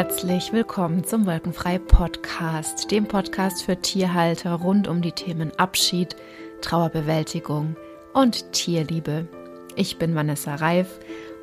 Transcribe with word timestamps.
herzlich 0.00 0.54
willkommen 0.54 1.04
zum 1.04 1.26
Wolkenfrei 1.26 1.78
Podcast, 1.78 2.90
dem 2.90 3.04
Podcast 3.04 3.62
für 3.62 3.76
Tierhalter 3.76 4.54
rund 4.54 4.88
um 4.88 5.02
die 5.02 5.12
Themen 5.12 5.52
Abschied, 5.58 6.16
Trauerbewältigung 6.62 7.76
und 8.14 8.50
Tierliebe. 8.54 9.28
Ich 9.76 9.98
bin 9.98 10.14
Vanessa 10.14 10.54
Reif 10.54 11.00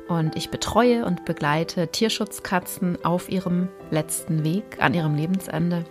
und 0.08 0.34
ich 0.34 0.50
betreue 0.50 1.04
und 1.04 1.24
begleite 1.24 1.86
Tierschutzkatzen 1.86 2.98
auf 3.04 3.28
ihrem 3.28 3.68
letzten 3.92 4.42
Weg, 4.42 4.78
an 4.80 4.92
ihrem 4.92 5.14
Lebensende 5.14 5.84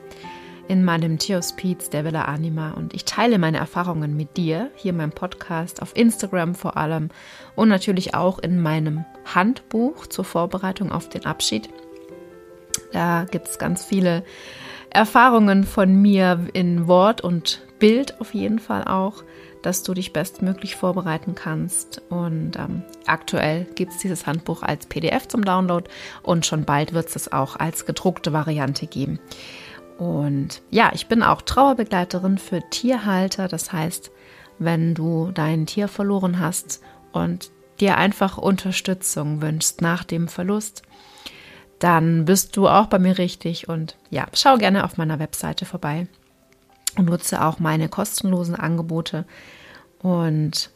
in 0.68 0.84
meinem 0.84 1.18
Tierhospiz 1.18 1.90
der 1.90 2.04
Villa 2.04 2.24
Anima 2.24 2.72
und 2.72 2.94
ich 2.94 3.06
teile 3.06 3.40
meine 3.40 3.60
Erfahrungen 3.60 4.18
mit 4.18 4.36
dir, 4.36 4.72
hier 4.76 4.92
in 4.92 4.98
meinem 4.98 5.12
Podcast, 5.12 5.82
auf 5.82 5.96
Instagram 5.96 6.54
vor 6.54 6.76
allem 6.76 7.12
und 7.56 7.70
natürlich 7.70 8.14
auch 8.14 8.40
in 8.40 8.62
meinem 8.62 9.06
Handbuch 9.24 10.08
zur 10.08 10.26
Vorbereitung 10.26 10.92
auf 10.92 11.08
den 11.08 11.26
Abschied. 11.26 11.70
Da 12.92 13.26
gibt 13.30 13.48
es 13.48 13.58
ganz 13.58 13.84
viele 13.86 14.24
Erfahrungen 14.90 15.64
von 15.64 16.02
mir 16.02 16.48
in 16.54 16.88
Wort 16.88 17.22
und 17.22 17.62
Bild 17.80 18.20
auf 18.20 18.34
jeden 18.34 18.60
Fall 18.60 18.86
auch, 18.86 19.24
dass 19.62 19.84
du 19.84 19.94
dich 19.94 20.14
bestmöglich 20.14 20.76
vorbereiten 20.76 21.36
kannst. 21.36 22.02
Und 22.10 22.58
ähm, 22.58 22.84
aktuell 23.06 23.66
gibt 23.76 23.92
es 23.94 24.00
dieses 24.00 24.26
Handbuch 24.26 24.64
als 24.64 24.86
PDF 24.86 25.28
zum 25.28 25.44
Download 25.44 25.90
und 26.24 26.46
schon 26.46 26.66
bald 26.66 26.94
wird 26.94 27.16
es 27.16 27.32
auch 27.32 27.56
als 27.56 27.86
gedruckte 27.86 28.34
Variante 28.34 28.88
geben. 28.88 29.20
Und 29.98 30.62
ja, 30.70 30.92
ich 30.94 31.08
bin 31.08 31.24
auch 31.24 31.42
Trauerbegleiterin 31.42 32.38
für 32.38 32.62
Tierhalter. 32.70 33.48
Das 33.48 33.74
heißt, 33.74 34.12
wenn 34.60 34.94
du 34.94 35.32
dein 35.34 35.66
Tier 35.66 35.88
verloren 35.88 36.40
hast 36.40 36.82
und 37.12 37.52
dir 37.80 37.98
einfach 37.98 38.38
Unterstützung 38.38 39.42
wünschst 39.42 39.82
nach 39.82 40.04
dem 40.04 40.28
Verlust, 40.28 40.84
dann 41.80 42.26
bist 42.26 42.58
du 42.58 42.68
auch 42.68 42.88
bei 42.88 43.00
mir 43.00 43.18
richtig. 43.18 43.70
Und 43.70 43.98
ja, 44.10 44.28
schau 44.34 44.58
gerne 44.58 44.84
auf 44.84 44.98
meiner 44.98 45.20
Webseite 45.20 45.66
vorbei 45.66 46.08
und 46.98 47.06
nutze 47.06 47.44
auch 47.44 47.60
meine 47.60 47.90
kostenlosen 47.90 48.56
Angebote. 48.56 49.26
Und 50.00 50.72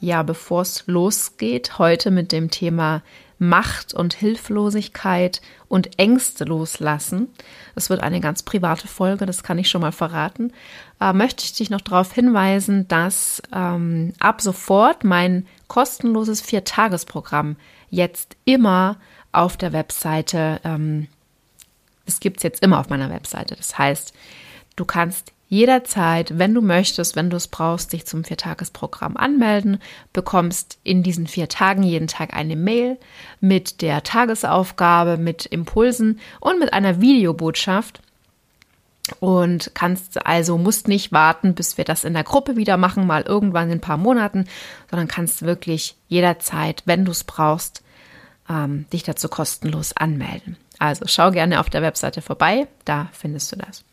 ja, 0.00 0.22
bevor 0.22 0.62
es 0.62 0.84
losgeht, 0.86 1.78
heute 1.78 2.10
mit 2.10 2.32
dem 2.32 2.50
Thema 2.50 3.02
Macht 3.38 3.92
und 3.92 4.14
Hilflosigkeit 4.14 5.42
und 5.68 5.98
Ängste 5.98 6.44
loslassen. 6.44 7.28
Das 7.74 7.90
wird 7.90 8.02
eine 8.02 8.20
ganz 8.20 8.42
private 8.42 8.88
Folge, 8.88 9.26
das 9.26 9.42
kann 9.42 9.58
ich 9.58 9.68
schon 9.68 9.82
mal 9.82 9.92
verraten. 9.92 10.52
Äh, 11.00 11.12
möchte 11.12 11.44
ich 11.44 11.52
dich 11.52 11.68
noch 11.68 11.82
darauf 11.82 12.12
hinweisen, 12.12 12.88
dass 12.88 13.42
ähm, 13.54 14.14
ab 14.20 14.40
sofort 14.40 15.04
mein 15.04 15.46
kostenloses 15.68 16.40
Viertagesprogramm 16.40 17.56
jetzt 17.90 18.36
immer 18.46 18.96
auf 19.32 19.56
der 19.56 19.72
Webseite, 19.72 20.60
ähm, 20.64 21.08
es 22.06 22.20
gibt 22.20 22.38
es 22.38 22.42
jetzt 22.42 22.62
immer 22.62 22.80
auf 22.80 22.88
meiner 22.88 23.10
Webseite. 23.10 23.56
Das 23.56 23.78
heißt, 23.78 24.14
du 24.76 24.84
kannst 24.84 25.32
jederzeit, 25.48 26.38
wenn 26.38 26.54
du 26.54 26.60
möchtest, 26.60 27.14
wenn 27.14 27.30
du 27.30 27.36
es 27.36 27.48
brauchst, 27.48 27.92
dich 27.92 28.06
zum 28.06 28.24
Viertagesprogramm 28.24 29.16
anmelden, 29.16 29.80
bekommst 30.12 30.78
in 30.82 31.02
diesen 31.02 31.26
vier 31.26 31.48
Tagen 31.48 31.82
jeden 31.82 32.08
Tag 32.08 32.34
eine 32.34 32.56
Mail 32.56 32.98
mit 33.40 33.80
der 33.80 34.02
Tagesaufgabe, 34.02 35.16
mit 35.18 35.46
Impulsen 35.46 36.20
und 36.40 36.58
mit 36.58 36.72
einer 36.72 37.00
Videobotschaft. 37.00 38.00
Und 39.20 39.70
kannst 39.74 40.26
also, 40.26 40.58
musst 40.58 40.88
nicht 40.88 41.12
warten, 41.12 41.54
bis 41.54 41.78
wir 41.78 41.84
das 41.84 42.02
in 42.02 42.12
der 42.12 42.24
Gruppe 42.24 42.56
wieder 42.56 42.76
machen, 42.76 43.06
mal 43.06 43.22
irgendwann 43.22 43.70
in 43.70 43.78
ein 43.78 43.80
paar 43.80 43.98
Monaten, 43.98 44.46
sondern 44.90 45.06
kannst 45.06 45.42
wirklich 45.42 45.94
jederzeit, 46.08 46.82
wenn 46.86 47.04
du 47.04 47.12
es 47.12 47.22
brauchst, 47.22 47.84
ähm, 48.48 48.86
dich 48.92 49.02
dazu 49.02 49.28
kostenlos 49.28 49.96
anmelden. 49.96 50.56
Also 50.78 51.06
schau 51.06 51.30
gerne 51.30 51.60
auf 51.60 51.70
der 51.70 51.82
Webseite 51.82 52.22
vorbei, 52.22 52.68
da 52.84 53.08
findest 53.12 53.52
du 53.52 53.56
das. 53.56 53.84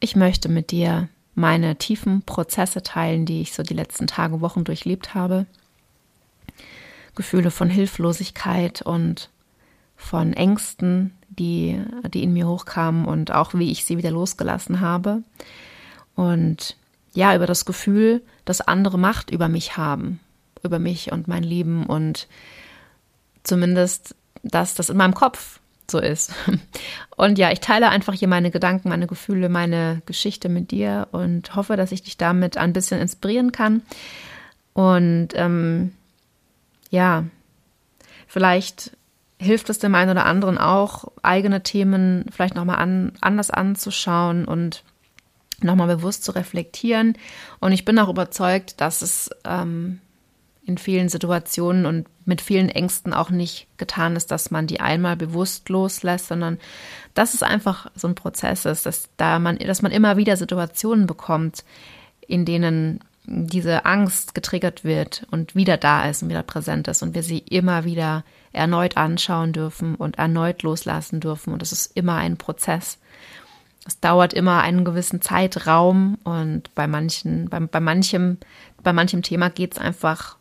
Ich 0.00 0.16
möchte 0.16 0.48
mit 0.48 0.70
dir 0.70 1.08
meine 1.34 1.76
tiefen 1.76 2.22
Prozesse 2.22 2.82
teilen, 2.82 3.26
die 3.26 3.42
ich 3.42 3.52
so 3.52 3.62
die 3.62 3.74
letzten 3.74 4.06
Tage, 4.06 4.40
Wochen 4.40 4.64
durchlebt 4.64 5.14
habe. 5.14 5.46
Gefühle 7.14 7.50
von 7.50 7.68
Hilflosigkeit 7.68 8.82
und 8.82 9.30
von 9.96 10.32
Ängsten, 10.32 11.12
die, 11.28 11.80
die 12.12 12.22
in 12.22 12.32
mir 12.32 12.48
hochkamen 12.48 13.04
und 13.04 13.32
auch 13.32 13.54
wie 13.54 13.70
ich 13.70 13.84
sie 13.84 13.98
wieder 13.98 14.10
losgelassen 14.10 14.80
habe. 14.80 15.22
Und 16.14 16.76
ja, 17.14 17.34
über 17.34 17.46
das 17.46 17.64
Gefühl, 17.64 18.22
dass 18.44 18.60
andere 18.60 18.98
Macht 18.98 19.30
über 19.30 19.48
mich 19.48 19.76
haben, 19.76 20.20
über 20.62 20.78
mich 20.78 21.12
und 21.12 21.28
mein 21.28 21.42
Leben 21.42 21.86
und 21.86 22.28
zumindest, 23.44 24.14
dass 24.42 24.74
das 24.74 24.90
in 24.90 24.96
meinem 24.96 25.14
Kopf 25.14 25.60
so 25.90 25.98
ist. 25.98 26.32
Und 27.16 27.38
ja, 27.38 27.52
ich 27.52 27.60
teile 27.60 27.90
einfach 27.90 28.14
hier 28.14 28.28
meine 28.28 28.50
Gedanken, 28.50 28.88
meine 28.88 29.06
Gefühle, 29.06 29.48
meine 29.48 30.02
Geschichte 30.06 30.48
mit 30.48 30.70
dir 30.70 31.08
und 31.12 31.54
hoffe, 31.54 31.76
dass 31.76 31.92
ich 31.92 32.02
dich 32.02 32.16
damit 32.16 32.56
ein 32.56 32.72
bisschen 32.72 33.00
inspirieren 33.00 33.52
kann. 33.52 33.82
Und 34.72 35.28
ähm, 35.34 35.92
ja, 36.90 37.24
vielleicht 38.26 38.96
hilft 39.38 39.70
es 39.70 39.78
dem 39.78 39.94
einen 39.94 40.10
oder 40.10 40.26
anderen 40.26 40.58
auch, 40.58 41.12
eigene 41.22 41.62
Themen 41.62 42.24
vielleicht 42.30 42.54
nochmal 42.54 42.76
an, 42.76 43.12
anders 43.20 43.50
anzuschauen 43.50 44.44
und 44.46 44.82
nochmal 45.60 45.86
bewusst 45.86 46.24
zu 46.24 46.32
reflektieren. 46.32 47.16
Und 47.60 47.72
ich 47.72 47.84
bin 47.84 47.98
auch 47.98 48.08
überzeugt, 48.08 48.80
dass 48.80 49.02
es 49.02 49.30
ähm, 49.44 50.00
in 50.66 50.78
vielen 50.78 51.08
Situationen 51.08 51.84
und 51.84 52.06
mit 52.24 52.40
vielen 52.40 52.70
Ängsten 52.70 53.12
auch 53.12 53.30
nicht 53.30 53.66
getan 53.76 54.16
ist, 54.16 54.30
dass 54.30 54.50
man 54.50 54.66
die 54.66 54.80
einmal 54.80 55.16
bewusst 55.16 55.68
loslässt, 55.68 56.28
sondern 56.28 56.58
dass 57.12 57.34
es 57.34 57.42
einfach 57.42 57.90
so 57.94 58.08
ein 58.08 58.14
Prozess 58.14 58.64
ist, 58.64 58.86
dass 58.86 59.10
da 59.16 59.38
man, 59.38 59.58
dass 59.58 59.82
man 59.82 59.92
immer 59.92 60.16
wieder 60.16 60.36
Situationen 60.36 61.06
bekommt, 61.06 61.64
in 62.26 62.44
denen 62.44 63.00
diese 63.26 63.84
Angst 63.84 64.34
getriggert 64.34 64.84
wird 64.84 65.26
und 65.30 65.54
wieder 65.54 65.76
da 65.76 66.08
ist 66.08 66.22
und 66.22 66.28
wieder 66.28 66.42
präsent 66.42 66.88
ist 66.88 67.02
und 67.02 67.14
wir 67.14 67.22
sie 67.22 67.38
immer 67.38 67.84
wieder 67.84 68.24
erneut 68.52 68.96
anschauen 68.96 69.52
dürfen 69.52 69.94
und 69.94 70.18
erneut 70.18 70.62
loslassen 70.62 71.20
dürfen. 71.20 71.52
Und 71.52 71.62
es 71.62 71.72
ist 71.72 71.96
immer 71.96 72.16
ein 72.16 72.36
Prozess. 72.36 72.98
Es 73.86 74.00
dauert 74.00 74.32
immer 74.32 74.62
einen 74.62 74.84
gewissen 74.84 75.20
Zeitraum 75.20 76.18
und 76.24 76.74
bei 76.74 76.86
manchen, 76.86 77.48
bei, 77.48 77.60
bei 77.60 77.80
manchem, 77.80 78.38
bei 78.82 78.92
manchem 78.92 79.22
Thema 79.22 79.50
geht 79.50 79.72
es 79.72 79.78
einfach 79.78 80.36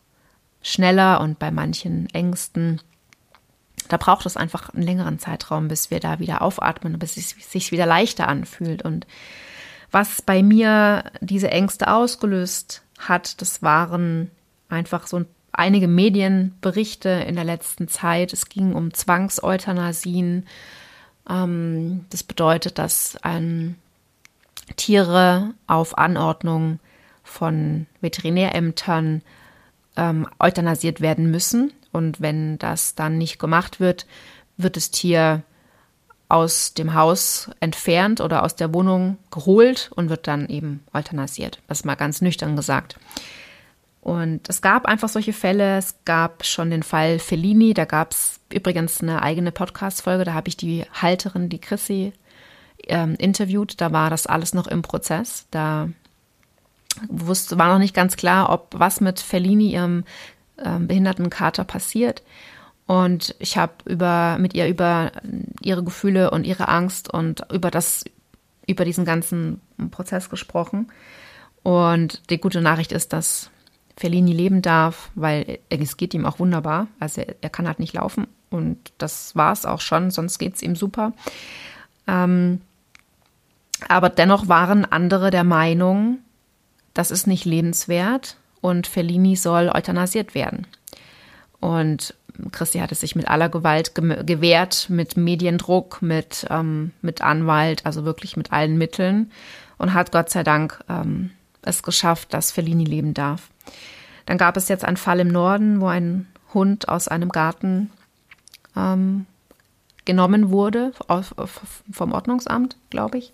schneller 0.64 1.22
und 1.22 1.38
bei 1.38 1.52
manchen 1.52 2.10
Ängsten, 2.14 2.82
da 3.90 3.98
braucht 3.98 4.26
es 4.26 4.38
einfach 4.38 4.70
einen 4.70 4.84
längeren 4.84 5.20
Zeitraum, 5.20 5.68
bis 5.68 5.92
wir 5.92 6.00
da 6.00 6.20
wieder 6.20 6.42
aufatmen, 6.42 6.98
bis 6.98 7.18
es 7.18 7.36
sich 7.52 7.72
wieder 7.72 7.86
leichter 7.86 8.28
anfühlt. 8.28 8.82
Und 8.82 9.06
was 9.92 10.22
bei 10.22 10.42
mir 10.42 11.04
diese 11.22 11.52
Ängste 11.52 11.94
ausgelöst 11.94 12.82
hat, 12.98 13.42
das 13.42 13.62
waren 13.62 14.32
einfach 14.70 15.06
so 15.06 15.26
einige 15.52 15.88
Medienberichte 15.88 17.10
in 17.10 17.36
der 17.36 17.44
letzten 17.44 17.88
Zeit. 17.88 18.34
Es 18.34 18.50
ging 18.50 18.74
um 18.74 18.94
Zwangseuthanasien. 18.94 20.48
Ähm, 21.30 22.06
das 22.10 22.24
bedeutet, 22.24 22.80
dass 22.80 23.18
ein 23.22 23.76
Tiere 24.78 25.54
auf 25.68 25.98
Anordnung 25.98 26.80
von 27.24 27.86
Veterinärämtern 28.02 29.22
ähm, 29.96 30.28
euthanasiert 30.40 31.02
werden 31.02 31.30
müssen. 31.32 31.72
Und 31.92 32.22
wenn 32.22 32.58
das 32.58 32.96
dann 32.96 33.18
nicht 33.18 33.40
gemacht 33.40 33.80
wird, 33.80 34.08
wird 34.58 34.78
das 34.78 34.92
Tier 34.92 35.44
aus 36.30 36.74
dem 36.74 36.96
Haus 36.96 37.52
entfernt 37.60 38.20
oder 38.20 38.44
aus 38.44 38.56
der 38.56 38.74
Wohnung 38.74 39.18
geholt 39.30 39.92
und 39.96 40.10
wird 40.10 40.28
dann 40.28 40.50
eben 40.50 40.84
euthanasiert. 40.94 41.60
Das 41.68 41.80
ist 41.80 41.86
mal 41.86 41.96
ganz 41.96 42.22
nüchtern 42.22 42.56
gesagt. 42.56 42.98
Und 44.02 44.50
es 44.50 44.62
gab 44.62 44.86
einfach 44.86 45.08
solche 45.08 45.32
Fälle. 45.32 45.78
Es 45.78 45.96
gab 46.04 46.44
schon 46.44 46.72
den 46.72 46.84
Fall 46.84 47.20
Fellini. 47.20 47.74
Da 47.74 47.86
gab 47.86 48.12
es 48.12 48.40
übrigens 48.52 49.02
eine 49.02 49.22
eigene 49.22 49.52
Podcast-Folge. 49.52 50.26
Da 50.26 50.34
habe 50.34 50.50
ich 50.50 50.58
die 50.58 50.86
Halterin, 50.94 51.48
die 51.48 51.62
Chrissy, 51.62 52.14
ähm, 52.88 53.16
interviewt. 53.18 53.80
Da 53.80 53.94
war 53.94 54.10
das 54.10 54.28
alles 54.28 54.54
noch 54.54 54.68
im 54.68 54.82
Prozess. 54.82 55.48
Da 55.52 55.90
wusste, 57.10 57.58
war 57.58 57.72
noch 57.72 57.80
nicht 57.80 57.96
ganz 57.96 58.16
klar, 58.16 58.50
ob 58.50 58.68
was 58.74 59.02
mit 59.02 59.20
Fellini, 59.20 59.72
ihrem 59.72 60.04
äh, 60.58 60.80
behinderten 60.80 61.30
Kater, 61.30 61.64
passiert. 61.64 62.24
Und 62.86 63.36
ich 63.40 63.58
habe 63.58 63.74
über, 63.86 64.38
mit 64.40 64.54
ihr 64.54 64.68
über 64.68 65.12
ihre 65.62 65.84
Gefühle 65.84 66.32
und 66.32 66.46
ihre 66.46 66.68
Angst 66.68 67.12
und 67.14 67.46
über 67.52 67.72
das, 67.72 68.04
über 68.68 68.86
diesen 68.86 69.06
ganzen 69.06 69.62
Prozess 69.92 70.30
gesprochen. 70.30 70.92
Und 71.64 72.30
die 72.30 72.40
gute 72.40 72.62
Nachricht 72.62 72.92
ist, 72.92 73.14
dass 73.14 73.50
Fellini 73.96 74.34
leben 74.34 74.62
darf, 74.62 75.12
weil 75.16 75.60
es 75.70 75.98
geht 75.98 76.14
ihm 76.14 76.26
auch 76.26 76.40
wunderbar. 76.40 76.88
Also 77.00 77.22
er, 77.22 77.36
er 77.42 77.50
kann 77.50 77.68
halt 77.68 77.80
nicht 77.80 77.94
laufen 77.94 78.28
und 78.50 78.78
das 78.98 79.36
war 79.36 79.52
es 79.52 79.66
auch 79.66 79.82
schon, 79.82 80.12
sonst 80.12 80.38
geht 80.38 80.56
es 80.56 80.62
ihm 80.62 80.76
super. 80.76 81.14
Ähm, 82.08 82.62
aber 83.88 84.10
dennoch 84.10 84.48
waren 84.48 84.86
andere 84.86 85.32
der 85.32 85.44
Meinung, 85.44 86.20
das 86.94 87.12
ist 87.12 87.28
nicht 87.28 87.46
lebenswert 87.46 88.38
und 88.62 88.88
Fellini 88.88 89.36
soll 89.36 89.70
euthanasiert 89.70 90.36
werden. 90.36 90.68
Und 91.60 92.14
Christi 92.52 92.80
hat 92.80 92.92
es 92.92 93.02
sich 93.02 93.16
mit 93.16 93.28
aller 93.28 93.50
Gewalt 93.50 93.96
gewehrt, 93.96 94.88
mit 94.90 95.18
Mediendruck, 95.18 96.02
mit, 96.02 96.46
ähm, 96.50 96.92
mit 97.02 97.22
Anwalt, 97.22 97.86
also 97.86 98.06
wirklich 98.06 98.38
mit 98.38 98.52
allen 98.52 98.78
Mitteln 98.78 99.32
und 99.78 99.94
hat 99.94 100.12
Gott 100.12 100.30
sei 100.30 100.44
Dank 100.44 100.84
ähm, 100.90 101.32
es 101.62 101.84
geschafft, 101.84 102.34
dass 102.34 102.52
Fellini 102.52 102.84
leben 102.84 103.14
darf. 103.14 103.50
Dann 104.26 104.38
gab 104.38 104.58
es 104.58 104.68
jetzt 104.68 104.86
einen 104.86 104.98
Fall 104.98 105.20
im 105.20 105.28
Norden, 105.28 105.82
wo 105.82 105.88
ein 105.88 106.28
Hund 106.54 106.90
aus 106.90 107.08
einem 107.08 107.30
Garten 107.30 107.92
ähm, 108.76 109.26
genommen 110.06 110.50
wurde, 110.50 110.92
auf, 111.08 111.38
auf, 111.38 111.84
vom 111.92 112.12
Ordnungsamt, 112.12 112.78
glaube 112.90 113.18
ich. 113.18 113.34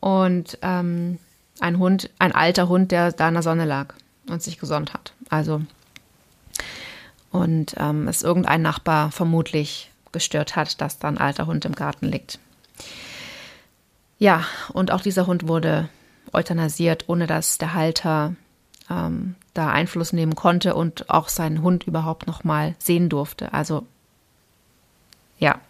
Und 0.00 0.58
ähm, 0.62 1.18
ein 1.60 1.78
Hund, 1.78 2.10
ein 2.18 2.32
alter 2.32 2.68
Hund, 2.68 2.90
der 2.90 3.12
da 3.12 3.28
in 3.28 3.34
der 3.34 3.42
Sonne 3.42 3.64
lag 3.64 3.94
und 4.28 4.42
sich 4.42 4.58
gesonnt 4.58 4.92
hat. 4.94 5.12
Also 5.28 5.62
und 7.30 7.74
ähm, 7.78 8.06
es 8.06 8.22
irgendein 8.22 8.62
Nachbar 8.62 9.10
vermutlich 9.10 9.90
gestört 10.12 10.54
hat, 10.54 10.80
dass 10.80 11.00
da 11.00 11.08
ein 11.08 11.18
alter 11.18 11.46
Hund 11.46 11.64
im 11.64 11.74
Garten 11.74 12.06
liegt. 12.06 12.38
Ja, 14.18 14.44
und 14.72 14.92
auch 14.92 15.00
dieser 15.00 15.26
Hund 15.26 15.48
wurde 15.48 15.88
euthanasiert, 16.32 17.08
ohne 17.08 17.26
dass 17.26 17.58
der 17.58 17.74
Halter 17.74 18.34
ähm, 18.88 19.34
da 19.52 19.70
Einfluss 19.70 20.12
nehmen 20.12 20.36
konnte 20.36 20.74
und 20.74 21.10
auch 21.10 21.28
seinen 21.28 21.62
Hund 21.62 21.84
überhaupt 21.84 22.26
noch 22.26 22.44
mal 22.44 22.74
sehen 22.78 23.08
durfte. 23.08 23.52
Also 23.52 23.84
ja, 25.38 25.60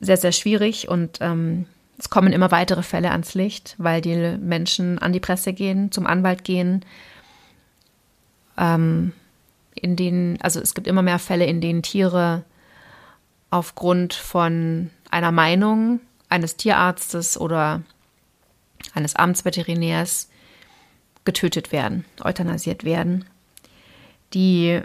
sehr, 0.00 0.16
sehr 0.16 0.32
schwierig 0.32 0.88
und 0.88 1.18
ähm, 1.20 1.66
es 1.98 2.10
kommen 2.10 2.32
immer 2.32 2.50
weitere 2.52 2.82
Fälle 2.82 3.10
ans 3.10 3.34
Licht, 3.34 3.74
weil 3.78 4.00
die 4.00 4.36
Menschen 4.38 4.98
an 4.98 5.12
die 5.12 5.20
Presse 5.20 5.52
gehen, 5.52 5.90
zum 5.90 6.06
Anwalt 6.06 6.44
gehen, 6.44 6.84
ähm, 8.56 9.12
in 9.74 9.96
denen, 9.96 10.40
also 10.40 10.60
es 10.60 10.74
gibt 10.74 10.86
immer 10.86 11.02
mehr 11.02 11.18
Fälle, 11.18 11.46
in 11.46 11.60
denen 11.60 11.82
Tiere 11.82 12.44
aufgrund 13.50 14.14
von 14.14 14.90
einer 15.10 15.32
Meinung 15.32 16.00
eines 16.28 16.56
Tierarztes 16.56 17.38
oder 17.38 17.82
eines 18.94 19.16
Amtsveterinärs 19.16 20.28
getötet 21.24 21.72
werden, 21.72 22.04
euthanasiert 22.22 22.84
werden, 22.84 23.24
die 24.34 24.80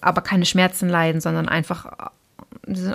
aber 0.00 0.22
keine 0.22 0.46
Schmerzen 0.46 0.88
leiden, 0.88 1.20
sondern 1.20 1.48
einfach 1.48 2.10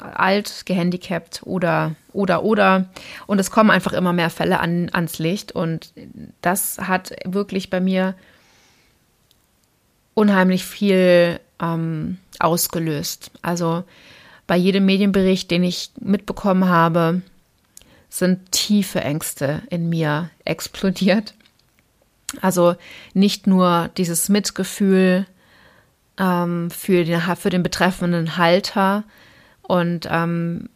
alt, 0.01 0.65
gehandicapt 0.65 1.41
oder, 1.43 1.95
oder, 2.13 2.43
oder. 2.43 2.89
Und 3.27 3.39
es 3.39 3.51
kommen 3.51 3.71
einfach 3.71 3.93
immer 3.93 4.13
mehr 4.13 4.29
Fälle 4.29 4.59
an, 4.59 4.89
ans 4.91 5.19
Licht. 5.19 5.51
Und 5.51 5.93
das 6.41 6.77
hat 6.79 7.13
wirklich 7.25 7.69
bei 7.69 7.79
mir 7.79 8.15
unheimlich 10.13 10.65
viel 10.65 11.39
ähm, 11.61 12.17
ausgelöst. 12.39 13.31
Also 13.41 13.83
bei 14.47 14.57
jedem 14.57 14.85
Medienbericht, 14.85 15.49
den 15.51 15.63
ich 15.63 15.91
mitbekommen 15.99 16.67
habe, 16.67 17.21
sind 18.09 18.51
tiefe 18.51 19.01
Ängste 19.01 19.61
in 19.69 19.89
mir 19.89 20.29
explodiert. 20.43 21.33
Also 22.41 22.75
nicht 23.13 23.47
nur 23.47 23.89
dieses 23.97 24.29
Mitgefühl 24.29 25.25
ähm, 26.17 26.69
für, 26.69 27.03
den, 27.03 27.21
für 27.37 27.49
den 27.49 27.63
betreffenden 27.63 28.37
Halter 28.37 29.03
und 29.71 30.05
ähm, 30.11 30.67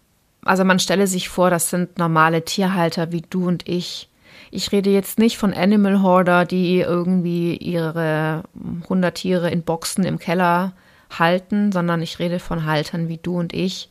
also 0.46 0.64
man 0.64 0.80
stelle 0.80 1.06
sich 1.06 1.28
vor, 1.28 1.50
das 1.50 1.70
sind 1.70 1.98
normale 2.00 2.46
Tierhalter 2.46 3.12
wie 3.12 3.24
du 3.30 3.46
und 3.46 3.68
ich. 3.68 4.08
Ich 4.52 4.72
rede 4.72 4.90
jetzt 4.90 5.20
nicht 5.20 5.38
von 5.38 5.54
Animal 5.54 6.02
Hoarder, 6.02 6.46
die 6.46 6.80
irgendwie 6.80 7.58
ihre 7.58 8.44
100 8.84 9.14
Tiere 9.14 9.52
in 9.52 9.64
Boxen 9.64 10.06
im 10.06 10.18
Keller 10.18 10.72
halten, 11.10 11.74
sondern 11.74 12.02
ich 12.02 12.20
rede 12.20 12.40
von 12.40 12.66
Haltern 12.66 13.10
wie 13.10 13.18
du 13.18 13.38
und 13.38 13.52
ich, 13.52 13.90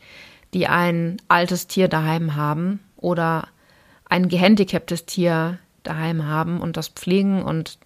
die 0.55 0.69
ein 0.69 1.19
altes 1.29 1.67
Tier 1.67 1.89
daheim 1.89 2.35
haben 2.35 2.81
oder 2.97 3.49
ein 4.09 4.31
gehandicaptes 4.31 5.05
Tier 5.05 5.59
daheim 5.83 6.25
haben 6.25 6.63
und 6.63 6.79
das 6.79 6.89
pflegen 6.89 7.43
und 7.43 7.77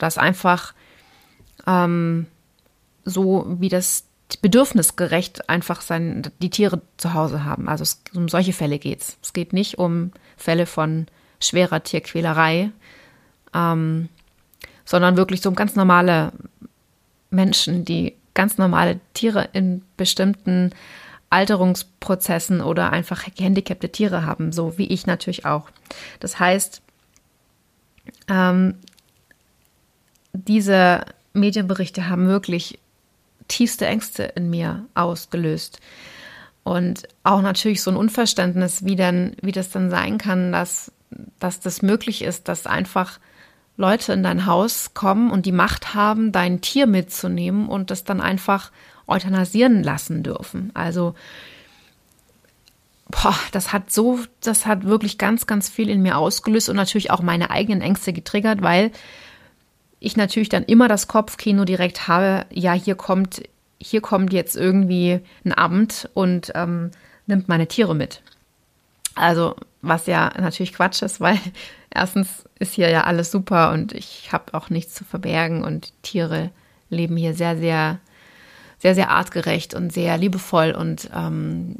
das 0.00 0.18
einfach 0.18 0.74
ähm, 1.64 2.26
so 3.04 3.46
wie 3.60 3.68
das 3.68 4.08
bedürfnisgerecht 4.40 5.48
einfach 5.48 5.80
sein, 5.80 6.30
die 6.40 6.50
Tiere 6.50 6.80
zu 6.96 7.14
Hause 7.14 7.44
haben. 7.44 7.68
Also 7.68 7.82
es, 7.82 8.02
um 8.14 8.28
solche 8.28 8.52
Fälle 8.52 8.78
geht 8.78 9.00
es. 9.00 9.16
Es 9.22 9.32
geht 9.32 9.52
nicht 9.52 9.78
um 9.78 10.12
Fälle 10.36 10.66
von 10.66 11.06
schwerer 11.40 11.82
Tierquälerei, 11.82 12.70
ähm, 13.54 14.08
sondern 14.84 15.16
wirklich 15.16 15.40
so 15.40 15.48
um 15.48 15.54
ganz 15.54 15.76
normale 15.76 16.32
Menschen, 17.30 17.84
die 17.84 18.14
ganz 18.34 18.58
normale 18.58 19.00
Tiere 19.12 19.48
in 19.52 19.82
bestimmten 19.96 20.72
Alterungsprozessen 21.30 22.60
oder 22.60 22.92
einfach 22.92 23.24
gehandicapte 23.34 23.90
Tiere 23.90 24.24
haben, 24.24 24.52
so 24.52 24.78
wie 24.78 24.86
ich 24.86 25.06
natürlich 25.06 25.44
auch. 25.44 25.68
Das 26.20 26.38
heißt, 26.38 26.80
ähm, 28.28 28.74
diese 30.32 31.04
Medienberichte 31.32 32.08
haben 32.08 32.28
wirklich 32.28 32.78
tiefste 33.48 33.86
Ängste 33.86 34.24
in 34.24 34.50
mir 34.50 34.86
ausgelöst. 34.94 35.80
Und 36.62 37.06
auch 37.22 37.42
natürlich 37.42 37.82
so 37.82 37.90
ein 37.90 37.96
Unverständnis, 37.96 38.84
wie 38.84 38.96
dann, 38.96 39.36
wie 39.42 39.52
das 39.52 39.70
dann 39.70 39.90
sein 39.90 40.18
kann, 40.18 40.50
dass, 40.50 40.92
dass 41.38 41.60
das 41.60 41.82
möglich 41.82 42.22
ist, 42.22 42.48
dass 42.48 42.66
einfach 42.66 43.18
Leute 43.76 44.12
in 44.12 44.22
dein 44.22 44.46
Haus 44.46 44.94
kommen 44.94 45.30
und 45.30 45.46
die 45.46 45.52
Macht 45.52 45.94
haben, 45.94 46.32
dein 46.32 46.60
Tier 46.60 46.86
mitzunehmen 46.86 47.68
und 47.68 47.90
das 47.90 48.04
dann 48.04 48.20
einfach 48.20 48.70
euthanasieren 49.06 49.82
lassen 49.82 50.22
dürfen. 50.22 50.70
Also, 50.74 51.14
boah, 53.10 53.34
das 53.52 53.72
hat 53.72 53.92
so, 53.92 54.20
das 54.40 54.64
hat 54.64 54.84
wirklich 54.84 55.18
ganz, 55.18 55.46
ganz 55.46 55.68
viel 55.68 55.90
in 55.90 56.02
mir 56.02 56.16
ausgelöst 56.16 56.68
und 56.68 56.76
natürlich 56.76 57.10
auch 57.10 57.20
meine 57.20 57.50
eigenen 57.50 57.82
Ängste 57.82 58.12
getriggert, 58.12 58.62
weil 58.62 58.92
ich 60.00 60.16
natürlich 60.16 60.48
dann 60.48 60.64
immer 60.64 60.88
das 60.88 61.08
Kopfkino 61.08 61.64
direkt 61.64 62.08
habe, 62.08 62.46
ja, 62.50 62.72
hier 62.72 62.94
kommt, 62.94 63.42
hier 63.80 64.00
kommt 64.00 64.32
jetzt 64.32 64.56
irgendwie 64.56 65.20
ein 65.44 65.56
Amt 65.56 66.10
und 66.14 66.52
ähm, 66.54 66.90
nimmt 67.26 67.48
meine 67.48 67.66
Tiere 67.66 67.94
mit. 67.94 68.22
Also, 69.14 69.54
was 69.82 70.06
ja 70.06 70.32
natürlich 70.38 70.72
Quatsch 70.72 71.02
ist, 71.02 71.20
weil 71.20 71.38
erstens 71.90 72.44
ist 72.58 72.74
hier 72.74 72.90
ja 72.90 73.04
alles 73.04 73.30
super 73.30 73.72
und 73.72 73.92
ich 73.92 74.32
habe 74.32 74.54
auch 74.54 74.70
nichts 74.70 74.94
zu 74.94 75.04
verbergen 75.04 75.64
und 75.64 75.92
Tiere 76.02 76.50
leben 76.90 77.16
hier 77.16 77.34
sehr, 77.34 77.56
sehr, 77.56 77.98
sehr, 78.78 78.94
sehr 78.94 79.10
artgerecht 79.10 79.74
und 79.74 79.92
sehr 79.92 80.18
liebevoll 80.18 80.72
und 80.72 81.10
ähm, 81.14 81.76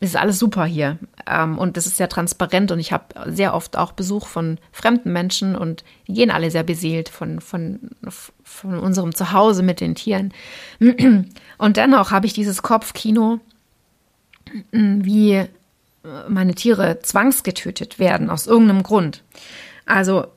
ist 0.00 0.16
alles 0.16 0.38
super 0.38 0.64
hier. 0.64 0.98
Ähm, 1.26 1.58
und 1.58 1.76
es 1.76 1.86
ist 1.86 1.98
sehr 1.98 2.08
transparent 2.08 2.72
und 2.72 2.78
ich 2.78 2.92
habe 2.92 3.30
sehr 3.30 3.54
oft 3.54 3.76
auch 3.76 3.92
Besuch 3.92 4.26
von 4.26 4.58
fremden 4.72 5.12
Menschen 5.12 5.54
und 5.54 5.84
die 6.08 6.14
gehen 6.14 6.30
alle 6.30 6.50
sehr 6.50 6.62
beseelt 6.62 7.10
von, 7.10 7.40
von, 7.40 7.90
von 8.42 8.78
unserem 8.78 9.14
Zuhause 9.14 9.62
mit 9.62 9.80
den 9.80 9.94
Tieren. 9.94 10.32
Und 11.58 11.76
dennoch 11.76 12.10
habe 12.10 12.24
ich 12.24 12.32
dieses 12.32 12.62
Kopfkino, 12.62 13.38
wie 14.72 15.44
meine 16.28 16.54
Tiere 16.54 17.00
zwangsgetötet 17.00 17.98
werden 17.98 18.30
aus 18.30 18.46
irgendeinem 18.46 18.82
Grund. 18.82 19.22
Also, 19.84 20.28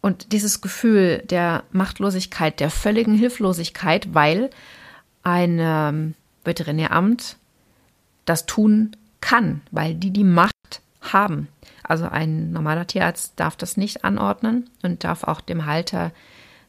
und 0.00 0.32
dieses 0.32 0.60
Gefühl 0.60 1.22
der 1.30 1.62
Machtlosigkeit, 1.70 2.58
der 2.58 2.70
völligen 2.70 3.14
Hilflosigkeit, 3.14 4.12
weil 4.12 4.50
ein 5.22 5.58
ähm, 5.60 6.14
Veterinäramt 6.44 7.36
das 8.24 8.46
tun 8.46 8.96
kann, 9.24 9.62
weil 9.70 9.94
die 9.94 10.10
die 10.10 10.22
Macht 10.22 10.82
haben. 11.00 11.48
Also 11.82 12.06
ein 12.06 12.52
normaler 12.52 12.86
Tierarzt 12.86 13.32
darf 13.36 13.56
das 13.56 13.78
nicht 13.78 14.04
anordnen 14.04 14.68
und 14.82 15.02
darf 15.02 15.24
auch 15.24 15.40
dem 15.40 15.64
Halter, 15.64 16.12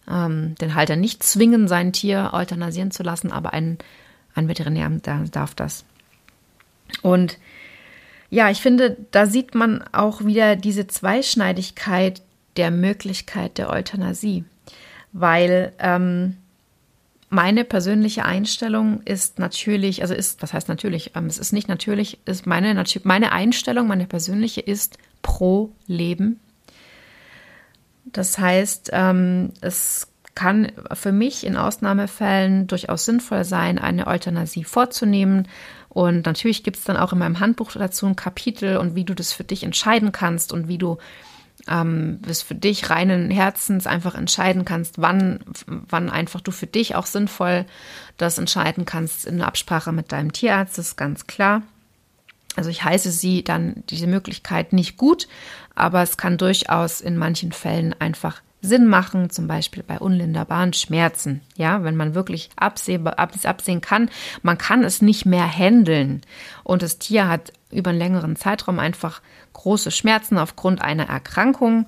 ähm, 0.10 0.56
den 0.56 0.74
Halter 0.74 0.96
nicht 0.96 1.22
zwingen, 1.22 1.68
sein 1.68 1.92
Tier 1.92 2.30
euthanasieren 2.32 2.92
zu 2.92 3.04
lassen, 3.04 3.34
aber 3.34 3.52
ein, 3.52 3.78
ein 4.36 4.48
Veterinäramt 4.48 5.06
darf 5.06 5.54
das. 5.54 5.84
Und 7.02 7.40
ja, 8.30 8.50
ich 8.50 8.62
finde, 8.62 8.96
da 9.12 9.26
sieht 9.26 9.54
man 9.54 9.84
auch 9.92 10.24
wieder 10.24 10.56
diese 10.56 10.88
Zweischneidigkeit 10.88 12.22
der 12.56 12.72
Möglichkeit 12.72 13.58
der 13.58 13.70
Euthanasie, 13.70 14.46
weil 15.12 15.74
ähm, 15.80 16.38
meine 17.36 17.66
persönliche 17.66 18.26
Einstellung 18.26 19.02
ist 19.04 19.40
natürlich, 19.40 20.02
also 20.02 20.14
ist, 20.14 20.42
was 20.42 20.54
heißt 20.54 20.70
natürlich, 20.70 21.12
ähm, 21.16 21.28
es 21.28 21.38
ist 21.38 21.52
nicht 21.54 21.68
natürlich, 21.68 22.20
ist 22.26 22.48
meine, 22.48 22.84
meine 23.04 23.32
Einstellung, 23.32 23.88
meine 23.88 24.08
persönliche 24.08 24.62
ist 24.62 24.98
pro 25.22 25.72
Leben. 25.86 26.40
Das 28.06 28.38
heißt, 28.38 28.92
ähm, 28.94 29.52
es 29.62 30.08
kann 30.34 30.72
für 30.94 31.12
mich 31.12 31.46
in 31.46 31.58
Ausnahmefällen 31.58 32.68
durchaus 32.68 33.06
sinnvoll 33.06 33.44
sein, 33.44 33.80
eine 33.80 34.08
Euthanasie 34.08 34.64
vorzunehmen, 34.64 35.48
und 35.96 36.26
natürlich 36.26 36.66
gibt 36.66 36.76
es 36.76 36.84
dann 36.84 36.98
auch 36.98 37.14
in 37.14 37.20
meinem 37.20 37.40
Handbuch 37.40 37.72
dazu 37.72 38.06
ein 38.06 38.18
Kapitel 38.18 38.76
und 38.76 38.96
wie 38.96 39.06
du 39.06 39.14
das 39.14 39.32
für 39.32 39.46
dich 39.46 39.64
entscheiden 39.64 40.12
kannst 40.12 40.52
und 40.52 40.68
wie 40.68 40.78
du 40.78 40.98
ähm, 41.68 42.20
es 42.28 42.42
für 42.42 42.56
dich 42.56 42.90
reinen 42.90 43.32
Herzens 43.32 43.88
einfach 43.88 44.16
entscheiden 44.16 44.66
kannst, 44.66 45.02
wann, 45.02 45.40
wann 45.66 46.10
einfach 46.10 46.42
du 46.42 46.52
für 46.52 46.68
dich 46.68 46.96
auch 46.96 47.06
sinnvoll 47.06 47.66
das 48.18 48.38
entscheiden 48.38 48.86
kannst 48.86 49.26
in 49.26 49.42
Absprache 49.42 49.92
mit 49.92 50.12
deinem 50.12 50.32
Tierarzt, 50.32 50.78
ist 50.78 50.96
ganz 50.96 51.28
klar. 51.28 51.64
Also 52.56 52.70
ich 52.70 52.84
heiße 52.84 53.12
sie 53.12 53.44
dann 53.44 53.84
diese 53.90 54.08
Möglichkeit 54.08 54.72
nicht 54.72 54.96
gut, 54.98 55.28
aber 55.74 56.02
es 56.02 56.18
kann 56.18 56.38
durchaus 56.38 57.02
in 57.02 57.18
manchen 57.18 57.52
Fällen 57.52 57.94
einfach 58.00 58.42
Sinn 58.62 58.88
machen, 58.88 59.30
zum 59.30 59.48
Beispiel 59.48 59.84
bei 59.84 60.00
unlinderbaren 60.00 60.74
Schmerzen. 60.74 61.42
Ja, 61.56 61.84
wenn 61.84 61.96
man 61.96 62.16
wirklich 62.16 62.50
absehbar, 62.56 63.20
absehen 63.20 63.82
kann, 63.82 64.10
man 64.42 64.58
kann 64.58 64.84
es 64.84 65.02
nicht 65.02 65.26
mehr 65.26 65.48
handeln 65.48 66.22
und 66.64 66.82
das 66.82 66.98
Tier 66.98 67.28
hat 67.28 67.54
über 67.76 67.92
einen 67.92 68.00
längeren 68.00 68.36
Zeitraum 68.36 68.80
einfach 68.80 69.22
große 69.54 69.92
Schmerzen 69.92 70.38
aufgrund 70.38 70.82
einer 70.82 71.08
Erkrankung, 71.10 71.88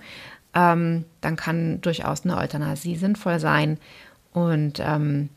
ähm, 0.53 1.05
dann 1.21 1.35
kann 1.35 1.81
durchaus 1.81 2.23
eine 2.23 2.37
Euthanasie 2.37 2.95
sinnvoll 2.95 3.39
sein. 3.39 3.79
Und 4.31 4.79
ähm, 4.79 5.29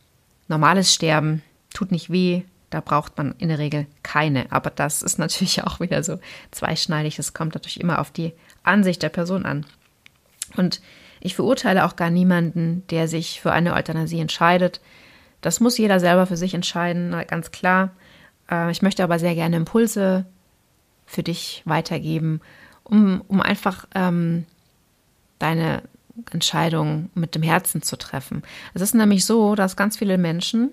normales 0.48 0.94
Sterben 0.94 1.42
tut 1.72 1.92
nicht 1.92 2.10
weh, 2.10 2.42
da 2.70 2.80
braucht 2.80 3.18
man 3.18 3.34
in 3.38 3.48
der 3.48 3.58
Regel 3.58 3.86
keine. 4.02 4.50
Aber 4.50 4.70
das 4.70 5.02
ist 5.02 5.18
natürlich 5.18 5.64
auch 5.64 5.80
wieder 5.80 6.02
so 6.02 6.18
zweischneidig. 6.52 7.16
Das 7.16 7.34
kommt 7.34 7.54
natürlich 7.54 7.80
immer 7.80 7.98
auf 7.98 8.10
die 8.10 8.32
Ansicht 8.62 9.02
der 9.02 9.08
Person 9.08 9.44
an. 9.44 9.66
Und 10.56 10.80
ich 11.20 11.34
verurteile 11.34 11.84
auch 11.84 11.96
gar 11.96 12.10
niemanden, 12.10 12.84
der 12.90 13.08
sich 13.08 13.40
für 13.40 13.52
eine 13.52 13.74
Euthanasie 13.74 14.20
entscheidet. 14.20 14.80
Das 15.40 15.60
muss 15.60 15.78
jeder 15.78 16.00
selber 16.00 16.26
für 16.26 16.36
sich 16.36 16.54
entscheiden, 16.54 17.14
ganz 17.26 17.50
klar. 17.50 17.90
Äh, 18.50 18.70
ich 18.70 18.82
möchte 18.82 19.02
aber 19.02 19.18
sehr 19.18 19.34
gerne 19.34 19.56
Impulse 19.56 20.26
für 21.10 21.24
dich 21.24 21.62
weitergeben, 21.64 22.40
um, 22.84 23.22
um 23.26 23.40
einfach 23.40 23.86
ähm, 23.96 24.46
deine 25.40 25.82
Entscheidung 26.30 27.10
mit 27.14 27.34
dem 27.34 27.42
Herzen 27.42 27.82
zu 27.82 27.96
treffen. 27.96 28.44
Es 28.74 28.82
ist 28.82 28.94
nämlich 28.94 29.24
so, 29.24 29.56
dass 29.56 29.76
ganz 29.76 29.96
viele 29.96 30.18
Menschen 30.18 30.70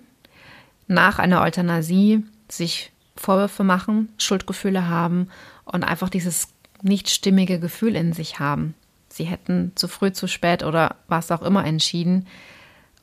nach 0.86 1.18
einer 1.18 1.42
Euthanasie 1.42 2.24
sich 2.48 2.92
Vorwürfe 3.16 3.64
machen, 3.64 4.10
Schuldgefühle 4.16 4.88
haben 4.88 5.28
und 5.64 5.82
einfach 5.82 6.08
dieses 6.08 6.48
nicht 6.82 7.10
stimmige 7.10 7.58
Gefühl 7.58 7.96
in 7.96 8.12
sich 8.12 8.38
haben. 8.38 8.74
Sie 9.08 9.24
hätten 9.24 9.72
zu 9.74 9.88
früh, 9.88 10.12
zu 10.12 10.28
spät 10.28 10.62
oder 10.62 10.94
was 11.08 11.32
auch 11.32 11.42
immer 11.42 11.64
entschieden. 11.64 12.28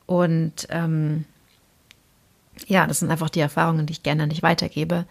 Und 0.06 0.68
ähm, 0.70 1.26
ja, 2.66 2.86
das 2.86 3.00
sind 3.00 3.10
einfach 3.10 3.28
die 3.28 3.40
Erfahrungen, 3.40 3.84
die 3.84 3.92
ich 3.92 4.02
gerne 4.02 4.26
nicht 4.26 4.42
weitergebe. 4.42 5.04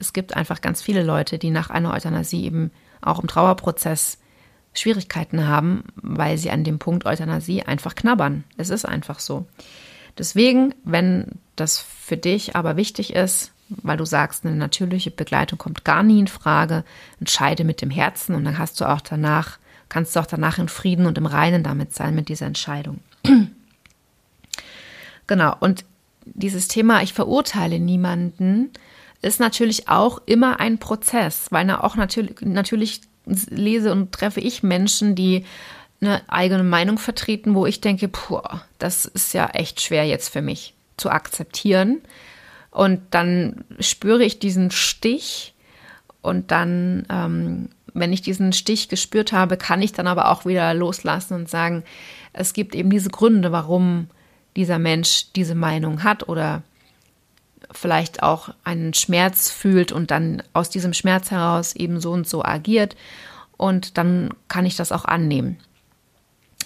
Es 0.00 0.12
gibt 0.12 0.36
einfach 0.36 0.60
ganz 0.60 0.80
viele 0.80 1.02
Leute, 1.02 1.38
die 1.38 1.50
nach 1.50 1.70
einer 1.70 1.92
Euthanasie 1.92 2.44
eben 2.44 2.70
auch 3.00 3.20
im 3.20 3.28
Trauerprozess 3.28 4.18
Schwierigkeiten 4.74 5.46
haben, 5.46 5.84
weil 5.96 6.38
sie 6.38 6.50
an 6.50 6.64
dem 6.64 6.78
Punkt 6.78 7.04
Euthanasie 7.04 7.62
einfach 7.62 7.94
knabbern. 7.94 8.44
Es 8.56 8.70
ist 8.70 8.84
einfach 8.84 9.18
so. 9.18 9.46
Deswegen, 10.16 10.74
wenn 10.84 11.26
das 11.56 11.78
für 11.78 12.16
dich 12.16 12.54
aber 12.54 12.76
wichtig 12.76 13.14
ist, 13.14 13.52
weil 13.68 13.96
du 13.96 14.04
sagst, 14.04 14.46
eine 14.46 14.56
natürliche 14.56 15.10
Begleitung 15.10 15.58
kommt 15.58 15.84
gar 15.84 16.02
nie 16.02 16.20
in 16.20 16.26
Frage, 16.26 16.84
entscheide 17.20 17.64
mit 17.64 17.82
dem 17.82 17.90
Herzen 17.90 18.34
und 18.34 18.44
dann 18.44 18.58
hast 18.58 18.80
du 18.80 18.88
auch 18.88 19.00
danach, 19.00 19.58
kannst 19.88 20.14
du 20.14 20.20
auch 20.20 20.26
danach 20.26 20.58
in 20.58 20.68
Frieden 20.68 21.06
und 21.06 21.18
im 21.18 21.26
Reinen 21.26 21.62
damit 21.62 21.94
sein 21.94 22.14
mit 22.14 22.28
dieser 22.28 22.46
Entscheidung. 22.46 23.00
genau. 25.26 25.56
Und 25.60 25.84
dieses 26.24 26.68
Thema, 26.68 27.02
ich 27.02 27.14
verurteile 27.14 27.78
niemanden, 27.78 28.70
ist 29.22 29.40
natürlich 29.40 29.88
auch 29.88 30.20
immer 30.26 30.60
ein 30.60 30.78
Prozess, 30.78 31.46
weil 31.50 31.70
auch 31.70 31.96
natürlich, 31.96 32.40
natürlich 32.40 33.00
lese 33.26 33.92
und 33.92 34.12
treffe 34.12 34.40
ich 34.40 34.62
Menschen, 34.62 35.14
die 35.14 35.44
eine 36.00 36.22
eigene 36.28 36.62
Meinung 36.62 36.98
vertreten, 36.98 37.54
wo 37.54 37.66
ich 37.66 37.80
denke, 37.80 38.08
puh, 38.08 38.40
das 38.78 39.04
ist 39.04 39.34
ja 39.34 39.46
echt 39.48 39.80
schwer 39.80 40.04
jetzt 40.04 40.28
für 40.28 40.42
mich 40.42 40.74
zu 40.96 41.10
akzeptieren. 41.10 42.00
Und 42.70 43.00
dann 43.10 43.64
spüre 43.80 44.22
ich 44.24 44.38
diesen 44.38 44.70
Stich 44.70 45.54
und 46.22 46.50
dann, 46.50 47.06
ähm, 47.10 47.70
wenn 47.94 48.12
ich 48.12 48.22
diesen 48.22 48.52
Stich 48.52 48.88
gespürt 48.88 49.32
habe, 49.32 49.56
kann 49.56 49.82
ich 49.82 49.92
dann 49.92 50.06
aber 50.06 50.30
auch 50.30 50.44
wieder 50.44 50.74
loslassen 50.74 51.34
und 51.34 51.48
sagen, 51.48 51.82
es 52.32 52.52
gibt 52.52 52.74
eben 52.74 52.90
diese 52.90 53.10
Gründe, 53.10 53.50
warum 53.50 54.08
dieser 54.54 54.78
Mensch 54.78 55.32
diese 55.34 55.54
Meinung 55.54 56.04
hat 56.04 56.28
oder 56.28 56.62
vielleicht 57.70 58.22
auch 58.22 58.50
einen 58.64 58.94
Schmerz 58.94 59.50
fühlt 59.50 59.92
und 59.92 60.10
dann 60.10 60.42
aus 60.52 60.70
diesem 60.70 60.94
Schmerz 60.94 61.30
heraus 61.30 61.74
eben 61.74 62.00
so 62.00 62.12
und 62.12 62.28
so 62.28 62.44
agiert. 62.44 62.96
Und 63.56 63.98
dann 63.98 64.30
kann 64.48 64.66
ich 64.66 64.76
das 64.76 64.92
auch 64.92 65.04
annehmen. 65.04 65.58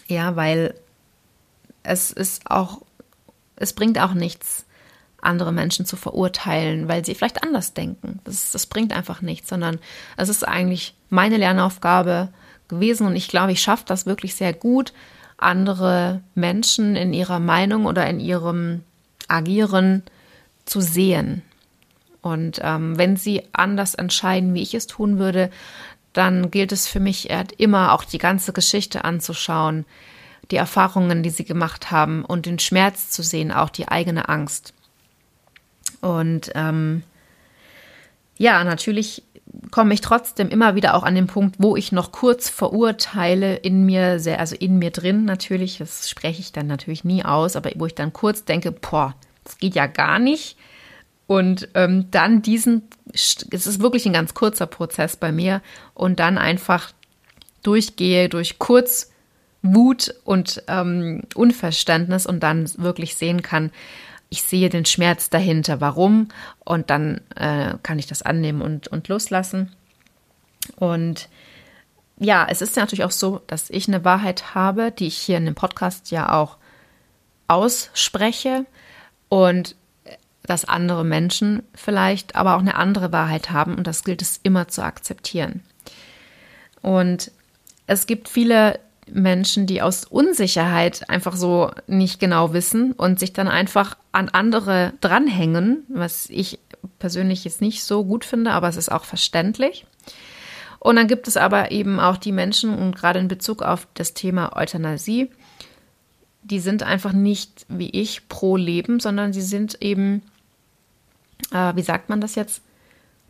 Ja, 0.06 0.36
weil 0.36 0.74
es 1.82 2.10
ist 2.10 2.50
auch, 2.50 2.82
es 3.56 3.72
bringt 3.72 3.98
auch 3.98 4.14
nichts, 4.14 4.66
andere 5.20 5.52
Menschen 5.52 5.86
zu 5.86 5.96
verurteilen, 5.96 6.88
weil 6.88 7.04
sie 7.04 7.14
vielleicht 7.14 7.42
anders 7.42 7.74
denken. 7.74 8.20
Das, 8.24 8.50
das 8.50 8.66
bringt 8.66 8.92
einfach 8.92 9.22
nichts, 9.22 9.48
sondern 9.48 9.78
es 10.16 10.28
ist 10.28 10.46
eigentlich 10.46 10.94
meine 11.10 11.36
Lernaufgabe 11.36 12.28
gewesen 12.68 13.06
und 13.06 13.16
ich 13.16 13.28
glaube, 13.28 13.52
ich 13.52 13.62
schaffe 13.62 13.84
das 13.86 14.04
wirklich 14.04 14.34
sehr 14.34 14.52
gut, 14.52 14.92
andere 15.36 16.22
Menschen 16.34 16.96
in 16.96 17.12
ihrer 17.12 17.38
Meinung 17.38 17.86
oder 17.86 18.06
in 18.08 18.20
ihrem 18.20 18.82
Agieren 19.28 20.02
zu 20.64 20.80
sehen. 20.80 21.42
Und 22.20 22.60
ähm, 22.62 22.96
wenn 22.98 23.16
sie 23.16 23.42
anders 23.52 23.94
entscheiden, 23.94 24.54
wie 24.54 24.62
ich 24.62 24.74
es 24.74 24.86
tun 24.86 25.18
würde, 25.18 25.50
dann 26.12 26.50
gilt 26.50 26.72
es 26.72 26.86
für 26.86 27.00
mich 27.00 27.30
immer 27.56 27.92
auch 27.92 28.04
die 28.04 28.18
ganze 28.18 28.52
Geschichte 28.52 29.04
anzuschauen, 29.04 29.84
die 30.50 30.56
Erfahrungen, 30.56 31.22
die 31.22 31.30
sie 31.30 31.44
gemacht 31.44 31.90
haben 31.90 32.24
und 32.24 32.46
den 32.46 32.58
Schmerz 32.58 33.10
zu 33.10 33.22
sehen, 33.22 33.50
auch 33.50 33.70
die 33.70 33.88
eigene 33.88 34.28
Angst. 34.28 34.74
Und 36.00 36.50
ähm, 36.54 37.02
ja, 38.36 38.62
natürlich 38.64 39.22
komme 39.70 39.94
ich 39.94 40.00
trotzdem 40.00 40.48
immer 40.48 40.74
wieder 40.74 40.94
auch 40.94 41.02
an 41.02 41.14
den 41.14 41.26
Punkt, 41.26 41.56
wo 41.58 41.76
ich 41.76 41.92
noch 41.92 42.12
kurz 42.12 42.48
verurteile 42.48 43.56
in 43.56 43.84
mir, 43.84 44.18
sehr, 44.18 44.40
also 44.40 44.56
in 44.56 44.78
mir 44.78 44.90
drin 44.90 45.24
natürlich, 45.24 45.78
das 45.78 46.08
spreche 46.08 46.40
ich 46.40 46.52
dann 46.52 46.66
natürlich 46.66 47.04
nie 47.04 47.24
aus, 47.24 47.56
aber 47.56 47.70
wo 47.76 47.86
ich 47.86 47.94
dann 47.94 48.12
kurz 48.12 48.44
denke, 48.44 48.72
boah, 48.72 49.14
das 49.44 49.58
geht 49.58 49.74
ja 49.74 49.86
gar 49.86 50.18
nicht. 50.18 50.56
Und 51.26 51.68
ähm, 51.74 52.10
dann 52.10 52.42
diesen, 52.42 52.88
es 53.12 53.46
ist 53.50 53.80
wirklich 53.80 54.06
ein 54.06 54.12
ganz 54.12 54.34
kurzer 54.34 54.66
Prozess 54.66 55.16
bei 55.16 55.32
mir 55.32 55.62
und 55.94 56.20
dann 56.20 56.36
einfach 56.36 56.92
durchgehe 57.62 58.28
durch 58.28 58.58
kurz 58.58 59.10
Wut 59.62 60.14
und 60.24 60.62
ähm, 60.66 61.22
Unverständnis 61.34 62.26
und 62.26 62.40
dann 62.40 62.68
wirklich 62.76 63.14
sehen 63.14 63.42
kann, 63.42 63.70
ich 64.28 64.42
sehe 64.42 64.70
den 64.70 64.84
Schmerz 64.84 65.30
dahinter, 65.30 65.80
warum 65.80 66.28
und 66.64 66.90
dann 66.90 67.20
äh, 67.36 67.74
kann 67.82 67.98
ich 67.98 68.06
das 68.06 68.22
annehmen 68.22 68.62
und, 68.62 68.88
und 68.88 69.06
loslassen. 69.08 69.72
Und 70.76 71.28
ja, 72.18 72.46
es 72.48 72.62
ist 72.62 72.76
natürlich 72.76 73.04
auch 73.04 73.10
so, 73.10 73.42
dass 73.46 73.70
ich 73.70 73.88
eine 73.88 74.04
Wahrheit 74.04 74.54
habe, 74.54 74.90
die 74.90 75.06
ich 75.06 75.18
hier 75.18 75.36
in 75.36 75.44
dem 75.44 75.54
Podcast 75.54 76.10
ja 76.10 76.32
auch 76.32 76.56
ausspreche 77.46 78.64
und 79.32 79.76
dass 80.42 80.66
andere 80.66 81.06
Menschen 81.06 81.62
vielleicht 81.74 82.36
aber 82.36 82.54
auch 82.54 82.60
eine 82.60 82.74
andere 82.74 83.12
Wahrheit 83.12 83.50
haben 83.50 83.76
und 83.76 83.86
das 83.86 84.04
gilt 84.04 84.20
es 84.20 84.38
immer 84.42 84.68
zu 84.68 84.84
akzeptieren. 84.84 85.62
Und 86.82 87.30
es 87.86 88.06
gibt 88.06 88.28
viele 88.28 88.78
Menschen, 89.10 89.66
die 89.66 89.80
aus 89.80 90.04
Unsicherheit 90.04 91.08
einfach 91.08 91.34
so 91.34 91.70
nicht 91.86 92.20
genau 92.20 92.52
wissen 92.52 92.92
und 92.92 93.18
sich 93.18 93.32
dann 93.32 93.48
einfach 93.48 93.96
an 94.12 94.28
andere 94.28 94.92
dranhängen, 95.00 95.84
was 95.88 96.28
ich 96.28 96.58
persönlich 96.98 97.44
jetzt 97.44 97.62
nicht 97.62 97.84
so 97.84 98.04
gut 98.04 98.26
finde, 98.26 98.50
aber 98.50 98.68
es 98.68 98.76
ist 98.76 98.92
auch 98.92 99.04
verständlich. 99.04 99.86
Und 100.78 100.96
dann 100.96 101.08
gibt 101.08 101.26
es 101.26 101.38
aber 101.38 101.70
eben 101.70 102.00
auch 102.00 102.18
die 102.18 102.32
Menschen, 102.32 102.76
und 102.76 102.96
gerade 102.96 103.18
in 103.18 103.28
Bezug 103.28 103.62
auf 103.62 103.88
das 103.94 104.12
Thema 104.12 104.54
Euthanasie, 104.54 105.30
die 106.42 106.60
sind 106.60 106.82
einfach 106.82 107.12
nicht 107.12 107.66
wie 107.68 107.90
ich 107.90 108.28
pro 108.28 108.56
Leben, 108.56 109.00
sondern 109.00 109.32
sie 109.32 109.42
sind 109.42 109.80
eben, 109.80 110.22
äh, 111.52 111.74
wie 111.76 111.82
sagt 111.82 112.08
man 112.08 112.20
das 112.20 112.34
jetzt, 112.34 112.62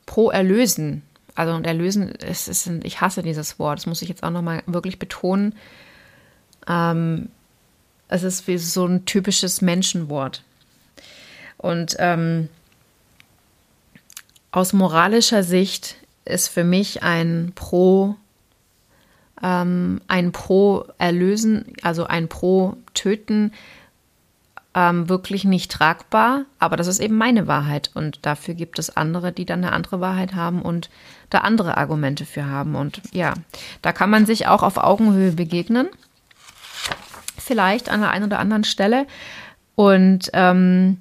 pro 0.07 0.31
Erlösen. 0.31 1.03
Also 1.35 1.55
und 1.55 1.67
Erlösen, 1.67 2.11
ist, 2.11 2.49
ist, 2.49 2.67
ich 2.85 3.01
hasse 3.01 3.23
dieses 3.23 3.59
Wort, 3.59 3.79
das 3.79 3.87
muss 3.87 4.03
ich 4.03 4.09
jetzt 4.09 4.23
auch 4.23 4.31
nochmal 4.31 4.63
wirklich 4.67 4.99
betonen. 4.99 5.55
Ähm, 6.69 7.29
es 8.09 8.23
ist 8.23 8.47
wie 8.47 8.59
so 8.59 8.87
ein 8.87 9.05
typisches 9.05 9.63
Menschenwort. 9.63 10.43
Und 11.57 11.97
ähm, 11.99 12.49
aus 14.51 14.73
moralischer 14.73 15.43
Sicht 15.43 15.97
ist 16.25 16.49
für 16.49 16.65
mich 16.65 17.03
ein 17.03 17.53
Pro 17.55 18.17
ähm, 19.43 20.01
ein 20.09 20.33
Pro 20.33 20.87
erlösen, 20.99 21.73
also 21.83 22.05
ein 22.07 22.29
Pro 22.29 22.77
töten 22.95 23.53
ähm, 24.75 25.09
wirklich 25.09 25.45
nicht 25.45 25.71
tragbar, 25.71 26.45
aber 26.59 26.77
das 26.77 26.87
ist 26.87 27.01
eben 27.01 27.17
meine 27.17 27.47
Wahrheit. 27.47 27.91
Und 27.95 28.25
dafür 28.25 28.55
gibt 28.55 28.79
es 28.79 28.97
andere, 28.97 29.33
die 29.33 29.45
dann 29.45 29.63
eine 29.65 29.73
andere 29.73 30.01
Wahrheit 30.01 30.35
haben 30.35 30.63
und 30.63 30.89
da 31.31 31.39
andere 31.39 31.77
Argumente 31.77 32.25
für 32.25 32.47
haben. 32.47 32.75
Und 32.75 33.03
ja, 33.13 33.35
da 33.83 33.93
kann 33.93 34.11
man 34.11 34.27
sich 34.27 34.47
auch 34.47 34.63
auf 34.63 34.79
Augenhöhe 34.79 35.33
begegnen, 35.33 35.89
vielleicht 37.37 37.91
an 37.91 38.01
der 38.01 38.11
einen 38.11 38.27
oder 38.27 38.39
anderen 38.39 38.65
Stelle. 38.65 39.07
Und 39.75 40.31
ähm, 40.33 40.99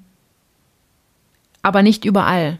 aber 1.62 1.82
nicht 1.82 2.04
überall. 2.04 2.58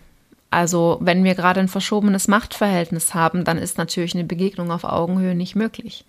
Also 0.53 0.99
wenn 1.01 1.25
wir 1.25 1.35
gerade 1.35 1.61
ein 1.61 1.69
verschobenes 1.69 2.29
Machtverhältnis 2.29 3.15
haben, 3.15 3.43
dann 3.43 3.57
ist 3.57 3.79
natürlich 3.79 4.15
eine 4.15 4.25
Begegnung 4.25 4.71
auf 4.71 4.85
Augenhöhe 4.85 5.35
nicht 5.35 5.57
möglich. 5.57 6.05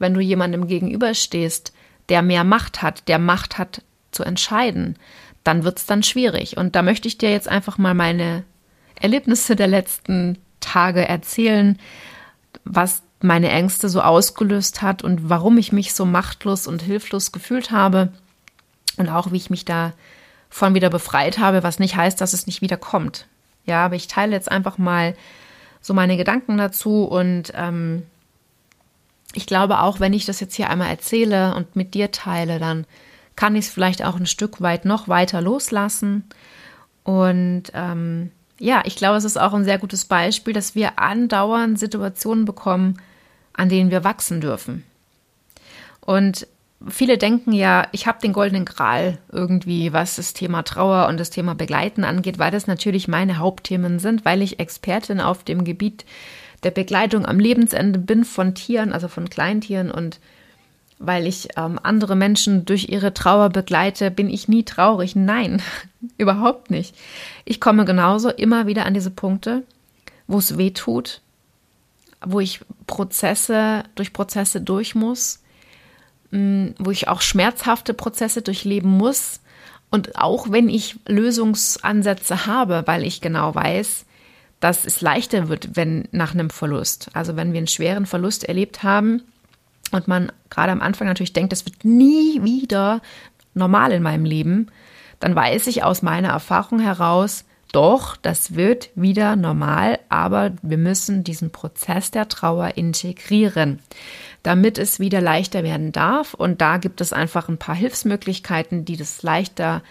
Wenn 0.00 0.14
du 0.14 0.20
jemandem 0.20 0.66
gegenüberstehst, 0.66 1.72
der 2.08 2.22
mehr 2.22 2.42
Macht 2.42 2.82
hat, 2.82 3.06
der 3.06 3.20
Macht 3.20 3.56
hat 3.56 3.82
zu 4.10 4.24
entscheiden, 4.24 4.98
dann 5.44 5.62
wird 5.62 5.78
es 5.78 5.86
dann 5.86 6.02
schwierig. 6.02 6.56
Und 6.56 6.74
da 6.74 6.82
möchte 6.82 7.06
ich 7.06 7.18
dir 7.18 7.30
jetzt 7.30 7.46
einfach 7.46 7.78
mal 7.78 7.94
meine 7.94 8.42
Erlebnisse 9.00 9.54
der 9.54 9.68
letzten 9.68 10.38
Tage 10.58 11.06
erzählen, 11.06 11.78
was 12.64 13.04
meine 13.20 13.50
Ängste 13.50 13.88
so 13.88 14.00
ausgelöst 14.00 14.82
hat 14.82 15.04
und 15.04 15.30
warum 15.30 15.56
ich 15.56 15.70
mich 15.70 15.94
so 15.94 16.04
machtlos 16.04 16.66
und 16.66 16.82
hilflos 16.82 17.30
gefühlt 17.30 17.70
habe 17.70 18.12
und 18.96 19.08
auch 19.08 19.30
wie 19.30 19.36
ich 19.36 19.50
mich 19.50 19.64
da 19.64 19.92
von 20.50 20.74
wieder 20.74 20.90
befreit 20.90 21.38
habe, 21.38 21.62
was 21.62 21.78
nicht 21.78 21.94
heißt, 21.94 22.20
dass 22.20 22.32
es 22.32 22.48
nicht 22.48 22.60
wieder 22.60 22.76
kommt. 22.76 23.28
Ja, 23.66 23.84
aber 23.84 23.96
ich 23.96 24.08
teile 24.08 24.32
jetzt 24.32 24.50
einfach 24.50 24.78
mal 24.78 25.14
so 25.80 25.94
meine 25.94 26.16
Gedanken 26.16 26.56
dazu 26.56 27.04
und 27.04 27.52
ähm, 27.54 28.04
ich 29.34 29.46
glaube 29.46 29.80
auch, 29.80 30.00
wenn 30.00 30.12
ich 30.12 30.26
das 30.26 30.40
jetzt 30.40 30.54
hier 30.54 30.70
einmal 30.70 30.88
erzähle 30.88 31.54
und 31.54 31.76
mit 31.76 31.94
dir 31.94 32.10
teile, 32.10 32.58
dann 32.58 32.86
kann 33.36 33.56
ich 33.56 33.66
es 33.66 33.72
vielleicht 33.72 34.04
auch 34.04 34.16
ein 34.16 34.26
Stück 34.26 34.60
weit 34.60 34.84
noch 34.84 35.08
weiter 35.08 35.40
loslassen. 35.40 36.24
Und 37.02 37.64
ähm, 37.74 38.30
ja, 38.58 38.82
ich 38.84 38.96
glaube, 38.96 39.16
es 39.16 39.24
ist 39.24 39.38
auch 39.38 39.52
ein 39.52 39.64
sehr 39.64 39.78
gutes 39.78 40.04
Beispiel, 40.04 40.54
dass 40.54 40.74
wir 40.74 40.98
andauernd 40.98 41.78
Situationen 41.78 42.44
bekommen, 42.44 43.00
an 43.52 43.68
denen 43.68 43.90
wir 43.90 44.04
wachsen 44.04 44.40
dürfen. 44.40 44.84
Und 46.00 46.46
viele 46.88 47.18
denken 47.18 47.52
ja, 47.52 47.86
ich 47.92 48.06
habe 48.06 48.20
den 48.20 48.32
goldenen 48.32 48.64
Gral 48.64 49.18
irgendwie, 49.30 49.92
was 49.92 50.16
das 50.16 50.32
Thema 50.32 50.62
Trauer 50.62 51.08
und 51.08 51.18
das 51.18 51.30
Thema 51.30 51.54
Begleiten 51.54 52.04
angeht, 52.04 52.38
weil 52.38 52.50
das 52.50 52.66
natürlich 52.66 53.08
meine 53.08 53.38
Hauptthemen 53.38 53.98
sind, 53.98 54.24
weil 54.24 54.42
ich 54.42 54.60
Expertin 54.60 55.20
auf 55.20 55.44
dem 55.44 55.64
Gebiet 55.64 56.04
der 56.62 56.70
Begleitung 56.70 57.26
am 57.26 57.38
Lebensende 57.38 57.98
bin 57.98 58.24
von 58.24 58.54
Tieren, 58.54 58.92
also 58.92 59.08
von 59.08 59.28
Kleintieren 59.28 59.90
und 59.90 60.18
weil 60.98 61.26
ich 61.26 61.48
ähm, 61.56 61.78
andere 61.82 62.16
Menschen 62.16 62.64
durch 62.64 62.88
ihre 62.88 63.12
Trauer 63.12 63.50
begleite, 63.50 64.10
bin 64.10 64.30
ich 64.30 64.48
nie 64.48 64.64
traurig. 64.64 65.16
Nein, 65.16 65.60
überhaupt 66.18 66.70
nicht. 66.70 66.94
Ich 67.44 67.60
komme 67.60 67.84
genauso 67.84 68.30
immer 68.30 68.66
wieder 68.66 68.86
an 68.86 68.94
diese 68.94 69.10
Punkte, 69.10 69.64
wo 70.26 70.38
es 70.38 70.56
weh 70.56 70.70
tut, 70.70 71.20
wo 72.24 72.40
ich 72.40 72.60
Prozesse 72.86 73.84
durch 73.94 74.12
Prozesse 74.12 74.60
durch 74.60 74.94
muss, 74.94 75.40
wo 76.78 76.90
ich 76.90 77.08
auch 77.08 77.20
schmerzhafte 77.20 77.94
Prozesse 77.94 78.42
durchleben 78.42 78.90
muss. 78.90 79.40
Und 79.90 80.16
auch 80.16 80.50
wenn 80.50 80.68
ich 80.68 80.96
Lösungsansätze 81.06 82.46
habe, 82.46 82.82
weil 82.86 83.04
ich 83.04 83.20
genau 83.20 83.54
weiß, 83.54 84.04
dass 84.58 84.84
es 84.84 85.00
leichter 85.00 85.48
wird, 85.48 85.76
wenn 85.76 86.08
nach 86.10 86.34
einem 86.34 86.50
Verlust, 86.50 87.10
also 87.12 87.36
wenn 87.36 87.52
wir 87.52 87.58
einen 87.58 87.68
schweren 87.68 88.06
Verlust 88.06 88.44
erlebt 88.44 88.82
haben 88.82 89.22
und 89.92 90.08
man 90.08 90.32
gerade 90.50 90.72
am 90.72 90.80
Anfang 90.80 91.06
natürlich 91.06 91.32
denkt, 91.32 91.52
das 91.52 91.66
wird 91.66 91.84
nie 91.84 92.42
wieder 92.42 93.00
normal 93.52 93.92
in 93.92 94.02
meinem 94.02 94.24
Leben, 94.24 94.68
dann 95.20 95.36
weiß 95.36 95.68
ich 95.68 95.84
aus 95.84 96.02
meiner 96.02 96.30
Erfahrung 96.30 96.80
heraus, 96.80 97.44
doch, 97.72 98.16
das 98.16 98.54
wird 98.54 98.90
wieder 98.94 99.36
normal, 99.36 99.98
aber 100.08 100.52
wir 100.62 100.78
müssen 100.78 101.24
diesen 101.24 101.50
Prozess 101.50 102.10
der 102.10 102.28
Trauer 102.28 102.76
integrieren 102.76 103.80
damit 104.44 104.78
es 104.78 105.00
wieder 105.00 105.20
leichter 105.20 105.64
werden 105.64 105.90
darf. 105.90 106.34
Und 106.34 106.60
da 106.60 106.76
gibt 106.76 107.00
es 107.00 107.12
einfach 107.12 107.48
ein 107.48 107.58
paar 107.58 107.74
Hilfsmöglichkeiten, 107.74 108.84
die 108.84 108.96
das 108.96 109.24
leichter 109.24 109.82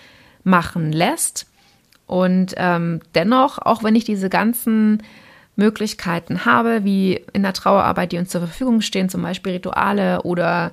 machen 0.44 0.94
lässt. 0.94 1.48
Und 2.06 2.54
ähm, 2.58 3.02
dennoch, 3.16 3.58
auch 3.58 3.84
wenn 3.84 3.96
ich 3.96 4.06
diese 4.06 4.30
ganzen 4.30 5.04
Möglichkeiten 5.56 6.46
habe, 6.46 6.84
wie 6.84 7.26
in 7.34 7.44
der 7.44 7.54
Trauerarbeit, 7.54 8.12
die 8.12 8.18
uns 8.20 8.30
zur 8.30 8.42
Verfügung 8.42 8.82
stehen, 8.82 9.10
zum 9.10 9.24
Beispiel 9.24 9.54
Rituale 9.54 10.22
oder 10.22 10.72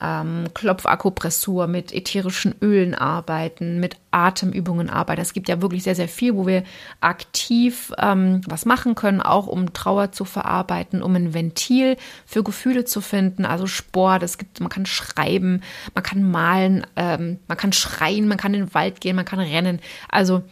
ähm, 0.00 0.48
Klopfakupressur, 0.54 1.66
mit 1.66 1.92
ätherischen 1.92 2.54
Ölen 2.60 2.94
arbeiten, 2.94 3.80
mit 3.80 3.96
Atemübungen 4.10 4.90
arbeiten. 4.90 5.20
Es 5.20 5.32
gibt 5.32 5.48
ja 5.48 5.62
wirklich 5.62 5.82
sehr, 5.82 5.94
sehr 5.94 6.08
viel, 6.08 6.34
wo 6.34 6.46
wir 6.46 6.64
aktiv 7.00 7.92
ähm, 7.98 8.40
was 8.46 8.66
machen 8.66 8.94
können, 8.94 9.20
auch 9.20 9.46
um 9.46 9.72
Trauer 9.72 10.12
zu 10.12 10.24
verarbeiten, 10.24 11.02
um 11.02 11.14
ein 11.14 11.32
Ventil 11.32 11.96
für 12.26 12.42
Gefühle 12.42 12.84
zu 12.84 13.00
finden. 13.00 13.44
Also 13.44 13.66
Sport, 13.66 14.22
es 14.22 14.36
gibt, 14.36 14.60
man 14.60 14.68
kann 14.68 14.86
schreiben, 14.86 15.62
man 15.94 16.04
kann 16.04 16.28
malen, 16.28 16.86
ähm, 16.96 17.38
man 17.46 17.56
kann 17.56 17.72
schreien, 17.72 18.28
man 18.28 18.38
kann 18.38 18.54
in 18.54 18.66
den 18.66 18.74
Wald 18.74 19.00
gehen, 19.00 19.16
man 19.16 19.24
kann 19.24 19.40
rennen. 19.40 19.80
Also 20.10 20.42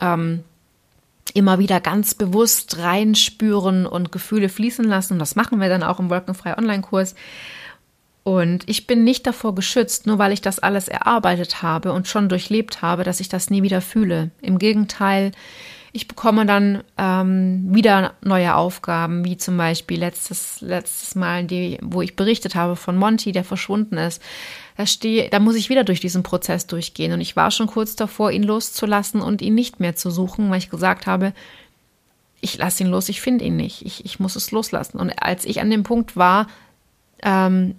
ähm, 0.00 0.42
immer 1.32 1.58
wieder 1.58 1.80
ganz 1.80 2.14
bewusst 2.14 2.78
reinspüren 2.78 3.86
und 3.86 4.12
Gefühle 4.12 4.48
fließen 4.48 4.84
lassen. 4.84 5.14
Und 5.14 5.18
das 5.20 5.36
machen 5.36 5.60
wir 5.60 5.68
dann 5.68 5.82
auch 5.82 6.00
im 6.00 6.10
Wolkenfrei 6.10 6.56
Online-Kurs. 6.58 7.14
Und 8.24 8.66
ich 8.66 8.86
bin 8.86 9.04
nicht 9.04 9.26
davor 9.26 9.54
geschützt, 9.54 10.06
nur 10.06 10.18
weil 10.18 10.32
ich 10.32 10.40
das 10.40 10.58
alles 10.58 10.88
erarbeitet 10.88 11.62
habe 11.62 11.92
und 11.92 12.08
schon 12.08 12.30
durchlebt 12.30 12.80
habe, 12.80 13.04
dass 13.04 13.20
ich 13.20 13.28
das 13.28 13.50
nie 13.50 13.62
wieder 13.62 13.82
fühle. 13.82 14.30
Im 14.40 14.58
Gegenteil, 14.58 15.32
ich 15.92 16.08
bekomme 16.08 16.46
dann 16.46 16.82
ähm, 16.96 17.66
wieder 17.68 18.14
neue 18.22 18.56
Aufgaben, 18.56 19.26
wie 19.26 19.36
zum 19.36 19.58
Beispiel 19.58 20.00
letztes, 20.00 20.62
letztes 20.62 21.14
Mal, 21.14 21.44
die, 21.44 21.78
wo 21.82 22.00
ich 22.00 22.16
berichtet 22.16 22.54
habe 22.54 22.76
von 22.76 22.96
Monty, 22.96 23.30
der 23.30 23.44
verschwunden 23.44 23.98
ist. 23.98 24.22
Da, 24.78 24.86
stehe, 24.86 25.28
da 25.28 25.38
muss 25.38 25.54
ich 25.54 25.68
wieder 25.68 25.84
durch 25.84 26.00
diesen 26.00 26.22
Prozess 26.22 26.66
durchgehen. 26.66 27.12
Und 27.12 27.20
ich 27.20 27.36
war 27.36 27.50
schon 27.50 27.66
kurz 27.66 27.94
davor, 27.94 28.32
ihn 28.32 28.42
loszulassen 28.42 29.20
und 29.20 29.42
ihn 29.42 29.54
nicht 29.54 29.80
mehr 29.80 29.96
zu 29.96 30.10
suchen, 30.10 30.50
weil 30.50 30.58
ich 30.58 30.70
gesagt 30.70 31.06
habe, 31.06 31.34
ich 32.40 32.56
lasse 32.56 32.82
ihn 32.82 32.90
los, 32.90 33.10
ich 33.10 33.20
finde 33.20 33.44
ihn 33.44 33.56
nicht. 33.56 33.84
Ich, 33.84 34.04
ich 34.04 34.18
muss 34.18 34.34
es 34.34 34.50
loslassen. 34.50 34.98
Und 34.98 35.10
als 35.22 35.44
ich 35.44 35.60
an 35.60 35.70
dem 35.70 35.82
Punkt 35.82 36.16
war, 36.16 36.48
ähm, 37.24 37.74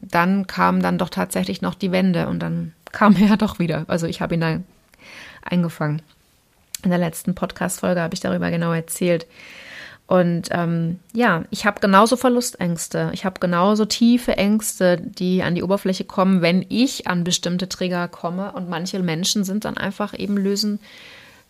dann 0.00 0.46
kam 0.46 0.82
dann 0.82 0.98
doch 0.98 1.10
tatsächlich 1.10 1.62
noch 1.62 1.74
die 1.74 1.92
Wende 1.92 2.26
und 2.26 2.40
dann 2.40 2.72
kam 2.92 3.14
er 3.22 3.36
doch 3.36 3.58
wieder. 3.58 3.84
Also 3.86 4.06
ich 4.06 4.20
habe 4.20 4.34
ihn 4.34 4.40
dann 4.40 4.64
eingefangen. 5.42 6.02
In 6.82 6.90
der 6.90 6.98
letzten 6.98 7.34
Podcast-Folge 7.34 8.00
habe 8.00 8.14
ich 8.14 8.20
darüber 8.20 8.50
genau 8.50 8.72
erzählt. 8.72 9.26
Und 10.06 10.48
ähm, 10.50 10.98
ja, 11.12 11.44
ich 11.50 11.66
habe 11.66 11.80
genauso 11.80 12.16
Verlustängste. 12.16 13.10
Ich 13.12 13.24
habe 13.24 13.38
genauso 13.38 13.84
tiefe 13.84 14.36
Ängste, 14.36 14.96
die 15.00 15.42
an 15.42 15.54
die 15.54 15.62
Oberfläche 15.62 16.04
kommen, 16.04 16.42
wenn 16.42 16.66
ich 16.68 17.06
an 17.06 17.22
bestimmte 17.22 17.68
Trigger 17.68 18.08
komme. 18.08 18.50
Und 18.52 18.68
manche 18.68 18.98
Menschen 18.98 19.44
sind 19.44 19.64
dann 19.64 19.76
einfach 19.76 20.18
eben 20.18 20.36
lösen 20.36 20.80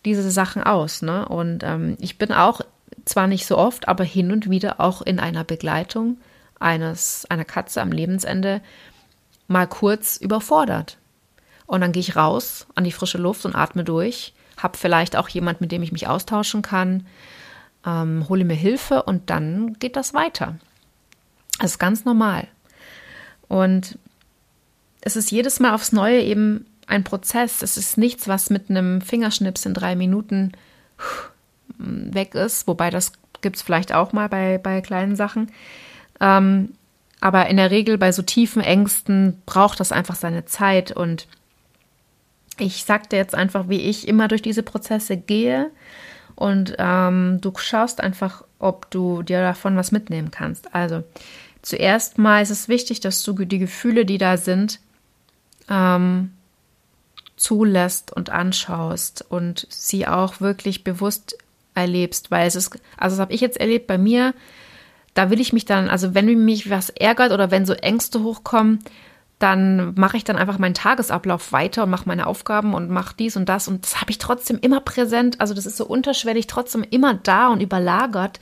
diese 0.05 0.29
Sachen 0.29 0.61
aus. 0.63 1.01
Ne? 1.01 1.27
Und 1.27 1.63
ähm, 1.63 1.97
ich 1.99 2.17
bin 2.17 2.31
auch 2.31 2.61
zwar 3.05 3.27
nicht 3.27 3.47
so 3.47 3.57
oft, 3.57 3.87
aber 3.87 4.03
hin 4.03 4.31
und 4.31 4.49
wieder 4.49 4.79
auch 4.79 5.01
in 5.01 5.19
einer 5.19 5.43
Begleitung 5.43 6.17
eines, 6.61 7.25
einer 7.29 7.45
Katze 7.45 7.81
am 7.81 7.91
Lebensende 7.91 8.61
mal 9.47 9.67
kurz 9.67 10.17
überfordert. 10.17 10.97
Und 11.67 11.81
dann 11.81 11.91
gehe 11.91 12.01
ich 12.01 12.15
raus 12.15 12.67
an 12.75 12.83
die 12.83 12.91
frische 12.91 13.17
Luft 13.17 13.45
und 13.45 13.55
atme 13.55 13.83
durch, 13.83 14.33
habe 14.57 14.77
vielleicht 14.77 15.15
auch 15.15 15.29
jemand, 15.29 15.61
mit 15.61 15.71
dem 15.71 15.83
ich 15.83 15.91
mich 15.91 16.07
austauschen 16.07 16.61
kann, 16.61 17.07
ähm, 17.85 18.27
hole 18.29 18.45
mir 18.45 18.55
Hilfe 18.55 19.03
und 19.03 19.29
dann 19.29 19.73
geht 19.79 19.95
das 19.95 20.13
weiter. 20.13 20.55
Das 21.59 21.71
ist 21.71 21.79
ganz 21.79 22.05
normal. 22.05 22.47
Und 23.47 23.97
es 25.01 25.15
ist 25.15 25.31
jedes 25.31 25.59
Mal 25.59 25.73
aufs 25.73 25.91
Neue 25.91 26.21
eben 26.21 26.65
ein 26.87 27.03
Prozess. 27.03 27.61
Es 27.61 27.77
ist 27.77 27.97
nichts, 27.97 28.27
was 28.27 28.49
mit 28.49 28.69
einem 28.69 29.01
Fingerschnips 29.01 29.65
in 29.65 29.73
drei 29.73 29.95
Minuten 29.95 30.51
weg 31.77 32.35
ist, 32.35 32.67
wobei 32.67 32.89
das 32.89 33.13
gibt 33.41 33.55
es 33.55 33.61
vielleicht 33.61 33.93
auch 33.93 34.13
mal 34.13 34.29
bei, 34.29 34.57
bei 34.57 34.81
kleinen 34.81 35.15
Sachen. 35.15 35.51
Ähm, 36.21 36.69
aber 37.19 37.47
in 37.47 37.57
der 37.57 37.71
Regel 37.71 37.97
bei 37.97 38.11
so 38.11 38.21
tiefen 38.21 38.61
Ängsten 38.61 39.41
braucht 39.45 39.79
das 39.79 39.91
einfach 39.91 40.15
seine 40.15 40.45
Zeit. 40.45 40.91
Und 40.91 41.27
ich 42.57 42.83
sagte 42.85 43.17
jetzt 43.17 43.35
einfach, 43.35 43.67
wie 43.67 43.81
ich 43.81 44.07
immer 44.07 44.27
durch 44.27 44.41
diese 44.41 44.63
Prozesse 44.63 45.17
gehe. 45.17 45.71
Und 46.35 46.75
ähm, 46.79 47.39
du 47.41 47.51
schaust 47.57 48.01
einfach, 48.01 48.43
ob 48.59 48.89
du 48.91 49.21
dir 49.23 49.41
davon 49.41 49.75
was 49.75 49.91
mitnehmen 49.91 50.31
kannst. 50.31 50.73
Also 50.73 51.03
zuerst 51.61 52.17
mal 52.17 52.41
ist 52.41 52.49
es 52.49 52.67
wichtig, 52.67 52.99
dass 53.01 53.23
du 53.23 53.33
die 53.33 53.59
Gefühle, 53.59 54.05
die 54.05 54.17
da 54.17 54.37
sind, 54.37 54.79
ähm, 55.69 56.31
zulässt 57.35 58.11
und 58.11 58.29
anschaust 58.29 59.25
und 59.27 59.67
sie 59.69 60.07
auch 60.07 60.41
wirklich 60.41 60.83
bewusst 60.83 61.37
erlebst, 61.73 62.31
weil 62.31 62.47
es 62.47 62.55
ist, 62.55 62.79
also 62.97 63.15
das 63.15 63.21
habe 63.21 63.33
ich 63.33 63.41
jetzt 63.41 63.59
erlebt 63.59 63.87
bei 63.87 63.97
mir, 63.97 64.33
da 65.13 65.29
will 65.29 65.39
ich 65.39 65.53
mich 65.53 65.65
dann, 65.65 65.89
also 65.89 66.13
wenn 66.13 66.45
mich 66.45 66.69
was 66.69 66.89
ärgert 66.89 67.31
oder 67.31 67.51
wenn 67.51 67.65
so 67.65 67.73
Ängste 67.73 68.23
hochkommen, 68.23 68.79
dann 69.39 69.95
mache 69.95 70.17
ich 70.17 70.23
dann 70.23 70.37
einfach 70.37 70.59
meinen 70.59 70.75
Tagesablauf 70.75 71.51
weiter 71.51 71.83
und 71.83 71.89
mache 71.89 72.07
meine 72.07 72.27
Aufgaben 72.27 72.75
und 72.75 72.91
mache 72.91 73.15
dies 73.17 73.35
und 73.35 73.49
das. 73.49 73.67
Und 73.67 73.83
das 73.83 73.99
habe 73.99 74.11
ich 74.11 74.19
trotzdem 74.19 74.59
immer 74.61 74.81
präsent. 74.81 75.41
Also 75.41 75.53
das 75.53 75.65
ist 75.65 75.77
so 75.77 75.85
unterschwellig, 75.85 76.45
trotzdem 76.45 76.85
immer 76.89 77.15
da 77.15 77.47
und 77.47 77.61
überlagert. 77.61 78.39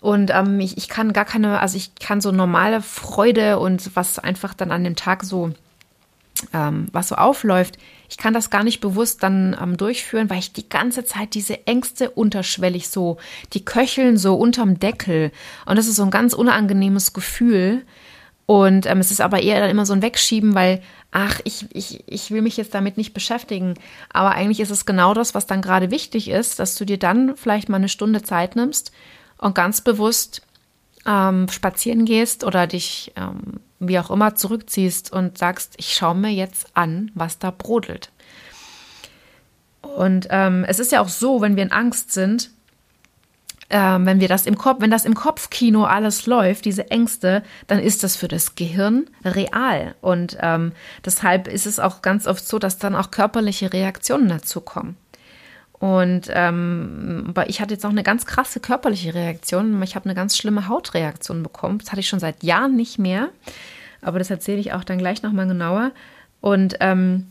Und 0.00 0.30
ähm, 0.34 0.60
ich, 0.60 0.78
ich 0.78 0.88
kann 0.88 1.12
gar 1.12 1.26
keine, 1.26 1.60
also 1.60 1.76
ich 1.76 1.94
kann 1.94 2.20
so 2.20 2.32
normale 2.32 2.80
Freude 2.80 3.58
und 3.58 3.94
was 3.94 4.18
einfach 4.18 4.54
dann 4.54 4.70
an 4.70 4.84
dem 4.84 4.96
Tag 4.96 5.24
so, 5.24 5.52
ähm, 6.54 6.86
was 6.92 7.08
so 7.08 7.16
aufläuft, 7.16 7.76
ich 8.14 8.18
kann 8.18 8.32
das 8.32 8.48
gar 8.48 8.62
nicht 8.62 8.78
bewusst 8.78 9.24
dann 9.24 9.56
ähm, 9.60 9.76
durchführen, 9.76 10.30
weil 10.30 10.38
ich 10.38 10.52
die 10.52 10.68
ganze 10.68 11.04
Zeit 11.04 11.34
diese 11.34 11.66
Ängste 11.66 12.10
unterschwellig 12.10 12.88
so, 12.88 13.16
die 13.54 13.64
köcheln 13.64 14.18
so 14.18 14.36
unterm 14.36 14.78
Deckel. 14.78 15.32
Und 15.66 15.74
das 15.76 15.88
ist 15.88 15.96
so 15.96 16.04
ein 16.04 16.12
ganz 16.12 16.32
unangenehmes 16.32 17.12
Gefühl. 17.12 17.84
Und 18.46 18.86
ähm, 18.86 19.00
es 19.00 19.10
ist 19.10 19.20
aber 19.20 19.42
eher 19.42 19.58
dann 19.58 19.68
immer 19.68 19.84
so 19.84 19.94
ein 19.94 20.02
Wegschieben, 20.02 20.54
weil, 20.54 20.80
ach, 21.10 21.40
ich, 21.42 21.66
ich, 21.72 22.04
ich 22.06 22.30
will 22.30 22.42
mich 22.42 22.56
jetzt 22.56 22.72
damit 22.72 22.96
nicht 22.96 23.14
beschäftigen. 23.14 23.74
Aber 24.12 24.30
eigentlich 24.30 24.60
ist 24.60 24.70
es 24.70 24.86
genau 24.86 25.12
das, 25.12 25.34
was 25.34 25.48
dann 25.48 25.60
gerade 25.60 25.90
wichtig 25.90 26.28
ist, 26.28 26.60
dass 26.60 26.76
du 26.76 26.84
dir 26.84 27.00
dann 27.00 27.36
vielleicht 27.36 27.68
mal 27.68 27.78
eine 27.78 27.88
Stunde 27.88 28.22
Zeit 28.22 28.54
nimmst 28.54 28.92
und 29.38 29.56
ganz 29.56 29.80
bewusst 29.80 30.42
ähm, 31.04 31.48
spazieren 31.48 32.04
gehst 32.04 32.44
oder 32.44 32.68
dich 32.68 33.12
ähm, 33.16 33.58
wie 33.88 33.98
auch 33.98 34.10
immer 34.10 34.34
zurückziehst 34.34 35.12
und 35.12 35.38
sagst, 35.38 35.74
ich 35.76 35.94
schaue 35.94 36.14
mir 36.14 36.30
jetzt 36.30 36.68
an, 36.74 37.10
was 37.14 37.38
da 37.38 37.50
brodelt. 37.50 38.10
Und 39.82 40.28
ähm, 40.30 40.64
es 40.66 40.78
ist 40.78 40.92
ja 40.92 41.00
auch 41.00 41.08
so, 41.08 41.40
wenn 41.40 41.56
wir 41.56 41.62
in 41.62 41.72
Angst 41.72 42.12
sind, 42.12 42.50
ähm, 43.70 44.06
wenn 44.06 44.20
wir 44.20 44.28
das 44.28 44.46
im 44.46 44.56
Kopf, 44.56 44.80
wenn 44.80 44.90
das 44.90 45.04
im 45.04 45.14
Kopfkino 45.14 45.84
alles 45.84 46.26
läuft, 46.26 46.64
diese 46.64 46.90
Ängste, 46.90 47.42
dann 47.66 47.78
ist 47.78 48.02
das 48.02 48.16
für 48.16 48.28
das 48.28 48.54
Gehirn 48.54 49.06
real. 49.24 49.94
Und 50.00 50.36
ähm, 50.40 50.72
deshalb 51.04 51.48
ist 51.48 51.66
es 51.66 51.80
auch 51.80 52.02
ganz 52.02 52.26
oft 52.26 52.46
so, 52.46 52.58
dass 52.58 52.78
dann 52.78 52.94
auch 52.94 53.10
körperliche 53.10 53.72
Reaktionen 53.72 54.28
dazu 54.28 54.60
kommen. 54.60 54.96
Und 55.84 56.30
ähm, 56.30 57.26
aber 57.28 57.50
ich 57.50 57.60
hatte 57.60 57.74
jetzt 57.74 57.84
auch 57.84 57.90
eine 57.90 58.02
ganz 58.02 58.24
krasse 58.24 58.58
körperliche 58.58 59.12
Reaktion. 59.12 59.82
Ich 59.82 59.94
habe 59.94 60.06
eine 60.06 60.14
ganz 60.14 60.34
schlimme 60.34 60.66
Hautreaktion 60.66 61.42
bekommen. 61.42 61.76
Das 61.76 61.90
hatte 61.90 62.00
ich 62.00 62.08
schon 62.08 62.20
seit 62.20 62.42
Jahren 62.42 62.74
nicht 62.74 62.98
mehr. 62.98 63.28
Aber 64.00 64.18
das 64.18 64.30
erzähle 64.30 64.60
ich 64.60 64.72
auch 64.72 64.82
dann 64.82 64.96
gleich 64.96 65.22
nochmal 65.22 65.46
genauer. 65.46 65.90
Und 66.40 66.78
ähm, 66.80 67.26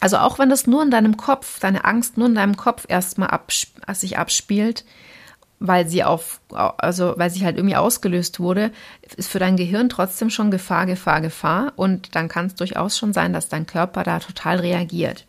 also 0.00 0.16
auch 0.16 0.38
wenn 0.38 0.48
das 0.48 0.66
nur 0.66 0.82
in 0.82 0.90
deinem 0.90 1.18
Kopf, 1.18 1.60
deine 1.60 1.84
Angst 1.84 2.16
nur 2.16 2.28
in 2.28 2.34
deinem 2.34 2.56
Kopf 2.56 2.86
erstmal 2.88 3.28
absp 3.28 3.74
sich 3.92 4.16
abspielt, 4.16 4.86
weil 5.60 5.86
sie 5.86 6.02
auf, 6.02 6.40
also 6.48 7.12
weil 7.18 7.28
sie 7.28 7.44
halt 7.44 7.58
irgendwie 7.58 7.76
ausgelöst 7.76 8.40
wurde, 8.40 8.70
ist 9.18 9.28
für 9.28 9.38
dein 9.38 9.58
Gehirn 9.58 9.90
trotzdem 9.90 10.30
schon 10.30 10.50
Gefahr, 10.50 10.86
Gefahr, 10.86 11.20
Gefahr. 11.20 11.74
Und 11.76 12.16
dann 12.16 12.28
kann 12.28 12.46
es 12.46 12.54
durchaus 12.54 12.96
schon 12.96 13.12
sein, 13.12 13.34
dass 13.34 13.50
dein 13.50 13.66
Körper 13.66 14.02
da 14.02 14.18
total 14.18 14.60
reagiert. 14.60 15.26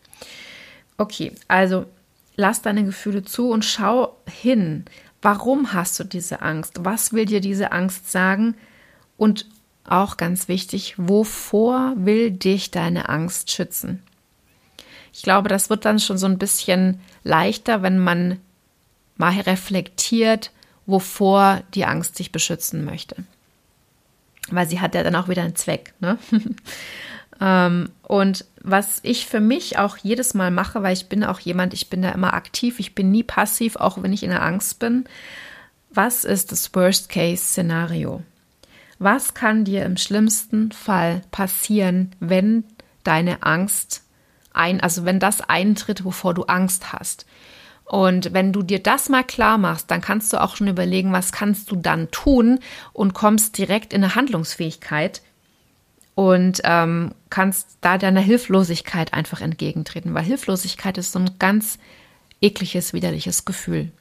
Okay, 0.96 1.32
also 1.46 1.84
lass 2.36 2.62
deine 2.62 2.84
Gefühle 2.84 3.24
zu 3.24 3.50
und 3.50 3.64
schau 3.64 4.16
hin. 4.28 4.84
Warum 5.22 5.72
hast 5.72 5.98
du 5.98 6.04
diese 6.04 6.42
Angst? 6.42 6.84
Was 6.84 7.12
will 7.12 7.24
dir 7.24 7.40
diese 7.40 7.72
Angst 7.72 8.12
sagen? 8.12 8.54
Und 9.16 9.46
auch 9.84 10.16
ganz 10.16 10.48
wichtig, 10.48 10.94
wovor 10.98 11.94
will 11.96 12.30
dich 12.30 12.70
deine 12.70 13.08
Angst 13.08 13.50
schützen? 13.50 14.02
Ich 15.12 15.22
glaube, 15.22 15.48
das 15.48 15.70
wird 15.70 15.84
dann 15.84 15.98
schon 15.98 16.18
so 16.18 16.26
ein 16.26 16.38
bisschen 16.38 17.00
leichter, 17.24 17.82
wenn 17.82 17.98
man 17.98 18.38
mal 19.16 19.32
reflektiert, 19.32 20.52
wovor 20.84 21.62
die 21.74 21.86
Angst 21.86 22.16
sich 22.16 22.32
beschützen 22.32 22.84
möchte. 22.84 23.16
Weil 24.50 24.68
sie 24.68 24.80
hat 24.80 24.94
ja 24.94 25.02
dann 25.02 25.16
auch 25.16 25.28
wieder 25.28 25.42
einen 25.42 25.56
Zweck. 25.56 25.94
Ne? 26.00 26.18
ähm, 27.40 27.90
und 28.02 28.44
was 28.66 28.98
ich 29.04 29.26
für 29.26 29.38
mich 29.38 29.78
auch 29.78 29.96
jedes 29.96 30.34
Mal 30.34 30.50
mache, 30.50 30.82
weil 30.82 30.92
ich 30.92 31.08
bin 31.08 31.22
auch 31.22 31.38
jemand, 31.38 31.72
ich 31.72 31.88
bin 31.88 32.02
da 32.02 32.10
immer 32.10 32.34
aktiv, 32.34 32.80
ich 32.80 32.96
bin 32.96 33.12
nie 33.12 33.22
passiv, 33.22 33.76
auch 33.76 34.02
wenn 34.02 34.12
ich 34.12 34.24
in 34.24 34.30
der 34.30 34.42
Angst 34.42 34.80
bin. 34.80 35.04
Was 35.90 36.24
ist 36.24 36.50
das 36.50 36.74
Worst-Case-Szenario? 36.74 38.22
Was 38.98 39.34
kann 39.34 39.64
dir 39.64 39.84
im 39.84 39.96
schlimmsten 39.96 40.72
Fall 40.72 41.22
passieren, 41.30 42.10
wenn 42.18 42.64
deine 43.04 43.44
Angst 43.44 44.02
ein, 44.52 44.80
also 44.80 45.04
wenn 45.04 45.20
das 45.20 45.42
eintritt, 45.42 46.04
wovor 46.04 46.34
du 46.34 46.42
Angst 46.42 46.92
hast? 46.92 47.24
Und 47.84 48.32
wenn 48.34 48.52
du 48.52 48.64
dir 48.64 48.82
das 48.82 49.08
mal 49.08 49.22
klar 49.22 49.58
machst, 49.58 49.92
dann 49.92 50.00
kannst 50.00 50.32
du 50.32 50.42
auch 50.42 50.56
schon 50.56 50.66
überlegen, 50.66 51.12
was 51.12 51.30
kannst 51.30 51.70
du 51.70 51.76
dann 51.76 52.10
tun 52.10 52.58
und 52.92 53.14
kommst 53.14 53.58
direkt 53.58 53.92
in 53.92 54.02
eine 54.02 54.16
Handlungsfähigkeit 54.16 55.22
und 56.16 56.62
ähm, 56.64 57.12
kannst 57.30 57.76
da 57.82 57.98
deiner 57.98 58.22
Hilflosigkeit 58.22 59.12
einfach 59.12 59.40
entgegentreten, 59.40 60.14
weil 60.14 60.24
Hilflosigkeit 60.24 60.98
ist 60.98 61.12
so 61.12 61.20
ein 61.20 61.30
ganz 61.38 61.78
ekliges, 62.40 62.92
widerliches 62.92 63.44
Gefühl. 63.44 63.92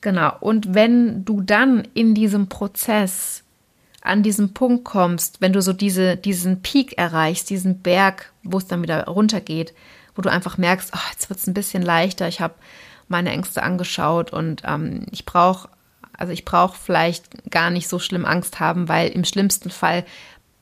Genau. 0.00 0.32
Und 0.40 0.74
wenn 0.74 1.24
du 1.24 1.42
dann 1.42 1.86
in 1.94 2.14
diesem 2.14 2.48
Prozess 2.48 3.42
an 4.00 4.22
diesen 4.22 4.54
Punkt 4.54 4.84
kommst, 4.84 5.42
wenn 5.42 5.52
du 5.52 5.60
so 5.60 5.74
diese, 5.74 6.16
diesen 6.16 6.62
Peak 6.62 6.96
erreichst, 6.96 7.50
diesen 7.50 7.80
Berg, 7.80 8.32
wo 8.42 8.56
es 8.56 8.66
dann 8.66 8.82
wieder 8.82 9.04
runtergeht, 9.04 9.74
wo 10.14 10.22
du 10.22 10.30
einfach 10.30 10.56
merkst, 10.56 10.92
oh, 10.94 11.10
jetzt 11.10 11.28
wird 11.28 11.38
es 11.38 11.46
ein 11.46 11.54
bisschen 11.54 11.82
leichter, 11.82 12.28
ich 12.28 12.40
habe 12.40 12.54
meine 13.08 13.30
Ängste 13.30 13.62
angeschaut 13.62 14.32
und 14.32 14.62
ähm, 14.64 15.04
ich 15.10 15.26
brauche, 15.26 15.68
also 16.16 16.32
ich 16.32 16.46
brauche 16.46 16.78
vielleicht 16.78 17.50
gar 17.50 17.68
nicht 17.68 17.88
so 17.88 17.98
schlimm 17.98 18.24
Angst 18.24 18.58
haben, 18.58 18.88
weil 18.88 19.10
im 19.10 19.24
schlimmsten 19.24 19.68
Fall 19.68 20.06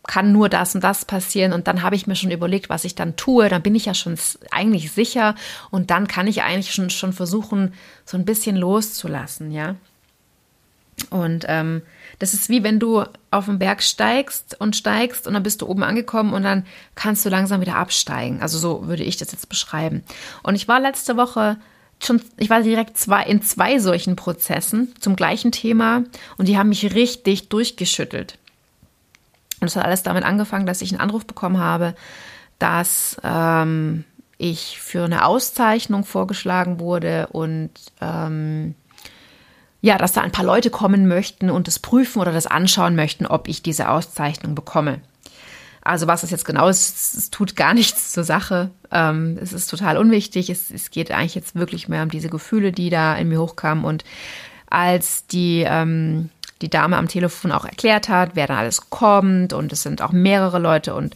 kann 0.09 0.33
nur 0.33 0.49
das 0.49 0.75
und 0.75 0.83
das 0.83 1.05
passieren 1.05 1.53
und 1.53 1.68
dann 1.68 1.83
habe 1.83 1.94
ich 1.94 2.09
mir 2.09 2.16
schon 2.16 2.33
überlegt, 2.33 2.68
was 2.68 2.85
ich 2.85 2.97
dann 2.97 3.14
tue, 3.14 3.49
dann 3.49 3.62
bin 3.62 3.77
ich 3.77 3.85
ja 3.85 3.94
schon 3.94 4.16
eigentlich 4.51 4.90
sicher 4.90 5.37
und 5.71 5.90
dann 5.90 6.09
kann 6.09 6.27
ich 6.27 6.42
eigentlich 6.42 6.75
schon, 6.75 6.90
schon 6.90 7.12
versuchen, 7.12 7.75
so 8.05 8.16
ein 8.16 8.25
bisschen 8.25 8.57
loszulassen, 8.57 9.53
ja. 9.53 9.77
Und 11.11 11.44
ähm, 11.47 11.83
das 12.18 12.35
ist 12.35 12.49
wie 12.49 12.64
wenn 12.64 12.81
du 12.81 13.05
auf 13.31 13.44
den 13.44 13.61
Berg 13.61 13.83
steigst 13.83 14.57
und 14.59 14.75
steigst 14.75 15.27
und 15.27 15.35
dann 15.35 15.44
bist 15.44 15.62
du 15.62 15.66
oben 15.66 15.85
angekommen 15.85 16.33
und 16.33 16.42
dann 16.42 16.66
kannst 16.97 17.25
du 17.25 17.29
langsam 17.29 17.61
wieder 17.61 17.77
absteigen. 17.77 18.42
Also 18.42 18.59
so 18.59 18.88
würde 18.88 19.05
ich 19.05 19.18
das 19.18 19.31
jetzt 19.31 19.49
beschreiben. 19.49 20.03
Und 20.42 20.57
ich 20.57 20.66
war 20.66 20.81
letzte 20.81 21.16
Woche 21.16 21.59
schon, 22.03 22.21
ich 22.37 22.51
war 22.51 22.62
direkt 22.62 22.97
zwei, 22.97 23.25
in 23.25 23.42
zwei 23.42 23.79
solchen 23.79 24.16
Prozessen 24.16 24.94
zum 25.01 25.16
gleichen 25.16 25.53
Thema 25.53 26.05
und 26.38 26.49
die 26.49 26.59
haben 26.59 26.71
mich 26.71 26.94
richtig 26.94 27.49
durchgeschüttelt. 27.51 28.38
Und 29.61 29.66
es 29.68 29.77
hat 29.77 29.85
alles 29.85 30.03
damit 30.03 30.25
angefangen, 30.25 30.66
dass 30.66 30.83
ich 30.83 30.92
einen 30.92 31.01
Anruf 31.01 31.27
bekommen 31.27 31.59
habe, 31.59 31.94
dass 32.59 33.21
ähm, 33.23 34.05
ich 34.37 34.81
für 34.81 35.05
eine 35.05 35.25
Auszeichnung 35.25 36.05
vorgeschlagen 36.05 36.81
wurde 36.81 37.29
und 37.29 37.71
ähm, 38.01 38.75
ja, 39.81 39.97
dass 39.97 40.12
da 40.12 40.23
ein 40.23 40.33
paar 40.33 40.44
Leute 40.44 40.71
kommen 40.71 41.07
möchten 41.07 41.51
und 41.51 41.68
das 41.68 41.79
prüfen 41.79 42.21
oder 42.21 42.33
das 42.33 42.47
anschauen 42.47 42.97
möchten, 42.97 43.27
ob 43.27 43.49
ich 43.49 43.62
diese 43.62 43.88
Auszeichnung 43.90 44.55
bekomme. 44.55 45.01
Also 45.83 46.07
was 46.07 46.23
es 46.23 46.31
jetzt 46.31 46.44
genau 46.44 46.68
ist, 46.68 47.14
es 47.14 47.31
tut 47.31 47.57
gar 47.57 47.75
nichts 47.75 48.12
zur 48.12 48.25
Sache. 48.25 48.71
Ähm, 48.90 49.38
es 49.40 49.53
ist 49.53 49.68
total 49.68 49.97
unwichtig. 49.97 50.51
Es, 50.51 50.71
es, 50.71 50.90
geht 50.90 51.11
eigentlich 51.11 51.35
jetzt 51.35 51.55
wirklich 51.55 51.88
mehr 51.88 52.03
um 52.03 52.11
diese 52.11 52.29
Gefühle, 52.29 52.73
die 52.73 52.90
da 52.90 53.14
in 53.16 53.29
mir 53.29 53.40
hochkamen. 53.40 53.85
Und 53.85 54.05
als 54.68 55.27
die, 55.27 55.64
ähm, 55.66 56.31
die 56.62 56.71
Dame 56.71 56.97
am 56.97 57.09
Telefon 57.09 57.53
auch 57.53 57.64
erklärt 57.64 58.09
hat, 58.09 58.31
wer 58.35 58.47
da 58.47 58.59
alles 58.59 58.90
kommt 58.90 59.53
und 59.53 59.73
es 59.73 59.83
sind 59.83 60.03
auch 60.03 60.12
mehrere 60.12 60.59
Leute 60.59 60.94
und 60.94 61.14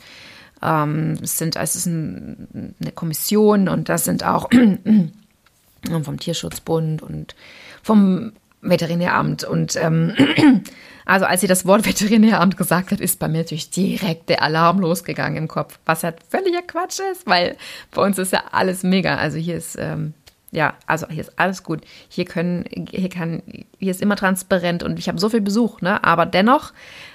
ähm, 0.62 1.18
es 1.22 1.38
sind, 1.38 1.56
es 1.56 1.74
ist 1.74 1.86
ein, 1.86 2.74
eine 2.80 2.92
Kommission 2.92 3.68
und 3.68 3.88
das 3.88 4.04
sind 4.04 4.24
auch 4.24 4.48
vom 6.02 6.20
Tierschutzbund 6.20 7.02
und 7.02 7.34
vom 7.82 8.32
Veterinäramt. 8.62 9.44
Und 9.44 9.76
ähm, 9.76 10.14
also 11.04 11.26
als 11.26 11.40
sie 11.40 11.48
das 11.48 11.66
Wort 11.66 11.84
Veterinäramt 11.86 12.56
gesagt 12.56 12.92
hat, 12.92 13.00
ist 13.00 13.18
bei 13.18 13.28
mir 13.28 13.38
natürlich 13.38 13.70
direkt 13.70 14.28
der 14.28 14.42
Alarm 14.42 14.78
losgegangen 14.78 15.36
im 15.36 15.48
Kopf, 15.48 15.78
was 15.84 16.02
ja 16.02 16.12
völliger 16.30 16.62
Quatsch 16.62 17.00
ist, 17.12 17.26
weil 17.26 17.56
bei 17.90 18.02
uns 18.02 18.18
ist 18.18 18.32
ja 18.32 18.44
alles 18.52 18.84
mega. 18.84 19.16
Also 19.16 19.38
hier 19.38 19.56
ist 19.56 19.76
ähm, 19.78 20.14
ja, 20.52 20.74
also 20.86 21.08
hier 21.08 21.22
ist 21.22 21.38
alles 21.38 21.62
gut. 21.62 21.80
Hier 22.08 22.26
können, 22.26 22.64
hier 22.90 23.08
kann, 23.08 23.42
hier 23.78 23.90
ist 23.90 24.02
immer 24.02 24.16
transparent 24.16 24.82
und 24.82 24.98
ich 24.98 25.08
habe 25.08 25.18
so 25.18 25.30
viel 25.30 25.40
Besuch, 25.40 25.80
ne? 25.80 26.04
Aber 26.04 26.26
dennoch, 26.26 26.72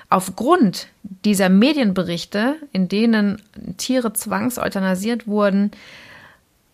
aufgrund 0.10 0.88
dieser 1.24 1.48
Medienberichte, 1.48 2.56
in 2.72 2.90
denen 2.90 3.42
Tiere 3.78 4.12
zwangseutanasiert 4.12 5.28
wurden, 5.28 5.72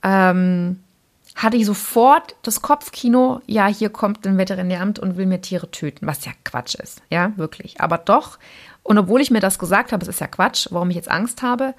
ähm, 0.03 0.79
hatte 1.35 1.57
ich 1.57 1.65
sofort 1.65 2.35
das 2.43 2.61
Kopfkino, 2.61 3.41
ja, 3.45 3.67
hier 3.67 3.89
kommt 3.89 4.25
ein 4.25 4.37
Veterinäramt 4.37 4.99
und 4.99 5.17
will 5.17 5.25
mir 5.25 5.41
Tiere 5.41 5.69
töten, 5.69 6.07
was 6.07 6.23
ja 6.25 6.31
Quatsch 6.45 6.75
ist, 6.75 7.01
ja, 7.09 7.33
wirklich. 7.35 7.81
Aber 7.81 7.97
doch, 7.97 8.39
und 8.83 8.97
obwohl 8.97 9.19
ich 9.19 9.31
mir 9.31 9.39
das 9.41 9.59
gesagt 9.59 9.91
habe, 9.91 10.03
es 10.03 10.09
ist 10.09 10.21
ja 10.21 10.27
Quatsch, 10.27 10.67
warum 10.69 10.89
ich 10.91 10.95
jetzt 10.95 11.11
Angst 11.11 11.41
habe, 11.41 11.73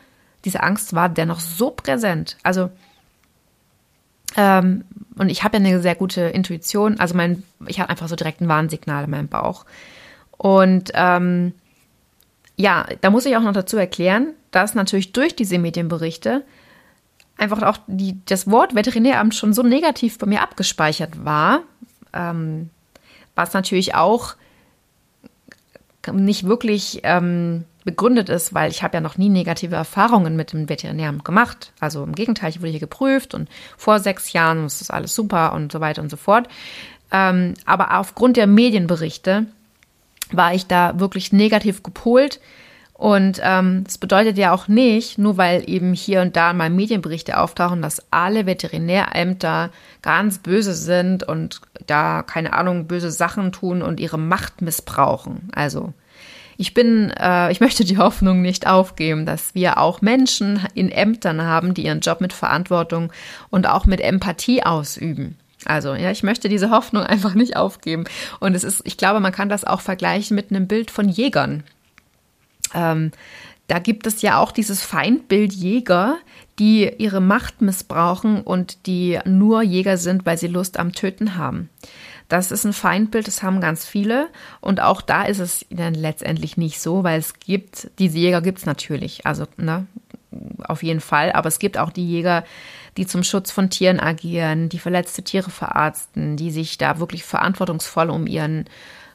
diese 0.44 0.62
Angst 0.62 0.94
war 0.94 1.09
dennoch 1.09 1.40
so 1.40 1.70
präsent. 1.70 2.37
Also, 2.42 2.70
ähm, 4.37 4.85
und 5.16 5.29
ich 5.29 5.44
habe 5.44 5.57
ja 5.57 5.64
eine 5.64 5.81
sehr 5.81 5.94
gute 5.94 6.23
Intuition, 6.23 6.99
also 6.99 7.14
mein, 7.14 7.44
ich 7.66 7.81
habe 7.81 7.90
einfach 7.90 8.09
so 8.09 8.16
direkt 8.16 8.40
ein 8.40 8.49
Warnsignal 8.49 9.05
in 9.05 9.11
meinem 9.11 9.29
Bauch. 9.29 9.64
Und 10.37 10.90
ähm, 10.94 11.53
ja, 12.57 12.87
da 13.01 13.11
muss 13.11 13.27
ich 13.27 13.37
auch 13.37 13.42
noch 13.42 13.53
dazu 13.53 13.77
erklären, 13.77 14.35
dass 14.51 14.75
natürlich 14.75 15.12
durch 15.12 15.37
diese 15.37 15.59
Medienberichte 15.59 16.44
einfach 17.37 17.62
auch 17.62 17.79
die, 17.87 18.18
das 18.27 18.51
Wort 18.51 18.75
Veterinäramt 18.75 19.35
schon 19.35 19.53
so 19.53 19.62
negativ 19.62 20.18
bei 20.18 20.27
mir 20.27 20.42
abgespeichert 20.42 21.25
war, 21.25 21.62
ähm, 22.12 22.70
was 23.35 23.53
natürlich 23.55 23.94
auch 23.94 24.37
nicht 26.12 26.47
wirklich 26.47 27.01
ähm, 27.03 27.64
begründet 27.85 28.29
ist, 28.29 28.55
weil 28.55 28.70
ich 28.70 28.83
habe 28.83 28.97
ja 28.97 29.01
noch 29.01 29.18
nie 29.18 29.29
negative 29.29 29.77
Erfahrungen 29.77 30.37
mit 30.37 30.53
dem 30.53 30.68
Veterinäramt 30.68 31.25
gemacht. 31.25 31.73
Also 31.81 32.03
im 32.03 32.14
Gegenteil, 32.14 32.51
ich 32.51 32.61
wurde 32.61 32.70
hier 32.70 32.81
geprüft 32.81 33.35
und 33.35 33.49
vor 33.77 34.01
sechs 34.01 34.33
Jahren 34.33 34.66
ist 34.66 34.81
das 34.81 34.90
alles 34.90 35.14
super 35.14 35.53
und 35.53 35.70
so 35.70 35.81
weiter 35.81 36.03
und 36.03 36.11
so 36.11 36.16
fort. 36.16 36.49
Ähm, 37.12 37.55
aber 37.66 37.99
aufgrund 37.99 38.37
der 38.37 38.47
Medienberichte 38.47 39.47
war 40.33 40.55
ich 40.55 40.66
da 40.66 40.99
wirklich 40.99 41.33
negativ 41.33 41.83
gepolt. 41.83 42.40
Und 42.94 43.40
ähm, 43.42 43.83
das 43.85 43.99
bedeutet 43.99 44.38
ja 44.38 44.53
auch 44.53 44.68
nicht, 44.68 45.18
nur 45.18 45.37
weil 45.37 45.68
eben 45.68 45.94
hier 45.94 46.23
und 46.23 46.37
da 46.37 46.53
mal 46.53 46.70
Medienberichte 46.70 47.38
auftauchen, 47.38 47.83
dass 47.83 48.01
alle 48.12 48.47
Veterinärämter 48.47 49.70
ganz 50.01 50.38
böse 50.38 50.75
sind 50.75 51.25
und 51.25 51.61
da, 51.87 52.23
keine 52.23 52.53
Ahnung, 52.53 52.87
böse 52.87 53.11
Sachen 53.11 53.51
tun 53.51 53.83
und 53.83 53.99
ihre 53.99 54.18
Macht 54.18 54.62
missbrauchen. 54.62 55.51
Also 55.55 55.92
ich 56.56 56.74
bin, 56.74 57.10
äh, 57.18 57.50
ich 57.50 57.60
möchte 57.60 57.84
die 57.84 57.98
Hoffnung 57.98 58.42
nicht 58.42 58.66
aufgeben, 58.66 59.26
dass 59.26 59.54
wir 59.54 59.78
auch 59.78 60.00
Menschen 60.00 60.60
in 60.74 60.90
Ämtern 60.90 61.42
haben, 61.42 61.74
die 61.74 61.84
ihren 61.84 62.00
Job 62.00 62.20
mit 62.20 62.32
Verantwortung 62.32 63.12
und 63.50 63.66
auch 63.66 63.86
mit 63.86 64.00
Empathie 64.00 64.62
ausüben. 64.62 65.36
Also, 65.64 65.94
ja, 65.94 66.10
ich 66.10 66.22
möchte 66.22 66.48
diese 66.48 66.70
Hoffnung 66.70 67.02
einfach 67.04 67.34
nicht 67.34 67.56
aufgeben. 67.56 68.04
Und 68.40 68.54
es 68.54 68.64
ist, 68.64 68.82
ich 68.84 68.96
glaube, 68.96 69.20
man 69.20 69.32
kann 69.32 69.48
das 69.48 69.64
auch 69.64 69.80
vergleichen 69.80 70.34
mit 70.34 70.50
einem 70.50 70.66
Bild 70.66 70.90
von 70.90 71.08
Jägern. 71.08 71.64
Ähm, 72.74 73.12
da 73.66 73.78
gibt 73.78 74.06
es 74.06 74.20
ja 74.20 74.38
auch 74.38 74.52
dieses 74.52 74.82
Feindbild 74.82 75.52
Jäger, 75.52 76.18
die 76.58 76.92
ihre 76.98 77.20
Macht 77.20 77.62
missbrauchen 77.62 78.42
und 78.42 78.86
die 78.86 79.18
nur 79.24 79.62
Jäger 79.62 79.96
sind, 79.96 80.26
weil 80.26 80.38
sie 80.38 80.48
Lust 80.48 80.78
am 80.78 80.92
Töten 80.92 81.36
haben. 81.36 81.70
Das 82.35 82.51
ist 82.51 82.64
ein 82.64 82.73
Feindbild, 82.73 83.29
das 83.29 83.44
haben 83.44 83.61
ganz 83.61 83.87
viele. 83.87 84.29
Und 84.61 84.81
auch 84.81 85.01
da 85.01 85.23
ist 85.23 85.38
es 85.38 85.64
dann 85.70 85.94
letztendlich 85.94 86.57
nicht 86.57 86.81
so, 86.81 87.05
weil 87.05 87.20
es 87.20 87.38
gibt, 87.38 87.90
diese 88.01 88.18
Jäger 88.18 88.42
gibt 88.42 88.59
es 88.59 88.66
natürlich. 88.66 89.25
Also, 89.25 89.47
ne, 89.57 89.87
auf 90.66 90.83
jeden 90.83 91.01
Fall. 91.01 91.31
Aber 91.31 91.47
es 91.47 91.61
gibt 91.61 91.79
auch 91.79 91.90
die 91.90 92.05
Jäger, 92.05 92.42
die 92.97 93.07
zum 93.07 93.23
Schutz 93.23 93.53
von 93.53 93.70
Tieren 93.70 94.01
agieren, 94.01 94.68
die 94.68 94.81
verletzte 94.81 95.23
Tiere 95.23 95.51
verarzten, 95.51 96.37
die 96.37 96.51
sich 96.51 96.77
da 96.77 96.99
wirklich 96.99 97.23
verantwortungsvoll 97.23 98.11
um 98.11 98.27
ihren 98.27 98.64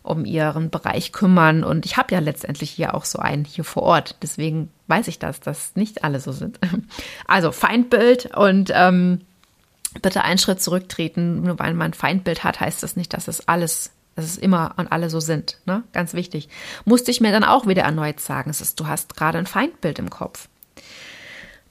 um 0.01 0.23
ihren 0.23 0.69
Bereich 0.69 1.11
kümmern. 1.11 1.65
Und 1.65 1.85
ich 1.85 1.97
habe 1.97 2.15
ja 2.15 2.21
letztendlich 2.21 2.71
hier 2.71 2.95
auch 2.95 3.03
so 3.03 3.19
einen 3.19 3.43
hier 3.43 3.65
vor 3.65 3.83
Ort. 3.83 4.15
Deswegen 4.23 4.71
weiß 4.87 5.09
ich 5.09 5.19
das, 5.19 5.41
dass 5.41 5.75
nicht 5.75 6.05
alle 6.05 6.21
so 6.21 6.31
sind. 6.31 6.57
Also 7.27 7.51
Feindbild 7.51 8.33
und 8.35 8.71
ähm, 8.73 9.21
bitte 10.01 10.23
einen 10.23 10.37
Schritt 10.37 10.61
zurücktreten. 10.61 11.41
Nur 11.41 11.59
weil 11.59 11.73
man 11.73 11.91
ein 11.91 11.93
Feindbild 11.93 12.43
hat, 12.43 12.59
heißt 12.59 12.83
das 12.83 12.95
nicht, 12.95 13.13
dass 13.13 13.27
es 13.27 13.47
alles, 13.47 13.91
dass 14.15 14.25
es 14.25 14.37
immer 14.37 14.73
und 14.77 14.91
alle 14.91 15.09
so 15.09 15.19
sind. 15.19 15.57
Ne? 15.65 15.83
Ganz 15.93 16.13
wichtig. 16.13 16.49
Musste 16.85 17.11
ich 17.11 17.21
mir 17.21 17.31
dann 17.31 17.43
auch 17.43 17.67
wieder 17.67 17.83
erneut 17.83 18.19
sagen, 18.19 18.49
es 18.49 18.61
ist, 18.61 18.79
du 18.79 18.87
hast 18.87 19.15
gerade 19.15 19.37
ein 19.37 19.47
Feindbild 19.47 19.99
im 19.99 20.09
Kopf. 20.09 20.47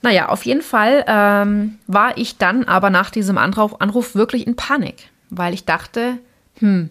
Naja, 0.01 0.29
auf 0.29 0.45
jeden 0.45 0.61
Fall 0.61 1.03
ähm, 1.07 1.77
war 1.87 2.17
ich 2.17 2.37
dann 2.37 2.63
aber 2.65 2.89
nach 2.89 3.09
diesem 3.09 3.37
Anruf, 3.37 3.81
Anruf 3.81 4.15
wirklich 4.15 4.47
in 4.47 4.55
Panik, 4.55 5.09
weil 5.29 5.53
ich 5.53 5.65
dachte, 5.65 6.19
hm, 6.59 6.89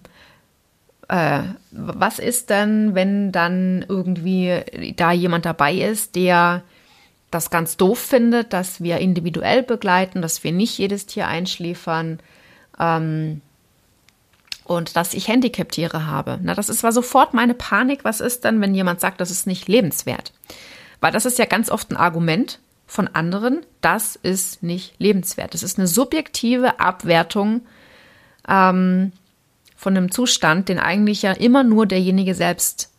äh, 1.08 1.40
was 1.70 2.18
ist 2.18 2.50
denn, 2.50 2.94
wenn 2.94 3.32
dann 3.32 3.84
irgendwie 3.88 4.60
da 4.96 5.10
jemand 5.12 5.46
dabei 5.46 5.74
ist, 5.74 6.16
der 6.16 6.62
das 7.30 7.50
ganz 7.50 7.76
doof 7.76 7.98
findet, 7.98 8.52
dass 8.52 8.82
wir 8.82 8.98
individuell 8.98 9.62
begleiten, 9.62 10.22
dass 10.22 10.44
wir 10.44 10.52
nicht 10.52 10.78
jedes 10.78 11.06
Tier 11.06 11.28
einschläfern 11.28 12.20
ähm, 12.78 13.42
und 14.64 14.96
dass 14.96 15.14
ich 15.14 15.28
Handicap-Tiere 15.28 16.06
habe. 16.06 16.38
Na, 16.42 16.54
das 16.54 16.68
ist, 16.68 16.82
war 16.82 16.92
sofort 16.92 17.34
meine 17.34 17.54
Panik. 17.54 18.04
Was 18.04 18.20
ist 18.20 18.44
denn, 18.44 18.60
wenn 18.60 18.74
jemand 18.74 19.00
sagt, 19.00 19.20
das 19.20 19.30
ist 19.30 19.46
nicht 19.46 19.68
lebenswert? 19.68 20.32
Weil 21.00 21.12
das 21.12 21.26
ist 21.26 21.38
ja 21.38 21.44
ganz 21.44 21.70
oft 21.70 21.90
ein 21.90 21.96
Argument, 21.96 22.60
von 22.88 23.06
anderen, 23.06 23.60
das 23.82 24.16
ist 24.16 24.62
nicht 24.62 24.94
lebenswert. 24.98 25.52
Das 25.52 25.62
ist 25.62 25.78
eine 25.78 25.86
subjektive 25.86 26.80
Abwertung 26.80 27.60
ähm, 28.48 29.12
von 29.76 29.96
einem 29.96 30.10
Zustand, 30.10 30.70
den 30.70 30.78
eigentlich 30.78 31.20
ja 31.22 31.32
immer 31.32 31.62
nur 31.62 31.84
derjenige 31.84 32.34
selbst 32.34 32.90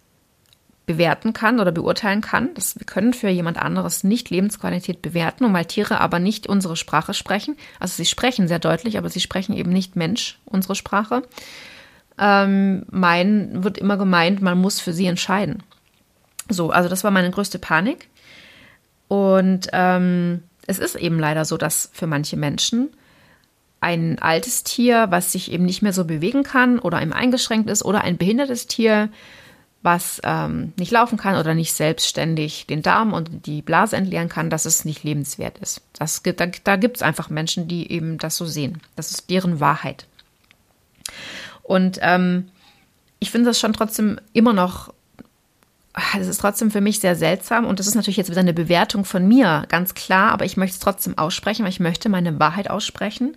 bewerten 0.90 1.34
kann 1.34 1.60
oder 1.60 1.72
beurteilen 1.72 2.22
kann. 2.22 2.50
Das, 2.56 2.80
wir 2.80 2.86
können 2.88 3.14
für 3.14 3.30
jemand 3.30 3.62
anderes 3.62 4.04
nicht 4.04 4.32
Lebensqualität 4.32 5.04
bewerten, 5.04 5.46
und 5.46 5.54
weil 5.54 5.66
Tiere 5.66 6.02
aber 6.02 6.18
nicht 6.18 6.48
unsere 6.48 6.76
Sprache 6.76 7.14
sprechen, 7.14 7.56
also 7.80 7.94
sie 7.96 8.08
sprechen 8.08 8.48
sehr 8.48 8.58
deutlich, 8.58 8.98
aber 8.98 9.08
sie 9.08 9.20
sprechen 9.20 9.56
eben 9.56 9.72
nicht 9.72 9.96
Mensch 9.96 10.40
unsere 10.46 10.74
Sprache, 10.74 11.22
ähm, 12.18 12.88
mein, 12.90 13.64
wird 13.64 13.78
immer 13.78 13.98
gemeint, 13.98 14.42
man 14.42 14.58
muss 14.58 14.80
für 14.80 14.92
sie 14.92 15.06
entscheiden. 15.06 15.62
So, 16.50 16.72
also 16.72 16.90
das 16.90 17.04
war 17.04 17.12
meine 17.12 17.30
größte 17.30 17.60
Panik. 17.60 18.10
Und 19.08 19.68
ähm, 19.72 20.42
es 20.66 20.80
ist 20.80 20.96
eben 20.96 21.20
leider 21.20 21.46
so, 21.46 21.56
dass 21.56 21.92
für 21.94 22.08
manche 22.08 22.36
Menschen 22.36 22.90
ein 23.80 24.18
altes 24.18 24.64
Tier, 24.64 25.06
was 25.12 25.34
sich 25.34 25.52
eben 25.52 25.66
nicht 25.66 25.84
mehr 25.84 25.94
so 25.94 26.04
bewegen 26.04 26.42
kann 26.42 26.80
oder 26.80 27.00
eben 27.00 27.14
eingeschränkt 27.14 27.70
ist, 27.70 27.86
oder 27.86 28.02
ein 28.02 28.18
behindertes 28.18 28.66
Tier, 28.66 29.10
was 29.82 30.20
ähm, 30.24 30.74
nicht 30.78 30.92
laufen 30.92 31.18
kann 31.18 31.38
oder 31.38 31.54
nicht 31.54 31.74
selbstständig 31.74 32.66
den 32.68 32.82
Darm 32.82 33.14
und 33.14 33.46
die 33.46 33.62
Blase 33.62 33.96
entleeren 33.96 34.28
kann, 34.28 34.50
dass 34.50 34.66
es 34.66 34.84
nicht 34.84 35.04
lebenswert 35.04 35.58
ist. 35.60 35.82
Das, 35.94 36.22
da 36.24 36.48
da 36.48 36.76
gibt 36.76 36.98
es 36.98 37.04
einfach 37.04 37.30
Menschen, 37.30 37.68
die 37.68 37.92
eben 37.92 38.18
das 38.18 38.36
so 38.36 38.46
sehen. 38.46 38.82
Das 38.96 39.12
ist 39.12 39.30
deren 39.30 39.60
Wahrheit. 39.60 40.06
Und 41.64 42.00
ähm, 42.02 42.50
ich 43.20 43.32
finde 43.32 43.50
das 43.50 43.60
schon 43.60 43.74
trotzdem 43.74 44.20
immer 44.34 44.54
noch 44.54 44.94
es 46.18 46.28
ist 46.28 46.42
trotzdem 46.42 46.72
für 46.72 46.82
mich 46.82 47.00
sehr 47.00 47.16
seltsam 47.16 47.66
und 47.66 47.80
das 47.80 47.88
ist 47.88 47.96
natürlich 47.96 48.18
jetzt 48.18 48.30
wieder 48.30 48.40
eine 48.40 48.54
Bewertung 48.54 49.06
von 49.06 49.28
mir, 49.28 49.66
ganz 49.70 49.96
klar, 49.96 50.32
aber 50.32 50.46
ich 50.46 50.56
möchte 50.56 50.76
es 50.76 50.80
trotzdem 50.80 51.18
aussprechen, 51.18 51.64
weil 51.64 51.72
ich 51.72 51.80
möchte 51.80 52.10
meine 52.10 52.40
Wahrheit 52.40 52.70
aussprechen. 52.70 53.36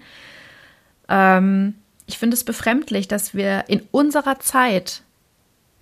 Ähm, 1.09 1.74
ich 2.07 2.18
finde 2.18 2.35
es 2.35 2.44
befremdlich, 2.44 3.09
dass 3.09 3.35
wir 3.35 3.64
in 3.68 3.83
unserer 3.90 4.38
Zeit, 4.38 5.02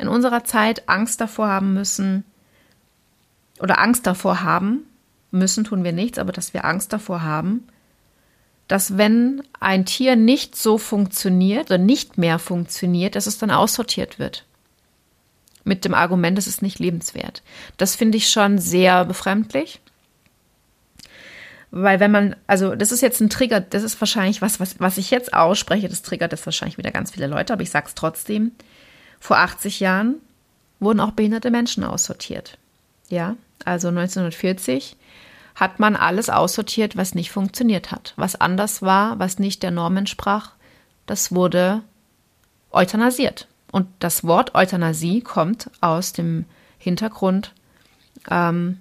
in 0.00 0.08
unserer 0.08 0.44
Zeit 0.44 0.88
Angst 0.88 1.20
davor 1.20 1.48
haben 1.48 1.74
müssen 1.74 2.24
oder 3.60 3.78
Angst 3.78 4.06
davor 4.06 4.42
haben, 4.42 4.86
müssen 5.30 5.64
tun 5.64 5.84
wir 5.84 5.92
nichts, 5.92 6.18
aber 6.18 6.32
dass 6.32 6.54
wir 6.54 6.64
Angst 6.64 6.92
davor 6.92 7.22
haben, 7.22 7.66
dass 8.68 8.96
wenn 8.96 9.42
ein 9.58 9.84
Tier 9.84 10.16
nicht 10.16 10.56
so 10.56 10.78
funktioniert 10.78 11.66
oder 11.66 11.78
nicht 11.78 12.18
mehr 12.18 12.38
funktioniert, 12.38 13.16
dass 13.16 13.26
es 13.26 13.38
dann 13.38 13.50
aussortiert 13.50 14.18
wird 14.18 14.44
mit 15.64 15.84
dem 15.84 15.94
Argument, 15.94 16.38
es 16.38 16.46
ist 16.46 16.62
nicht 16.62 16.78
lebenswert. 16.78 17.42
Das 17.76 17.94
finde 17.94 18.16
ich 18.16 18.30
schon 18.30 18.58
sehr 18.58 19.04
befremdlich. 19.04 19.80
Weil 21.70 22.00
wenn 22.00 22.10
man, 22.10 22.36
also 22.46 22.74
das 22.74 22.90
ist 22.90 23.02
jetzt 23.02 23.20
ein 23.20 23.30
Trigger, 23.30 23.60
das 23.60 23.82
ist 23.82 24.00
wahrscheinlich 24.00 24.42
was, 24.42 24.58
was, 24.58 24.80
was 24.80 24.98
ich 24.98 25.10
jetzt 25.10 25.32
ausspreche, 25.32 25.88
das 25.88 26.02
triggert 26.02 26.32
das 26.32 26.44
wahrscheinlich 26.46 26.78
wieder 26.78 26.90
ganz 26.90 27.12
viele 27.12 27.28
Leute, 27.28 27.52
aber 27.52 27.62
ich 27.62 27.70
sage 27.70 27.86
es 27.86 27.94
trotzdem. 27.94 28.52
Vor 29.20 29.37
80 29.37 29.80
Jahren 29.80 30.16
wurden 30.80 31.00
auch 31.00 31.12
behinderte 31.12 31.50
Menschen 31.50 31.85
aussortiert. 31.85 32.59
Ja, 33.09 33.37
also 33.64 33.88
1940 33.88 34.96
hat 35.54 35.78
man 35.78 35.94
alles 35.94 36.30
aussortiert, 36.30 36.96
was 36.96 37.14
nicht 37.14 37.30
funktioniert 37.30 37.92
hat, 37.92 38.14
was 38.16 38.40
anders 38.40 38.83
war, 38.83 39.18
was 39.18 39.38
nicht 39.38 39.62
der 39.62 39.70
Norm 39.70 39.96
entsprach. 39.98 40.52
Das 41.06 41.33
wurde 41.33 41.83
euthanasiert. 42.70 43.46
Und 43.70 43.87
das 43.98 44.24
Wort 44.24 44.54
Euthanasie 44.54 45.20
kommt 45.20 45.70
aus 45.80 46.12
dem 46.12 46.46
Hintergrund 46.78 47.52
ähm, 48.30 48.78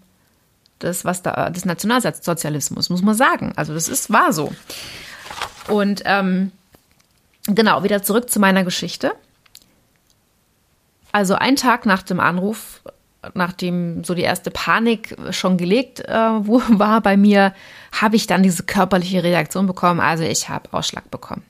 des, 0.81 1.05
was 1.05 1.21
da, 1.21 1.49
des 1.49 1.65
Nationalsozialismus, 1.65 2.89
muss 2.89 3.01
man 3.01 3.15
sagen. 3.15 3.53
Also 3.55 3.73
das 3.73 3.87
ist, 3.87 4.11
war 4.11 4.31
so. 4.31 4.53
Und 5.67 6.01
ähm, 6.05 6.51
genau, 7.43 7.83
wieder 7.83 8.01
zurück 8.01 8.29
zu 8.29 8.39
meiner 8.39 8.63
Geschichte. 8.63 9.11
Also 11.11 11.35
ein 11.35 11.55
Tag 11.55 11.85
nach 11.85 12.03
dem 12.03 12.19
Anruf 12.19 12.81
nachdem 13.33 14.03
so 14.03 14.13
die 14.13 14.21
erste 14.21 14.51
Panik 14.51 15.15
schon 15.31 15.57
gelegt 15.57 16.01
äh, 16.01 16.13
war 16.13 17.01
bei 17.01 17.17
mir, 17.17 17.53
habe 17.91 18.15
ich 18.15 18.27
dann 18.27 18.43
diese 18.43 18.63
körperliche 18.63 19.23
Reaktion 19.23 19.67
bekommen. 19.67 19.99
Also 19.99 20.23
ich 20.23 20.49
habe 20.49 20.71
Ausschlag 20.73 21.09
bekommen. 21.11 21.43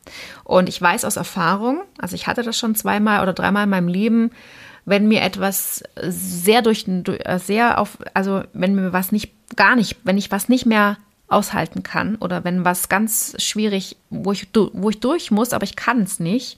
Und 0.44 0.70
ich 0.70 0.82
weiß 0.82 1.06
aus 1.06 1.18
Erfahrung, 1.18 1.82
also 1.98 2.16
ich 2.16 2.28
hatte 2.28 2.44
das 2.44 2.58
schon 2.58 2.76
zweimal 2.76 3.22
oder 3.22 3.34
dreimal 3.34 3.66
in 3.66 3.70
meinem 3.70 3.88
Leben, 3.88 4.32
wenn 4.86 5.08
mir 5.08 5.22
etwas 5.22 5.84
sehr 6.02 6.62
durch, 6.62 6.88
sehr 7.38 7.80
auf, 7.80 7.98
also 8.14 8.44
wenn 8.54 8.74
mir 8.74 8.94
was 8.94 9.12
nicht, 9.12 9.32
gar 9.56 9.76
nicht, 9.76 9.98
wenn 10.04 10.18
ich 10.18 10.32
was 10.32 10.50
nicht 10.50 10.66
mehr 10.66 10.98
aushalten 11.28 11.84
kann 11.84 12.16
oder 12.16 12.44
wenn 12.44 12.66
was 12.66 12.90
ganz 12.90 13.36
schwierig, 13.38 13.98
wo 14.10 14.32
ich, 14.32 14.48
wo 14.74 14.90
ich 14.90 15.00
durch 15.00 15.30
muss, 15.30 15.54
aber 15.54 15.64
ich 15.64 15.76
kann 15.76 16.02
es 16.02 16.20
nicht, 16.20 16.58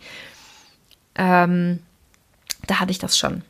ähm, 1.16 1.80
da 2.68 2.80
hatte 2.80 2.92
ich 2.92 3.00
das 3.00 3.18
schon. 3.18 3.44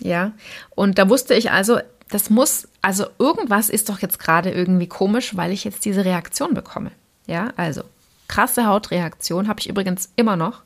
Ja, 0.00 0.32
und 0.74 0.98
da 0.98 1.08
wusste 1.08 1.34
ich 1.34 1.50
also, 1.50 1.78
das 2.10 2.30
muss, 2.30 2.68
also 2.82 3.06
irgendwas 3.18 3.70
ist 3.70 3.88
doch 3.88 4.00
jetzt 4.00 4.18
gerade 4.18 4.50
irgendwie 4.50 4.88
komisch, 4.88 5.36
weil 5.36 5.52
ich 5.52 5.64
jetzt 5.64 5.84
diese 5.84 6.04
Reaktion 6.04 6.54
bekomme. 6.54 6.90
Ja, 7.26 7.52
also 7.56 7.82
krasse 8.28 8.66
Hautreaktion 8.66 9.48
habe 9.48 9.60
ich 9.60 9.68
übrigens 9.68 10.10
immer 10.16 10.36
noch. 10.36 10.62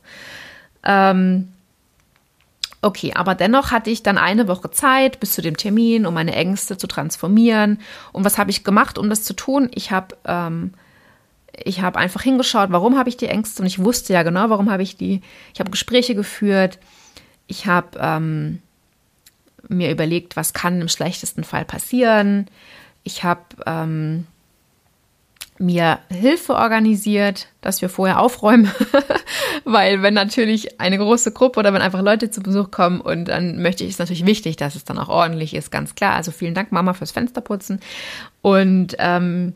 Ähm, 0.83 1.49
okay, 2.81 3.13
aber 3.13 3.35
dennoch 3.35 3.71
hatte 3.71 3.89
ich 3.89 4.03
dann 4.03 4.17
eine 4.17 4.47
Woche 4.47 4.71
Zeit 4.71 5.19
bis 5.19 5.33
zu 5.33 5.41
dem 5.41 5.57
Termin, 5.57 6.05
um 6.05 6.13
meine 6.13 6.35
Ängste 6.35 6.77
zu 6.77 6.87
transformieren. 6.87 7.79
Und 8.11 8.25
was 8.25 8.37
habe 8.37 8.51
ich 8.51 8.63
gemacht, 8.63 8.97
um 8.97 9.09
das 9.09 9.23
zu 9.23 9.33
tun? 9.33 9.69
Ich 9.73 9.91
habe 9.91 10.17
ähm, 10.25 10.73
ich 11.63 11.81
habe 11.81 11.99
einfach 11.99 12.21
hingeschaut, 12.21 12.71
warum 12.71 12.97
habe 12.97 13.09
ich 13.09 13.17
die 13.17 13.27
Ängste 13.27 13.61
und 13.61 13.67
ich 13.67 13.79
wusste 13.79 14.13
ja 14.13 14.23
genau, 14.23 14.49
warum 14.49 14.71
habe 14.71 14.83
ich 14.83 14.97
die. 14.97 15.21
Ich 15.53 15.59
habe 15.59 15.71
Gespräche 15.71 16.15
geführt, 16.15 16.79
ich 17.49 17.65
habe 17.65 17.99
ähm, 17.99 18.61
mir 19.67 19.91
überlegt, 19.91 20.37
was 20.37 20.53
kann 20.53 20.79
im 20.79 20.87
schlechtesten 20.87 21.43
Fall 21.43 21.65
passieren. 21.65 22.47
Ich 23.03 23.23
habe 23.23 23.41
ähm, 23.65 24.27
mir 25.57 25.99
Hilfe 26.09 26.53
organisiert, 26.53 27.47
dass 27.61 27.81
wir 27.81 27.89
vorher 27.89 28.19
aufräumen, 28.19 28.71
weil 29.65 30.01
wenn 30.03 30.13
natürlich 30.13 30.79
eine 30.79 30.97
große 30.97 31.33
Gruppe 31.33 31.59
oder 31.59 31.73
wenn 31.73 31.81
einfach 31.81 32.01
Leute 32.01 32.29
zu 32.29 32.41
Besuch 32.41 32.71
kommen 32.71 33.01
und 33.01 33.25
dann 33.25 33.61
möchte 33.61 33.83
ich 33.83 33.91
es 33.91 33.99
natürlich 33.99 34.25
wichtig, 34.25 34.55
dass 34.55 34.75
es 34.75 34.85
dann 34.85 34.99
auch 34.99 35.09
ordentlich 35.09 35.53
ist, 35.53 35.71
ganz 35.71 35.95
klar. 35.95 36.13
Also 36.13 36.31
vielen 36.31 36.53
Dank 36.53 36.71
Mama 36.71 36.93
fürs 36.93 37.11
Fensterputzen 37.11 37.79
und 38.41 38.95
ähm, 38.99 39.53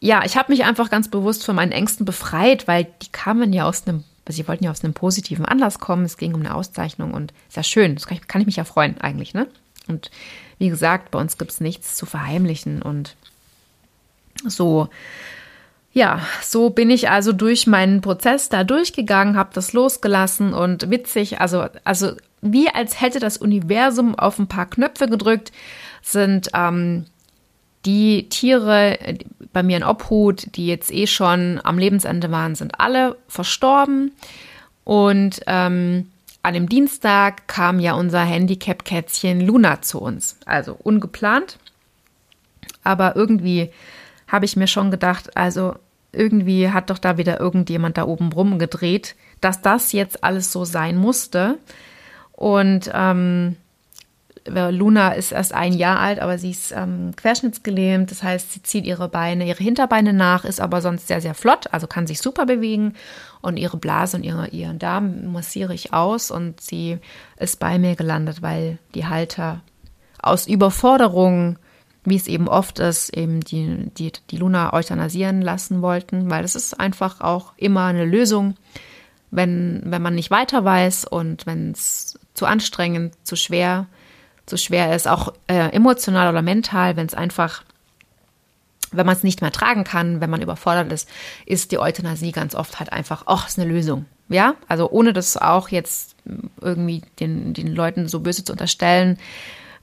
ja, 0.00 0.22
ich 0.24 0.36
habe 0.36 0.52
mich 0.52 0.64
einfach 0.64 0.90
ganz 0.90 1.08
bewusst 1.08 1.44
von 1.44 1.56
meinen 1.56 1.72
Ängsten 1.72 2.06
befreit, 2.06 2.68
weil 2.68 2.86
die 3.02 3.10
kamen 3.10 3.52
ja 3.52 3.64
aus 3.64 3.86
einem, 3.86 4.04
sie 4.32 4.46
wollten 4.48 4.64
ja 4.64 4.70
aus 4.70 4.84
einem 4.84 4.94
positiven 4.94 5.44
Anlass 5.44 5.78
kommen. 5.78 6.04
Es 6.04 6.16
ging 6.16 6.34
um 6.34 6.40
eine 6.40 6.54
Auszeichnung 6.54 7.14
und 7.14 7.32
ist 7.48 7.56
ja 7.56 7.62
schön. 7.62 7.94
Das 7.94 8.06
kann 8.06 8.18
ich, 8.18 8.28
kann 8.28 8.40
ich 8.40 8.46
mich 8.46 8.56
ja 8.56 8.64
freuen 8.64 9.00
eigentlich, 9.00 9.34
ne? 9.34 9.46
Und 9.86 10.10
wie 10.58 10.68
gesagt, 10.68 11.10
bei 11.10 11.18
uns 11.18 11.38
gibt 11.38 11.50
es 11.50 11.60
nichts 11.60 11.96
zu 11.96 12.06
verheimlichen 12.06 12.82
und 12.82 13.16
so. 14.46 14.88
Ja, 15.92 16.20
so 16.42 16.70
bin 16.70 16.90
ich 16.90 17.08
also 17.10 17.32
durch 17.32 17.66
meinen 17.66 18.02
Prozess 18.02 18.48
da 18.48 18.62
durchgegangen, 18.62 19.36
habe 19.36 19.50
das 19.54 19.72
losgelassen 19.72 20.52
und 20.52 20.90
witzig, 20.90 21.40
also, 21.40 21.66
also 21.82 22.12
wie 22.40 22.68
als 22.68 23.00
hätte 23.00 23.18
das 23.18 23.36
Universum 23.36 24.14
auf 24.14 24.38
ein 24.38 24.46
paar 24.46 24.66
Knöpfe 24.66 25.08
gedrückt, 25.08 25.50
sind 26.02 26.50
ähm, 26.54 27.06
die 27.84 28.28
Tiere 28.28 28.98
bei 29.58 29.64
mir 29.64 29.76
in 29.76 29.82
Obhut, 29.82 30.54
die 30.54 30.68
jetzt 30.68 30.92
eh 30.92 31.08
schon 31.08 31.60
am 31.64 31.78
Lebensende 31.78 32.30
waren, 32.30 32.54
sind 32.54 32.78
alle 32.78 33.16
verstorben. 33.26 34.12
Und 34.84 35.40
ähm, 35.48 36.12
an 36.42 36.54
dem 36.54 36.68
Dienstag 36.68 37.48
kam 37.48 37.80
ja 37.80 37.94
unser 37.94 38.20
Handicap-Kätzchen 38.20 39.40
Luna 39.40 39.82
zu 39.82 40.00
uns. 40.00 40.36
Also 40.46 40.76
ungeplant. 40.80 41.58
Aber 42.84 43.16
irgendwie 43.16 43.70
habe 44.28 44.44
ich 44.44 44.54
mir 44.54 44.68
schon 44.68 44.92
gedacht, 44.92 45.36
also 45.36 45.74
irgendwie 46.12 46.70
hat 46.70 46.90
doch 46.90 46.98
da 46.98 47.18
wieder 47.18 47.40
irgendjemand 47.40 47.98
da 47.98 48.04
oben 48.04 48.30
rumgedreht, 48.30 49.16
dass 49.40 49.60
das 49.60 49.90
jetzt 49.90 50.22
alles 50.22 50.52
so 50.52 50.64
sein 50.64 50.96
musste. 50.96 51.58
Und 52.30 52.92
ähm, 52.94 53.56
Luna 54.46 55.12
ist 55.12 55.32
erst 55.32 55.54
ein 55.54 55.72
Jahr 55.72 55.98
alt, 56.00 56.20
aber 56.20 56.38
sie 56.38 56.50
ist 56.50 56.72
ähm, 56.72 57.12
querschnittsgelähmt. 57.16 58.10
Das 58.10 58.22
heißt, 58.22 58.52
sie 58.52 58.62
zieht 58.62 58.84
ihre 58.86 59.08
Beine, 59.08 59.46
ihre 59.46 59.62
Hinterbeine 59.62 60.12
nach, 60.12 60.44
ist 60.44 60.60
aber 60.60 60.80
sonst 60.80 61.08
sehr, 61.08 61.20
sehr 61.20 61.34
flott, 61.34 61.66
also 61.72 61.86
kann 61.86 62.06
sich 62.06 62.20
super 62.20 62.46
bewegen. 62.46 62.94
Und 63.40 63.56
ihre 63.56 63.76
Blase 63.76 64.16
und 64.16 64.24
ihre, 64.24 64.48
ihren 64.48 64.78
Darm 64.78 65.32
massiere 65.32 65.74
ich 65.74 65.92
aus 65.92 66.30
und 66.30 66.60
sie 66.60 66.98
ist 67.36 67.60
bei 67.60 67.78
mir 67.78 67.94
gelandet, 67.96 68.42
weil 68.42 68.78
die 68.94 69.06
Halter 69.06 69.60
aus 70.20 70.46
Überforderung, 70.48 71.58
wie 72.04 72.16
es 72.16 72.26
eben 72.26 72.48
oft 72.48 72.80
ist, 72.80 73.10
eben 73.10 73.40
die, 73.40 73.90
die, 73.96 74.12
die 74.30 74.36
Luna 74.36 74.72
euthanasieren 74.72 75.40
lassen 75.40 75.82
wollten, 75.82 76.30
weil 76.30 76.42
das 76.42 76.56
ist 76.56 76.78
einfach 76.80 77.20
auch 77.20 77.52
immer 77.56 77.84
eine 77.84 78.04
Lösung, 78.04 78.54
wenn, 79.30 79.82
wenn 79.84 80.02
man 80.02 80.14
nicht 80.14 80.30
weiter 80.30 80.64
weiß 80.64 81.04
und 81.04 81.46
wenn 81.46 81.72
es 81.72 82.18
zu 82.34 82.46
anstrengend, 82.46 83.14
zu 83.22 83.36
schwer 83.36 83.86
ist 83.90 83.97
so 84.48 84.56
schwer 84.56 84.94
ist, 84.94 85.08
auch 85.08 85.32
äh, 85.46 85.70
emotional 85.72 86.30
oder 86.30 86.42
mental, 86.42 86.96
wenn 86.96 87.06
es 87.06 87.14
einfach, 87.14 87.62
wenn 88.92 89.06
man 89.06 89.16
es 89.16 89.22
nicht 89.22 89.40
mehr 89.40 89.52
tragen 89.52 89.84
kann, 89.84 90.20
wenn 90.20 90.30
man 90.30 90.42
überfordert 90.42 90.92
ist, 90.92 91.08
ist 91.46 91.72
die 91.72 91.78
Euthanasie 91.78 92.32
ganz 92.32 92.54
oft 92.54 92.78
halt 92.78 92.92
einfach, 92.92 93.24
ach, 93.26 93.48
ist 93.48 93.58
eine 93.58 93.70
Lösung. 93.70 94.06
Ja, 94.28 94.54
also 94.68 94.90
ohne 94.90 95.12
das 95.12 95.36
auch 95.38 95.70
jetzt 95.70 96.14
irgendwie 96.60 97.02
den, 97.18 97.54
den 97.54 97.74
Leuten 97.74 98.08
so 98.08 98.20
böse 98.20 98.44
zu 98.44 98.52
unterstellen, 98.52 99.18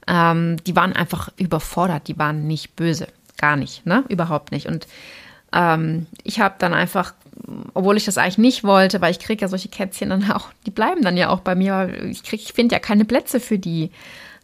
ähm, 0.06 0.56
die 0.64 0.76
waren 0.76 0.92
einfach 0.92 1.30
überfordert, 1.36 2.06
die 2.06 2.16
waren 2.16 2.46
nicht 2.46 2.76
böse, 2.76 3.08
gar 3.38 3.56
nicht, 3.56 3.84
ne, 3.86 4.04
überhaupt 4.08 4.52
nicht. 4.52 4.66
Und 4.66 4.86
ähm, 5.52 6.06
ich 6.22 6.38
habe 6.38 6.54
dann 6.58 6.74
einfach 6.74 7.12
obwohl 7.74 7.96
ich 7.96 8.04
das 8.04 8.18
eigentlich 8.18 8.38
nicht 8.38 8.64
wollte, 8.64 9.00
weil 9.00 9.10
ich 9.10 9.18
kriege 9.18 9.42
ja 9.42 9.48
solche 9.48 9.68
Kätzchen 9.68 10.10
dann 10.10 10.30
auch, 10.32 10.48
die 10.64 10.70
bleiben 10.70 11.02
dann 11.02 11.16
ja 11.16 11.28
auch 11.28 11.40
bei 11.40 11.54
mir. 11.54 11.90
Ich 12.04 12.32
ich 12.32 12.52
finde 12.52 12.74
ja 12.74 12.78
keine 12.78 13.04
Plätze 13.04 13.40
für 13.40 13.58
die. 13.58 13.90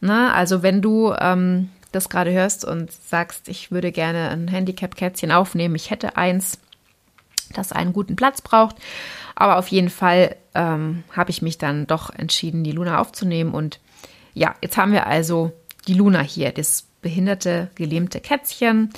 Na, 0.03 0.35
also 0.35 0.65
wenn 0.65 0.83
du 0.83 1.15
ähm, 1.17 1.71
das 1.93 2.09
gerade 2.09 2.33
hörst 2.33 2.65
und 2.65 2.91
sagst, 2.91 3.49
ich 3.49 3.71
würde 3.71 3.93
gerne 3.93 4.31
ein 4.31 4.49
Handicap-Kätzchen 4.49 5.31
aufnehmen, 5.31 5.77
ich 5.77 5.91
hätte 5.91 6.17
eins, 6.17 6.59
das 7.55 7.71
einen 7.71 7.93
guten 7.93 8.17
Platz 8.17 8.43
braucht. 8.43 8.77
Aber 9.37 9.59
auf 9.59 9.69
jeden 9.69 9.91
Fall 9.91 10.35
ähm, 10.55 11.05
habe 11.13 11.31
ich 11.31 11.41
mich 11.41 11.57
dann 11.57 11.87
doch 11.87 12.11
entschieden, 12.11 12.65
die 12.65 12.73
Luna 12.73 12.99
aufzunehmen. 12.99 13.55
Und 13.55 13.79
ja, 14.35 14.57
jetzt 14.61 14.77
haben 14.77 14.93
wir 14.93 15.07
also 15.07 15.53
die 15.87 15.95
Luna 15.95 16.21
hier, 16.21 16.51
das 16.51 16.85
behinderte, 17.01 17.71
gelähmte 17.77 18.19
Kätzchen, 18.19 18.91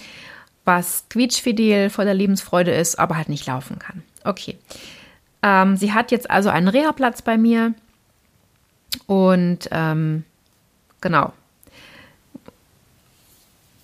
was 0.64 1.04
quietschfidel 1.10 1.90
vor 1.90 2.06
der 2.06 2.14
Lebensfreude 2.14 2.70
ist, 2.70 2.98
aber 2.98 3.18
halt 3.18 3.28
nicht 3.28 3.46
laufen 3.46 3.78
kann. 3.78 4.02
Okay. 4.24 4.56
Ähm, 5.42 5.76
sie 5.76 5.92
hat 5.92 6.12
jetzt 6.12 6.30
also 6.30 6.48
einen 6.48 6.68
Reha-Platz 6.68 7.20
bei 7.20 7.36
mir. 7.36 7.74
Und 9.06 9.68
ähm, 9.70 10.24
Genau. 11.04 11.34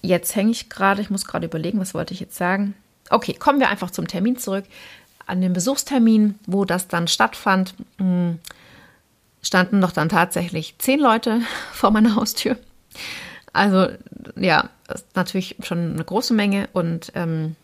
Jetzt 0.01 0.35
hänge 0.35 0.53
ich 0.53 0.71
gerade, 0.71 1.03
ich 1.03 1.11
muss 1.11 1.27
gerade 1.27 1.45
überlegen, 1.45 1.79
was 1.79 1.93
wollte 1.93 2.15
ich 2.15 2.21
jetzt 2.21 2.35
sagen. 2.35 2.75
Okay, 3.11 3.35
kommen 3.35 3.61
wir 3.61 3.69
einfach 3.69 3.91
zum 3.91 4.09
Termin 4.09 4.39
zurück. 4.39 4.65
An 5.27 5.43
dem 5.43 5.53
Besuchstermin, 5.53 6.39
wo 6.47 6.65
das 6.65 6.89
dann 6.89 7.09
stattfand, 7.09 7.75
hm, 7.99 8.39
standen 9.43 9.83
doch 9.83 9.93
dann 9.93 10.09
tatsächlich 10.09 10.77
zehn 10.79 10.99
Leute 10.99 11.43
vor 11.75 11.91
meiner 11.91 12.15
Haustür. 12.17 12.57
Also 13.53 13.89
ja, 14.37 14.71
natürlich 15.15 15.57
schon 15.63 15.93
eine 15.93 16.05
große 16.05 16.33
Menge 16.33 16.71
und 16.73 17.13
ähm, 17.15 17.55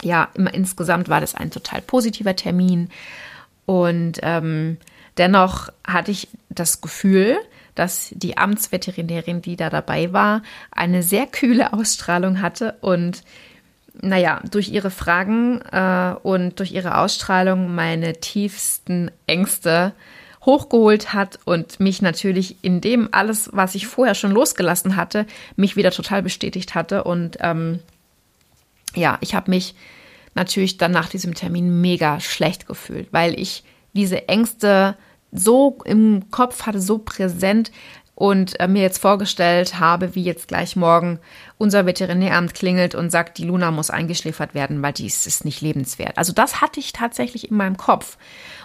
ja, 0.00 0.30
immer 0.32 0.54
insgesamt 0.54 1.10
war 1.10 1.20
das 1.20 1.34
ein 1.34 1.50
total 1.50 1.82
positiver 1.82 2.34
Termin 2.34 2.88
und 3.66 4.20
ähm, 4.22 4.78
dennoch 5.18 5.68
hatte 5.86 6.10
ich 6.10 6.28
das 6.48 6.80
Gefühl, 6.80 7.38
dass 7.74 8.10
die 8.14 8.36
Amtsveterinärin, 8.36 9.42
die 9.42 9.56
da 9.56 9.70
dabei 9.70 10.12
war, 10.12 10.42
eine 10.70 11.02
sehr 11.02 11.26
kühle 11.26 11.72
Ausstrahlung 11.72 12.40
hatte 12.42 12.76
und 12.80 13.22
naja, 14.02 14.40
durch 14.50 14.70
ihre 14.70 14.90
Fragen 14.90 15.60
äh, 15.72 16.14
und 16.22 16.58
durch 16.58 16.72
ihre 16.72 16.98
Ausstrahlung 16.98 17.74
meine 17.74 18.14
tiefsten 18.14 19.10
Ängste 19.26 19.92
hochgeholt 20.42 21.12
hat 21.12 21.38
und 21.44 21.80
mich 21.80 22.00
natürlich 22.00 22.56
in 22.62 22.80
dem 22.80 23.08
alles, 23.12 23.50
was 23.52 23.74
ich 23.74 23.86
vorher 23.86 24.14
schon 24.14 24.30
losgelassen 24.30 24.96
hatte, 24.96 25.26
mich 25.56 25.76
wieder 25.76 25.90
total 25.90 26.22
bestätigt 26.22 26.74
hatte. 26.74 27.04
Und 27.04 27.36
ähm, 27.40 27.80
ja, 28.94 29.18
ich 29.20 29.34
habe 29.34 29.50
mich 29.50 29.74
natürlich 30.34 30.78
dann 30.78 30.92
nach 30.92 31.08
diesem 31.08 31.34
Termin 31.34 31.80
mega 31.80 32.20
schlecht 32.20 32.66
gefühlt, 32.66 33.08
weil 33.12 33.38
ich 33.38 33.64
diese 33.92 34.28
Ängste 34.28 34.96
so 35.32 35.78
im 35.84 36.30
Kopf 36.30 36.66
hatte, 36.66 36.80
so 36.80 36.98
präsent 36.98 37.70
und 38.14 38.60
äh, 38.60 38.68
mir 38.68 38.82
jetzt 38.82 38.98
vorgestellt 38.98 39.80
habe, 39.80 40.14
wie 40.14 40.22
jetzt 40.22 40.48
gleich 40.48 40.76
morgen 40.76 41.20
unser 41.56 41.86
Veterinäramt 41.86 42.52
klingelt 42.52 42.94
und 42.94 43.10
sagt, 43.10 43.38
die 43.38 43.44
Luna 43.44 43.70
muss 43.70 43.88
eingeschläfert 43.88 44.54
werden, 44.54 44.82
weil 44.82 44.92
die 44.92 45.06
ist, 45.06 45.26
ist 45.26 45.44
nicht 45.46 45.62
lebenswert. 45.62 46.18
Also 46.18 46.34
das 46.34 46.60
hatte 46.60 46.80
ich 46.80 46.92
tatsächlich 46.92 47.50
in 47.50 47.56
meinem 47.56 47.78
Kopf. 47.78 48.18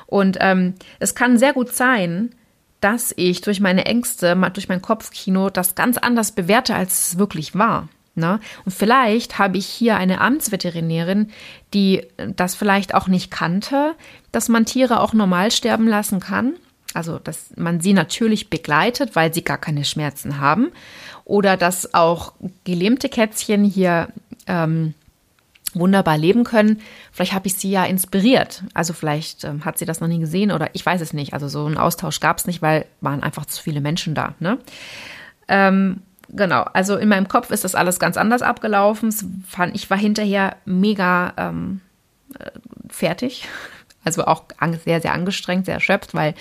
Und 0.07 0.37
ähm, 0.41 0.75
es 0.99 1.15
kann 1.15 1.37
sehr 1.37 1.53
gut 1.53 1.73
sein, 1.73 2.35
dass 2.81 3.13
ich 3.15 3.41
durch 3.41 3.61
meine 3.61 3.85
Ängste, 3.85 4.35
durch 4.53 4.67
mein 4.67 4.81
Kopfkino 4.81 5.49
das 5.49 5.75
ganz 5.75 5.97
anders 5.97 6.33
bewerte, 6.33 6.75
als 6.75 7.07
es 7.07 7.17
wirklich 7.17 7.55
war. 7.55 7.87
Ne? 8.15 8.39
Und 8.63 8.71
vielleicht 8.71 9.37
habe 9.37 9.57
ich 9.57 9.65
hier 9.65 9.97
eine 9.97 10.21
Amtsveterinärin, 10.21 11.31
die 11.73 12.07
das 12.35 12.55
vielleicht 12.55 12.93
auch 12.95 13.07
nicht 13.07 13.29
kannte, 13.29 13.95
dass 14.31 14.49
man 14.49 14.65
Tiere 14.65 15.01
auch 15.01 15.13
normal 15.13 15.51
sterben 15.51 15.87
lassen 15.87 16.19
kann. 16.19 16.53
Also, 16.93 17.19
dass 17.19 17.49
man 17.57 17.81
sie 17.81 17.91
natürlich 17.91 18.49
begleitet, 18.49 19.15
weil 19.15 19.33
sie 19.33 19.43
gar 19.43 19.57
keine 19.57 19.83
Schmerzen 19.83 20.39
haben. 20.39 20.71
Oder 21.25 21.57
dass 21.57 21.93
auch 21.93 22.33
gelähmte 22.63 23.09
Kätzchen 23.09 23.65
hier 23.65 24.07
ähm, 24.47 24.93
wunderbar 25.75 26.17
leben 26.17 26.43
können. 26.43 26.79
Vielleicht 27.11 27.33
habe 27.33 27.47
ich 27.47 27.55
sie 27.55 27.69
ja 27.69 27.83
inspiriert. 27.83 28.63
Also 28.73 28.93
vielleicht 28.93 29.43
ähm, 29.43 29.65
hat 29.65 29.77
sie 29.77 29.85
das 29.85 29.99
noch 29.99 30.07
nie 30.07 30.19
gesehen 30.19 30.51
oder 30.51 30.69
ich 30.73 30.85
weiß 30.85 31.01
es 31.01 31.13
nicht. 31.13 31.33
Also 31.33 31.47
so 31.47 31.65
einen 31.65 31.77
Austausch 31.77 32.19
gab 32.19 32.37
es 32.37 32.47
nicht, 32.47 32.61
weil 32.61 32.85
waren 33.01 33.21
einfach 33.21 33.45
zu 33.45 33.61
viele 33.61 33.81
Menschen 33.81 34.15
da. 34.15 34.35
Ne? 34.39 34.57
Ähm, 35.47 36.01
genau, 36.35 36.63
also 36.73 36.97
in 36.97 37.09
meinem 37.09 37.27
Kopf 37.27 37.51
ist 37.51 37.63
das 37.63 37.75
alles 37.75 37.99
ganz 37.99 38.17
anders 38.17 38.41
abgelaufen. 38.41 39.13
Ich 39.73 39.89
war 39.89 39.97
hinterher 39.97 40.55
mega 40.65 41.33
ähm, 41.37 41.81
äh, 42.39 42.51
fertig. 42.89 43.47
Also 44.07 44.23
auch 44.25 44.43
sehr, 44.83 45.01
sehr 45.01 45.13
angestrengt, 45.13 45.65
sehr 45.65 45.73
erschöpft, 45.73 46.13
weil 46.13 46.35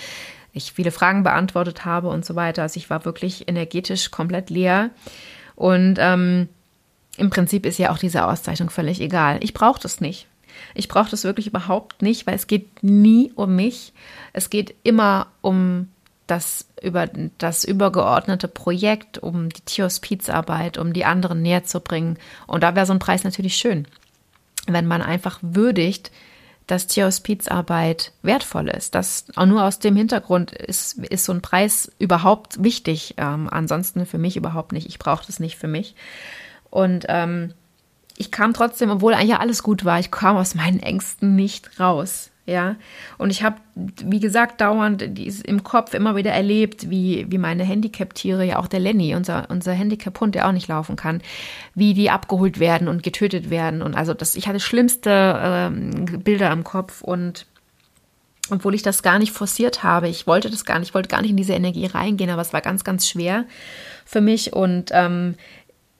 ich 0.53 0.73
viele 0.73 0.91
Fragen 0.91 1.23
beantwortet 1.23 1.83
habe 1.83 2.09
und 2.09 2.23
so 2.23 2.35
weiter. 2.35 2.61
Also 2.61 2.77
ich 2.77 2.91
war 2.91 3.05
wirklich 3.05 3.47
energetisch 3.47 4.11
komplett 4.11 4.51
leer. 4.51 4.91
Und 5.55 5.95
ähm, 5.99 6.47
im 7.17 7.31
Prinzip 7.31 7.65
ist 7.65 7.79
ja 7.79 7.91
auch 7.91 7.97
diese 7.97 8.27
Auszeichnung 8.27 8.69
völlig 8.69 9.01
egal. 9.01 9.39
Ich 9.41 9.55
brauche 9.55 9.81
das 9.81 9.99
nicht. 9.99 10.27
Ich 10.73 10.87
brauche 10.87 11.09
das 11.09 11.23
wirklich 11.23 11.47
überhaupt 11.47 12.01
nicht, 12.01 12.27
weil 12.27 12.35
es 12.35 12.47
geht 12.47 12.83
nie 12.83 13.31
um 13.35 13.55
mich. 13.55 13.93
Es 14.31 14.49
geht 14.49 14.75
immer 14.83 15.27
um 15.41 15.89
das 16.27 16.67
über 16.81 17.07
das 17.37 17.63
übergeordnete 17.63 18.47
Projekt, 18.47 19.17
um 19.17 19.49
die 19.49 19.61
Tierhospizarbeit, 19.61 20.77
um 20.77 20.93
die 20.93 21.05
anderen 21.05 21.41
näher 21.41 21.63
zu 21.63 21.79
bringen. 21.79 22.17
Und 22.47 22.63
da 22.63 22.75
wäre 22.75 22.85
so 22.85 22.93
ein 22.93 22.99
Preis 22.99 23.23
natürlich 23.23 23.57
schön, 23.57 23.87
wenn 24.67 24.87
man 24.87 25.01
einfach 25.01 25.39
würdigt, 25.41 26.11
dass 26.67 26.87
Tierhospizarbeit 26.87 28.11
wertvoll 28.23 28.69
ist. 28.69 28.95
Das 28.95 29.25
auch 29.35 29.45
nur 29.45 29.63
aus 29.63 29.79
dem 29.79 29.95
Hintergrund 29.95 30.51
ist, 30.51 30.97
ist 30.97 31.25
so 31.25 31.31
ein 31.31 31.41
Preis 31.41 31.91
überhaupt 31.99 32.63
wichtig. 32.63 33.15
Ähm, 33.17 33.47
ansonsten 33.51 34.05
für 34.05 34.17
mich 34.17 34.35
überhaupt 34.35 34.71
nicht. 34.71 34.87
Ich 34.87 34.97
brauche 34.97 35.25
das 35.25 35.39
nicht 35.39 35.57
für 35.57 35.67
mich. 35.67 35.95
Und 36.71 37.05
ähm, 37.07 37.53
ich 38.17 38.31
kam 38.31 38.53
trotzdem, 38.53 38.89
obwohl 38.89 39.13
eigentlich 39.13 39.37
alles 39.37 39.61
gut 39.61 39.85
war, 39.85 39.99
ich 39.99 40.09
kam 40.09 40.37
aus 40.37 40.55
meinen 40.55 40.79
Ängsten 40.79 41.35
nicht 41.35 41.79
raus. 41.79 42.31
Ja, 42.47 42.75
und 43.17 43.31
ich 43.31 43.41
habe, 43.41 43.55
wie 43.73 44.19
gesagt, 44.19 44.61
dauernd 44.61 45.01
im 45.01 45.63
Kopf 45.63 45.95
immer 45.95 46.15
wieder 46.15 46.31
erlebt, 46.31 46.91
wie, 46.91 47.25
wie 47.27 47.39
meine 47.39 47.63
Handicap-Tiere, 47.63 48.45
ja 48.45 48.59
auch 48.59 48.67
der 48.67 48.79
Lenny, 48.79 49.15
unser, 49.15 49.49
unser 49.49 49.73
Handicap-Hund, 49.73 50.35
der 50.35 50.47
auch 50.47 50.51
nicht 50.51 50.67
laufen 50.67 50.95
kann, 50.95 51.21
wie 51.73 51.95
die 51.95 52.11
abgeholt 52.11 52.59
werden 52.59 52.87
und 52.87 53.01
getötet 53.01 53.49
werden. 53.49 53.81
Und 53.81 53.95
also 53.95 54.13
das, 54.13 54.35
ich 54.35 54.47
hatte 54.47 54.59
schlimmste 54.59 55.39
ähm, 55.41 56.05
Bilder 56.23 56.51
im 56.51 56.63
Kopf 56.63 57.01
und 57.01 57.47
obwohl 58.51 58.75
ich 58.75 58.83
das 58.83 59.01
gar 59.01 59.17
nicht 59.17 59.31
forciert 59.31 59.81
habe, 59.81 60.07
ich 60.07 60.27
wollte 60.27 60.51
das 60.51 60.65
gar 60.65 60.77
nicht, 60.77 60.89
ich 60.89 60.93
wollte 60.93 61.09
gar 61.09 61.21
nicht 61.21 61.31
in 61.31 61.37
diese 61.37 61.53
Energie 61.53 61.87
reingehen, 61.87 62.29
aber 62.29 62.43
es 62.43 62.53
war 62.53 62.61
ganz, 62.61 62.83
ganz 62.83 63.07
schwer 63.07 63.45
für 64.05 64.21
mich. 64.21 64.53
Und 64.53 64.91
ähm, 64.93 65.33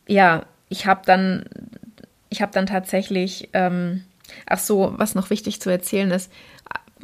ja, 0.08 0.44
ich 0.70 0.86
habe 0.86 1.02
dann, 1.06 1.46
ich 2.30 2.44
habe 2.44 2.52
dann 2.52 2.68
tatsächlich, 2.68 3.50
ähm, 3.54 4.04
ach 4.48 4.60
so, 4.60 4.94
was 4.98 5.16
noch 5.16 5.30
wichtig 5.30 5.62
zu 5.62 5.70
erzählen 5.70 6.12
ist, 6.12 6.32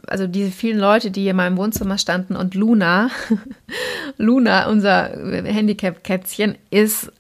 also 0.08 0.28
diese 0.28 0.52
vielen 0.52 0.80
Leute, 0.80 1.12
die 1.12 1.28
in 1.28 1.36
meinem 1.36 1.58
Wohnzimmer 1.58 1.98
standen 1.98 2.36
und 2.36 2.56
Luna, 2.56 3.10
Luna, 4.18 4.70
unser 4.70 5.10
Handicap-Kätzchen, 5.10 6.56
ist 6.70 7.12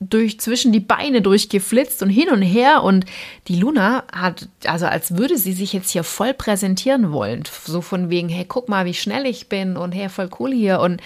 durch 0.00 0.40
zwischen 0.40 0.72
die 0.72 0.80
Beine 0.80 1.22
durchgeflitzt 1.22 2.02
und 2.02 2.10
hin 2.10 2.28
und 2.28 2.42
her 2.42 2.82
und 2.82 3.06
die 3.48 3.56
Luna 3.56 4.04
hat, 4.12 4.48
also 4.66 4.86
als 4.86 5.16
würde 5.16 5.38
sie 5.38 5.52
sich 5.52 5.72
jetzt 5.72 5.90
hier 5.90 6.04
voll 6.04 6.34
präsentieren 6.34 7.12
wollen, 7.12 7.44
so 7.64 7.80
von 7.80 8.10
wegen, 8.10 8.28
hey, 8.28 8.44
guck 8.46 8.68
mal, 8.68 8.84
wie 8.84 8.94
schnell 8.94 9.26
ich 9.26 9.48
bin 9.48 9.76
und 9.76 9.92
hey, 9.92 10.08
voll 10.08 10.28
cool 10.38 10.52
hier. 10.52 10.80
Und 10.80 11.00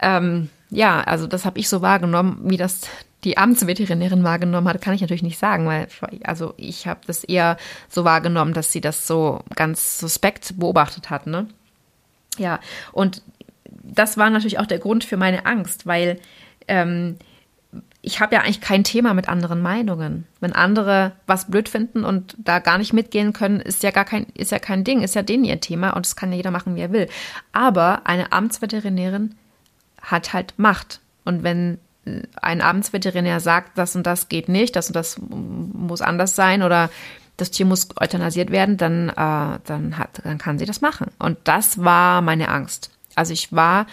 ähm, 0.00 0.50
ja, 0.70 1.00
also 1.00 1.26
das 1.26 1.44
habe 1.44 1.58
ich 1.58 1.68
so 1.68 1.82
wahrgenommen, 1.82 2.40
wie 2.44 2.56
das 2.56 2.82
die 3.24 3.36
Amtsveterinärin 3.36 4.22
wahrgenommen 4.22 4.68
hat, 4.68 4.80
kann 4.80 4.94
ich 4.94 5.00
natürlich 5.00 5.22
nicht 5.22 5.38
sagen, 5.38 5.66
weil 5.66 5.88
also 6.22 6.54
ich 6.56 6.86
habe 6.86 7.00
das 7.06 7.24
eher 7.24 7.56
so 7.88 8.04
wahrgenommen, 8.04 8.54
dass 8.54 8.70
sie 8.70 8.80
das 8.80 9.06
so 9.06 9.40
ganz 9.56 9.98
suspekt 9.98 10.58
beobachtet 10.58 11.10
hat, 11.10 11.26
ne? 11.26 11.48
Ja, 12.38 12.60
und 12.92 13.22
das 13.82 14.16
war 14.16 14.30
natürlich 14.30 14.58
auch 14.58 14.66
der 14.66 14.78
Grund 14.78 15.02
für 15.02 15.16
meine 15.16 15.46
Angst, 15.46 15.86
weil 15.86 16.20
ähm, 16.68 17.16
ich 18.00 18.20
habe 18.20 18.36
ja 18.36 18.42
eigentlich 18.42 18.60
kein 18.60 18.84
Thema 18.84 19.12
mit 19.14 19.28
anderen 19.28 19.60
Meinungen. 19.60 20.26
Wenn 20.40 20.52
andere 20.52 21.12
was 21.26 21.50
blöd 21.50 21.68
finden 21.68 22.04
und 22.04 22.36
da 22.38 22.60
gar 22.60 22.78
nicht 22.78 22.92
mitgehen 22.92 23.32
können, 23.32 23.60
ist 23.60 23.82
ja 23.82 23.90
gar 23.90 24.04
kein, 24.04 24.26
ist 24.34 24.52
ja 24.52 24.58
kein 24.58 24.84
Ding, 24.84 25.02
ist 25.02 25.16
ja 25.16 25.22
denen 25.22 25.44
ihr 25.44 25.60
Thema 25.60 25.90
und 25.90 26.06
das 26.06 26.14
kann 26.14 26.30
ja 26.30 26.36
jeder 26.36 26.52
machen, 26.52 26.76
wie 26.76 26.80
er 26.80 26.92
will. 26.92 27.08
Aber 27.52 28.06
eine 28.06 28.32
Amtsveterinärin 28.32 29.34
hat 30.00 30.32
halt 30.32 30.54
Macht. 30.56 31.00
Und 31.24 31.42
wenn 31.42 31.78
ein 32.40 32.60
Amtsveterinär 32.60 33.40
sagt, 33.40 33.78
das 33.78 33.96
und 33.96 34.06
das 34.06 34.28
geht 34.28 34.48
nicht, 34.48 34.76
das 34.76 34.88
und 34.88 34.96
das 34.96 35.18
muss 35.20 36.00
anders 36.00 36.36
sein 36.36 36.62
oder 36.62 36.90
das 37.38 37.50
Tier 37.50 37.66
muss 37.66 37.88
euthanasiert 38.00 38.50
werden, 38.50 38.76
dann, 38.76 39.08
äh, 39.10 39.58
dann, 39.64 39.96
hat, 39.96 40.20
dann 40.24 40.38
kann 40.38 40.58
sie 40.58 40.66
das 40.66 40.80
machen. 40.80 41.10
Und 41.18 41.38
das 41.44 41.82
war 41.82 42.20
meine 42.20 42.48
Angst. 42.48 42.90
Also 43.14 43.32
ich 43.32 43.52
war, 43.52 43.86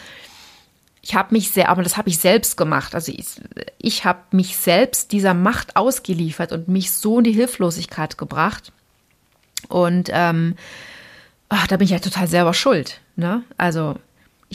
ich 1.02 1.16
habe 1.16 1.34
mich 1.34 1.52
sehr, 1.52 1.70
aber 1.70 1.84
das 1.84 1.96
habe 1.96 2.10
ich 2.10 2.18
selbst 2.18 2.58
gemacht. 2.58 2.96
Also 2.96 3.12
ich, 3.12 3.26
ich 3.78 4.04
habe 4.04 4.20
mich 4.32 4.58
selbst 4.58 5.12
dieser 5.12 5.36
Macht 5.36 5.76
ausgeliefert 5.76 6.52
und 6.52 6.68
mich 6.68 6.92
so 6.92 7.20
in 7.20 7.24
die 7.24 7.32
Hilflosigkeit 7.34 8.18
gebracht. 8.18 8.72
Und 9.68 10.10
ähm, 10.12 10.56
ach, 11.50 11.68
da 11.68 11.78
bin 11.78 11.86
ich 11.86 11.92
ja 11.92 12.00
total 12.00 12.28
selber 12.28 12.56
schuld. 12.56 13.00
Ne? 13.16 13.44
Also 13.58 13.96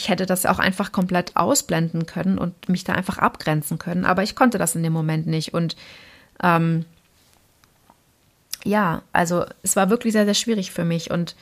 ich 0.01 0.09
hätte 0.09 0.24
das 0.24 0.46
auch 0.46 0.59
einfach 0.59 0.92
komplett 0.92 1.36
ausblenden 1.36 2.07
können 2.07 2.38
und 2.38 2.70
mich 2.70 2.84
da 2.84 2.94
einfach 2.94 3.18
abgrenzen 3.18 3.78
können, 3.78 4.07
aber 4.07 4.22
ich 4.22 4.34
konnte 4.34 4.57
das 4.57 4.74
in 4.74 4.82
dem 4.82 4.94
Moment 4.94 5.26
nicht. 5.26 5.53
Und 5.53 5.76
ähm, 6.42 6.86
ja, 8.64 9.03
also 9.12 9.44
es 9.62 9.76
war 9.76 9.90
wirklich 9.90 10.14
sehr, 10.14 10.24
sehr 10.24 10.32
schwierig 10.34 10.70
für 10.70 10.86
mich. 10.86 11.11
Und 11.11 11.36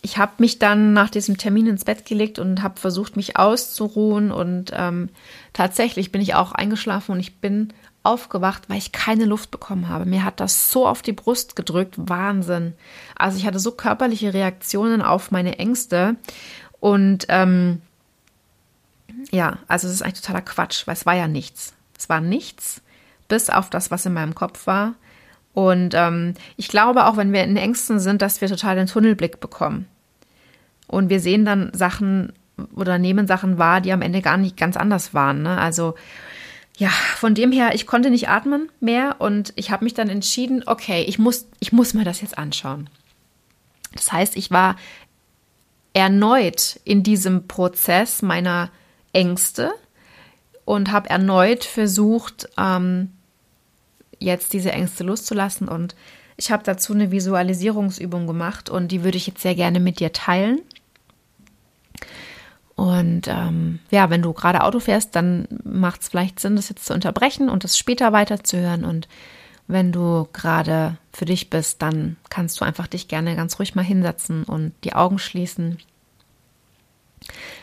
ich 0.00 0.16
habe 0.16 0.32
mich 0.38 0.58
dann 0.58 0.94
nach 0.94 1.10
diesem 1.10 1.36
Termin 1.36 1.66
ins 1.66 1.84
Bett 1.84 2.06
gelegt 2.06 2.38
und 2.38 2.62
habe 2.62 2.80
versucht, 2.80 3.16
mich 3.16 3.36
auszuruhen. 3.36 4.32
Und 4.32 4.72
ähm, 4.74 5.10
tatsächlich 5.52 6.12
bin 6.12 6.22
ich 6.22 6.34
auch 6.34 6.52
eingeschlafen 6.52 7.12
und 7.12 7.20
ich 7.20 7.38
bin 7.38 7.74
aufgewacht, 8.02 8.68
weil 8.68 8.78
ich 8.78 8.92
keine 8.92 9.24
Luft 9.24 9.50
bekommen 9.50 9.88
habe. 9.88 10.06
Mir 10.06 10.24
hat 10.24 10.40
das 10.40 10.70
so 10.70 10.86
auf 10.86 11.02
die 11.02 11.12
Brust 11.12 11.56
gedrückt. 11.56 11.96
Wahnsinn. 11.98 12.74
Also 13.16 13.36
ich 13.36 13.46
hatte 13.46 13.58
so 13.58 13.72
körperliche 13.72 14.32
Reaktionen 14.32 15.02
auf 15.02 15.32
meine 15.32 15.58
Ängste. 15.58 16.16
Und 16.86 17.26
ähm, 17.30 17.82
ja, 19.32 19.58
also 19.66 19.88
es 19.88 19.94
ist 19.94 20.02
eigentlich 20.02 20.20
totaler 20.20 20.42
Quatsch, 20.42 20.86
weil 20.86 20.94
es 20.94 21.04
war 21.04 21.16
ja 21.16 21.26
nichts. 21.26 21.72
Es 21.98 22.08
war 22.08 22.20
nichts, 22.20 22.80
bis 23.26 23.50
auf 23.50 23.70
das, 23.70 23.90
was 23.90 24.06
in 24.06 24.12
meinem 24.12 24.36
Kopf 24.36 24.68
war. 24.68 24.94
Und 25.52 25.94
ähm, 25.94 26.34
ich 26.56 26.68
glaube 26.68 27.06
auch, 27.06 27.16
wenn 27.16 27.32
wir 27.32 27.42
in 27.42 27.56
Ängsten 27.56 27.98
sind, 27.98 28.22
dass 28.22 28.40
wir 28.40 28.46
total 28.46 28.76
den 28.76 28.86
Tunnelblick 28.86 29.40
bekommen. 29.40 29.88
Und 30.86 31.08
wir 31.08 31.18
sehen 31.18 31.44
dann 31.44 31.72
Sachen 31.74 32.32
oder 32.76 32.98
nehmen 32.98 33.26
Sachen 33.26 33.58
wahr, 33.58 33.80
die 33.80 33.92
am 33.92 34.02
Ende 34.02 34.22
gar 34.22 34.36
nicht 34.36 34.56
ganz 34.56 34.76
anders 34.76 35.12
waren. 35.12 35.42
Ne? 35.42 35.58
Also 35.58 35.96
ja, 36.76 36.90
von 37.16 37.34
dem 37.34 37.50
her, 37.50 37.70
ich 37.74 37.88
konnte 37.88 38.10
nicht 38.10 38.28
atmen 38.28 38.68
mehr 38.78 39.16
und 39.18 39.52
ich 39.56 39.72
habe 39.72 39.82
mich 39.82 39.94
dann 39.94 40.08
entschieden, 40.08 40.62
okay, 40.66 41.02
ich 41.08 41.18
muss, 41.18 41.48
ich 41.58 41.72
muss 41.72 41.94
mir 41.94 42.04
das 42.04 42.20
jetzt 42.20 42.38
anschauen. 42.38 42.88
Das 43.92 44.12
heißt, 44.12 44.36
ich 44.36 44.52
war 44.52 44.76
erneut 45.96 46.78
in 46.84 47.02
diesem 47.02 47.48
Prozess 47.48 48.20
meiner 48.20 48.68
Ängste 49.14 49.72
und 50.66 50.92
habe 50.92 51.08
erneut 51.08 51.64
versucht, 51.64 52.50
ähm, 52.58 53.12
jetzt 54.18 54.52
diese 54.52 54.72
Ängste 54.72 55.04
loszulassen. 55.04 55.68
Und 55.68 55.96
ich 56.36 56.50
habe 56.50 56.62
dazu 56.64 56.92
eine 56.92 57.10
Visualisierungsübung 57.12 58.26
gemacht 58.26 58.68
und 58.68 58.88
die 58.92 59.04
würde 59.04 59.16
ich 59.16 59.26
jetzt 59.26 59.40
sehr 59.40 59.54
gerne 59.54 59.80
mit 59.80 59.98
dir 59.98 60.12
teilen. 60.12 60.60
Und 62.74 63.22
ähm, 63.26 63.78
ja, 63.90 64.10
wenn 64.10 64.20
du 64.20 64.34
gerade 64.34 64.64
Auto 64.64 64.80
fährst, 64.80 65.16
dann 65.16 65.48
macht 65.64 66.02
es 66.02 66.08
vielleicht 66.08 66.40
Sinn, 66.40 66.56
das 66.56 66.68
jetzt 66.68 66.84
zu 66.84 66.92
unterbrechen 66.92 67.48
und 67.48 67.64
das 67.64 67.78
später 67.78 68.12
weiterzuhören. 68.12 68.84
Und 68.84 69.08
wenn 69.68 69.92
du 69.92 70.28
gerade 70.32 70.96
für 71.12 71.24
dich 71.24 71.50
bist, 71.50 71.82
dann 71.82 72.16
kannst 72.30 72.60
du 72.60 72.64
einfach 72.64 72.86
dich 72.86 73.08
gerne 73.08 73.36
ganz 73.36 73.58
ruhig 73.58 73.74
mal 73.74 73.84
hinsetzen 73.84 74.44
und 74.44 74.72
die 74.84 74.94
Augen 74.94 75.18
schließen. 75.18 75.78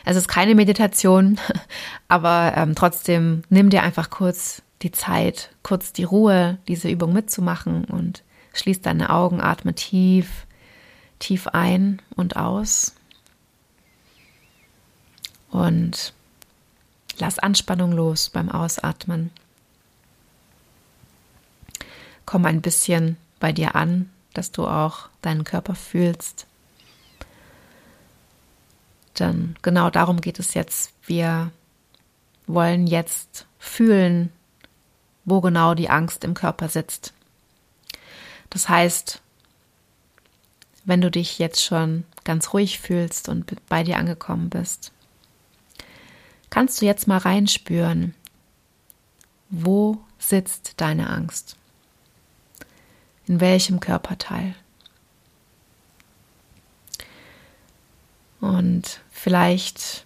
Es 0.04 0.18
ist 0.18 0.28
keine 0.28 0.56
Meditation, 0.56 1.40
aber 2.08 2.54
ähm, 2.58 2.76
trotzdem 2.76 3.44
nimm 3.50 3.70
dir 3.70 3.84
einfach 3.84 4.10
kurz 4.10 4.62
die 4.82 4.92
Zeit, 4.92 5.52
kurz 5.64 5.94
die 5.94 6.04
Ruhe, 6.04 6.58
diese 6.68 6.90
Übung 6.90 7.14
mitzumachen 7.14 7.86
und 7.86 8.24
schließ 8.54 8.82
deine 8.82 9.10
Augen, 9.10 9.42
atme 9.42 9.74
tief, 9.74 10.46
tief 11.20 11.48
ein 11.48 12.02
und 12.16 12.36
aus 12.36 12.96
und 15.52 16.14
lass 17.18 17.40
Anspannung 17.40 17.94
los 17.94 18.30
beim 18.30 18.50
Ausatmen 18.50 19.32
komm 22.26 22.46
ein 22.46 22.62
bisschen 22.62 23.18
bei 23.40 23.52
dir 23.52 23.76
an, 23.76 24.10
dass 24.34 24.52
du 24.52 24.66
auch 24.68 25.10
deinen 25.22 25.44
Körper 25.44 25.76
fühlst. 25.76 26.48
Denn 29.20 29.56
genau 29.62 29.90
darum 29.90 30.22
geht 30.22 30.40
es 30.40 30.54
jetzt. 30.54 30.94
Wir 31.06 31.52
wollen 32.48 32.88
jetzt 32.88 33.46
fühlen, 33.60 34.32
wo 35.26 35.42
genau 35.42 35.74
die 35.76 35.90
Angst 35.90 36.24
im 36.24 36.34
Körper 36.34 36.68
sitzt. 36.68 37.14
Das 38.50 38.70
heißt, 38.70 39.22
wenn 40.86 41.02
du 41.02 41.10
dich 41.10 41.40
jetzt 41.40 41.64
schon 41.64 42.04
ganz 42.24 42.54
ruhig 42.54 42.80
fühlst 42.80 43.30
und 43.30 43.54
bei 43.70 43.84
dir 43.84 43.98
angekommen 43.98 44.50
bist, 44.50 44.92
kannst 46.50 46.82
du 46.82 46.86
jetzt 46.86 47.08
mal 47.08 47.18
reinspüren, 47.18 48.14
wo 49.50 50.00
sitzt 50.20 50.74
deine 50.78 51.10
Angst? 51.10 51.56
In 53.28 53.40
welchem 53.40 53.80
Körperteil? 53.80 54.56
Und 58.42 59.00
vielleicht 59.10 60.06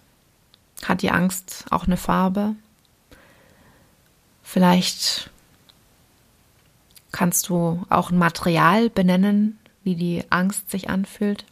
hat 0.84 1.02
die 1.02 1.10
Angst 1.10 1.64
auch 1.70 1.86
eine 1.86 1.96
Farbe. 1.96 2.54
Vielleicht 4.44 5.30
kannst 7.10 7.48
du 7.48 7.84
auch 7.90 8.10
ein 8.10 8.18
Material 8.18 8.90
benennen, 8.90 9.58
wie 9.82 9.96
die 9.96 10.24
Angst 10.30 10.70
sich 10.70 10.88
anfühlt. 10.88 11.44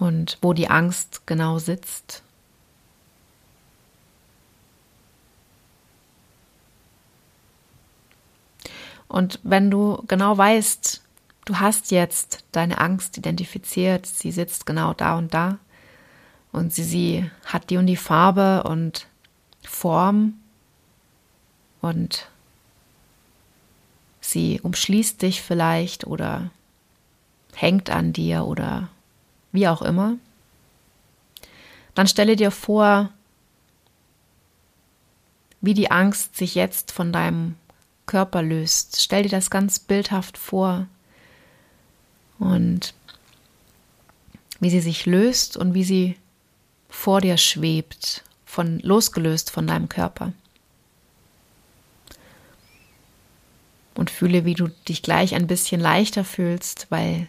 Und 0.00 0.38
wo 0.42 0.52
die 0.52 0.68
Angst 0.68 1.26
genau 1.26 1.60
sitzt. 1.60 2.24
Und 9.08 9.38
wenn 9.42 9.70
du 9.70 10.02
genau 10.08 10.36
weißt, 10.36 11.02
du 11.44 11.58
hast 11.58 11.90
jetzt 11.90 12.44
deine 12.52 12.78
Angst 12.78 13.16
identifiziert, 13.16 14.06
sie 14.06 14.32
sitzt 14.32 14.66
genau 14.66 14.92
da 14.94 15.16
und 15.16 15.32
da 15.32 15.58
und 16.52 16.72
sie, 16.72 16.84
sie 16.84 17.30
hat 17.44 17.70
die 17.70 17.76
und 17.76 17.86
die 17.86 17.96
Farbe 17.96 18.64
und 18.64 19.06
Form 19.62 20.34
und 21.80 22.28
sie 24.20 24.60
umschließt 24.60 25.22
dich 25.22 25.42
vielleicht 25.42 26.06
oder 26.06 26.50
hängt 27.54 27.90
an 27.90 28.12
dir 28.12 28.44
oder 28.44 28.88
wie 29.52 29.68
auch 29.68 29.82
immer, 29.82 30.16
dann 31.94 32.06
stelle 32.06 32.36
dir 32.36 32.50
vor, 32.50 33.10
wie 35.60 35.74
die 35.74 35.90
Angst 35.90 36.36
sich 36.36 36.54
jetzt 36.54 36.92
von 36.92 37.12
deinem 37.12 37.54
Körper 38.06 38.42
löst. 38.42 39.00
Stell 39.00 39.24
dir 39.24 39.28
das 39.28 39.50
ganz 39.50 39.78
bildhaft 39.78 40.38
vor 40.38 40.86
und 42.38 42.94
wie 44.60 44.70
sie 44.70 44.80
sich 44.80 45.06
löst 45.06 45.56
und 45.56 45.74
wie 45.74 45.84
sie 45.84 46.16
vor 46.88 47.20
dir 47.20 47.36
schwebt, 47.36 48.24
von 48.44 48.78
losgelöst 48.80 49.50
von 49.50 49.66
deinem 49.66 49.88
Körper. 49.88 50.32
Und 53.94 54.10
fühle, 54.10 54.44
wie 54.44 54.54
du 54.54 54.68
dich 54.88 55.02
gleich 55.02 55.34
ein 55.34 55.46
bisschen 55.46 55.80
leichter 55.80 56.24
fühlst, 56.24 56.86
weil 56.90 57.28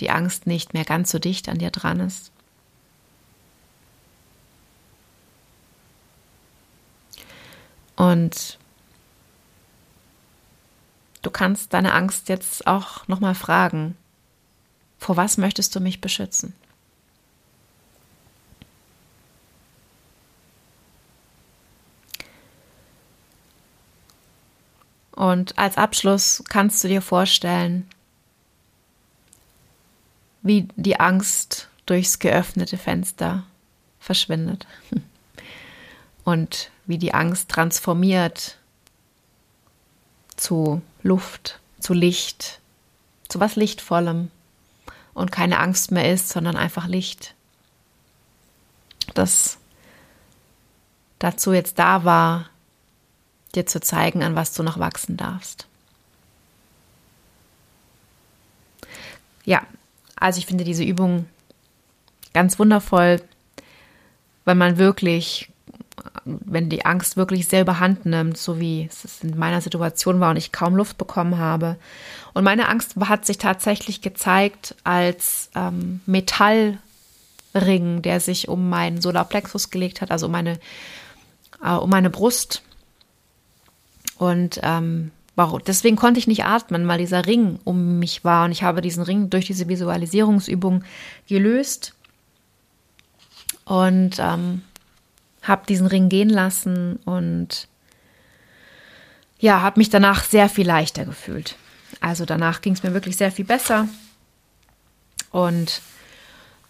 die 0.00 0.10
Angst 0.10 0.46
nicht 0.46 0.74
mehr 0.74 0.84
ganz 0.84 1.10
so 1.10 1.18
dicht 1.18 1.48
an 1.48 1.58
dir 1.58 1.70
dran 1.70 2.00
ist. 2.00 2.30
Und 7.96 8.58
du 11.26 11.30
kannst 11.32 11.74
deine 11.74 11.92
Angst 11.92 12.28
jetzt 12.28 12.68
auch 12.68 13.08
nochmal 13.08 13.34
fragen, 13.34 13.96
vor 14.96 15.16
was 15.16 15.38
möchtest 15.38 15.74
du 15.74 15.80
mich 15.80 16.00
beschützen? 16.00 16.54
Und 25.10 25.58
als 25.58 25.76
Abschluss 25.76 26.44
kannst 26.48 26.84
du 26.84 26.88
dir 26.88 27.02
vorstellen, 27.02 27.88
wie 30.42 30.68
die 30.76 31.00
Angst 31.00 31.68
durchs 31.86 32.20
geöffnete 32.20 32.78
Fenster 32.78 33.42
verschwindet 33.98 34.68
und 36.24 36.70
wie 36.84 36.98
die 36.98 37.14
Angst 37.14 37.48
transformiert 37.48 38.58
zu 40.36 40.82
Luft, 41.02 41.60
zu 41.80 41.94
Licht, 41.94 42.60
zu 43.28 43.40
was 43.40 43.56
Lichtvollem 43.56 44.30
und 45.14 45.32
keine 45.32 45.58
Angst 45.60 45.92
mehr 45.92 46.12
ist, 46.12 46.28
sondern 46.28 46.56
einfach 46.56 46.86
Licht. 46.86 47.34
Das 49.14 49.58
dazu 51.18 51.52
jetzt 51.52 51.78
da 51.78 52.04
war, 52.04 52.50
dir 53.54 53.66
zu 53.66 53.80
zeigen, 53.80 54.22
an 54.22 54.36
was 54.36 54.52
du 54.52 54.62
noch 54.62 54.78
wachsen 54.78 55.16
darfst. 55.16 55.66
Ja, 59.44 59.62
also 60.16 60.38
ich 60.38 60.46
finde 60.46 60.64
diese 60.64 60.84
Übung 60.84 61.26
ganz 62.34 62.58
wundervoll, 62.58 63.22
weil 64.44 64.56
man 64.56 64.76
wirklich, 64.76 65.48
wenn 66.24 66.68
die 66.68 66.84
Angst 66.84 67.16
wirklich 67.16 67.48
selber 67.48 67.80
Hand 67.80 68.06
nimmt, 68.06 68.36
so 68.36 68.60
wie 68.60 68.88
es 68.90 69.22
in 69.22 69.38
meiner 69.38 69.60
Situation 69.60 70.20
war 70.20 70.30
und 70.30 70.36
ich 70.36 70.52
kaum 70.52 70.76
Luft 70.76 70.98
bekommen 70.98 71.38
habe. 71.38 71.76
Und 72.34 72.44
meine 72.44 72.68
Angst 72.68 72.96
hat 73.00 73.26
sich 73.26 73.38
tatsächlich 73.38 74.00
gezeigt 74.00 74.74
als 74.84 75.50
ähm, 75.54 76.00
Metallring, 76.06 78.02
der 78.02 78.20
sich 78.20 78.48
um 78.48 78.68
meinen 78.68 79.00
Solarplexus 79.00 79.70
gelegt 79.70 80.00
hat, 80.00 80.10
also 80.10 80.26
um 80.26 80.32
meine, 80.32 80.58
äh, 81.62 81.72
um 81.72 81.90
meine 81.90 82.10
Brust. 82.10 82.62
Und 84.18 84.60
ähm? 84.62 85.10
Deswegen 85.66 85.96
konnte 85.96 86.18
ich 86.18 86.26
nicht 86.26 86.46
atmen, 86.46 86.88
weil 86.88 86.96
dieser 86.96 87.26
Ring 87.26 87.58
um 87.64 87.98
mich 87.98 88.24
war. 88.24 88.46
Und 88.46 88.52
ich 88.52 88.62
habe 88.62 88.80
diesen 88.80 89.02
Ring 89.02 89.28
durch 89.28 89.44
diese 89.44 89.68
Visualisierungsübung 89.68 90.82
gelöst 91.28 91.92
und 93.66 94.18
ähm, 94.18 94.62
habe 95.46 95.66
diesen 95.66 95.86
Ring 95.86 96.08
gehen 96.08 96.30
lassen 96.30 96.96
und 97.04 97.68
ja, 99.38 99.60
habe 99.60 99.78
mich 99.78 99.90
danach 99.90 100.24
sehr 100.24 100.48
viel 100.48 100.66
leichter 100.66 101.04
gefühlt. 101.04 101.56
Also 102.00 102.24
danach 102.24 102.62
ging 102.62 102.72
es 102.72 102.82
mir 102.82 102.94
wirklich 102.94 103.16
sehr 103.16 103.30
viel 103.30 103.44
besser. 103.44 103.88
Und 105.30 105.82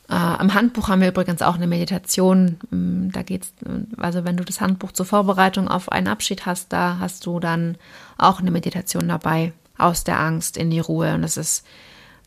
äh, 0.09 0.41
Im 0.41 0.55
Handbuch 0.55 0.89
haben 0.89 1.01
wir 1.01 1.09
übrigens 1.09 1.43
auch 1.43 1.57
eine 1.57 1.67
Meditation. 1.67 2.59
Mm, 2.71 3.11
da 3.11 3.23
geht's, 3.23 3.53
also 3.97 4.25
wenn 4.25 4.37
du 4.37 4.45
das 4.45 4.61
Handbuch 4.61 4.93
zur 4.93 5.07
Vorbereitung 5.07 5.69
auf 5.69 5.91
einen 5.91 6.09
Abschied 6.09 6.47
hast, 6.47 6.73
da 6.73 6.99
hast 7.01 7.27
du 7.27 7.41
dann 7.41 7.77
auch 8.19 8.41
eine 8.41 8.51
Meditation 8.51 9.09
dabei 9.09 9.53
aus 9.79 10.05
der 10.05 10.21
Angst 10.21 10.57
in 10.57 10.71
die 10.71 10.81
Ruhe. 10.81 11.15
Und 11.15 11.25
es 11.25 11.37
ist 11.37 11.67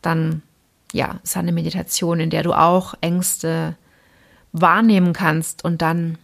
dann, 0.02 0.42
ja, 0.92 1.18
es 1.22 1.30
ist 1.30 1.36
eine 1.36 1.52
Meditation, 1.52 2.20
in 2.20 2.30
der 2.30 2.42
du 2.42 2.52
auch 2.52 2.94
Ängste 3.00 3.76
wahrnehmen 4.52 5.12
kannst 5.12 5.64
und 5.64 5.80
dann 5.80 6.18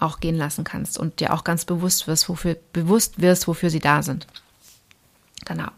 auch 0.00 0.20
gehen 0.20 0.36
lassen 0.36 0.64
kannst 0.64 0.98
und 0.98 1.20
dir 1.20 1.32
auch 1.32 1.44
ganz 1.44 1.64
bewusst 1.64 2.06
wirst, 2.06 2.28
wofür 2.28 2.56
bewusst 2.72 3.20
wirst, 3.20 3.46
wofür 3.48 3.70
sie 3.70 3.80
da 3.80 4.02
sind. 4.02 4.26
Genau. 5.44 5.68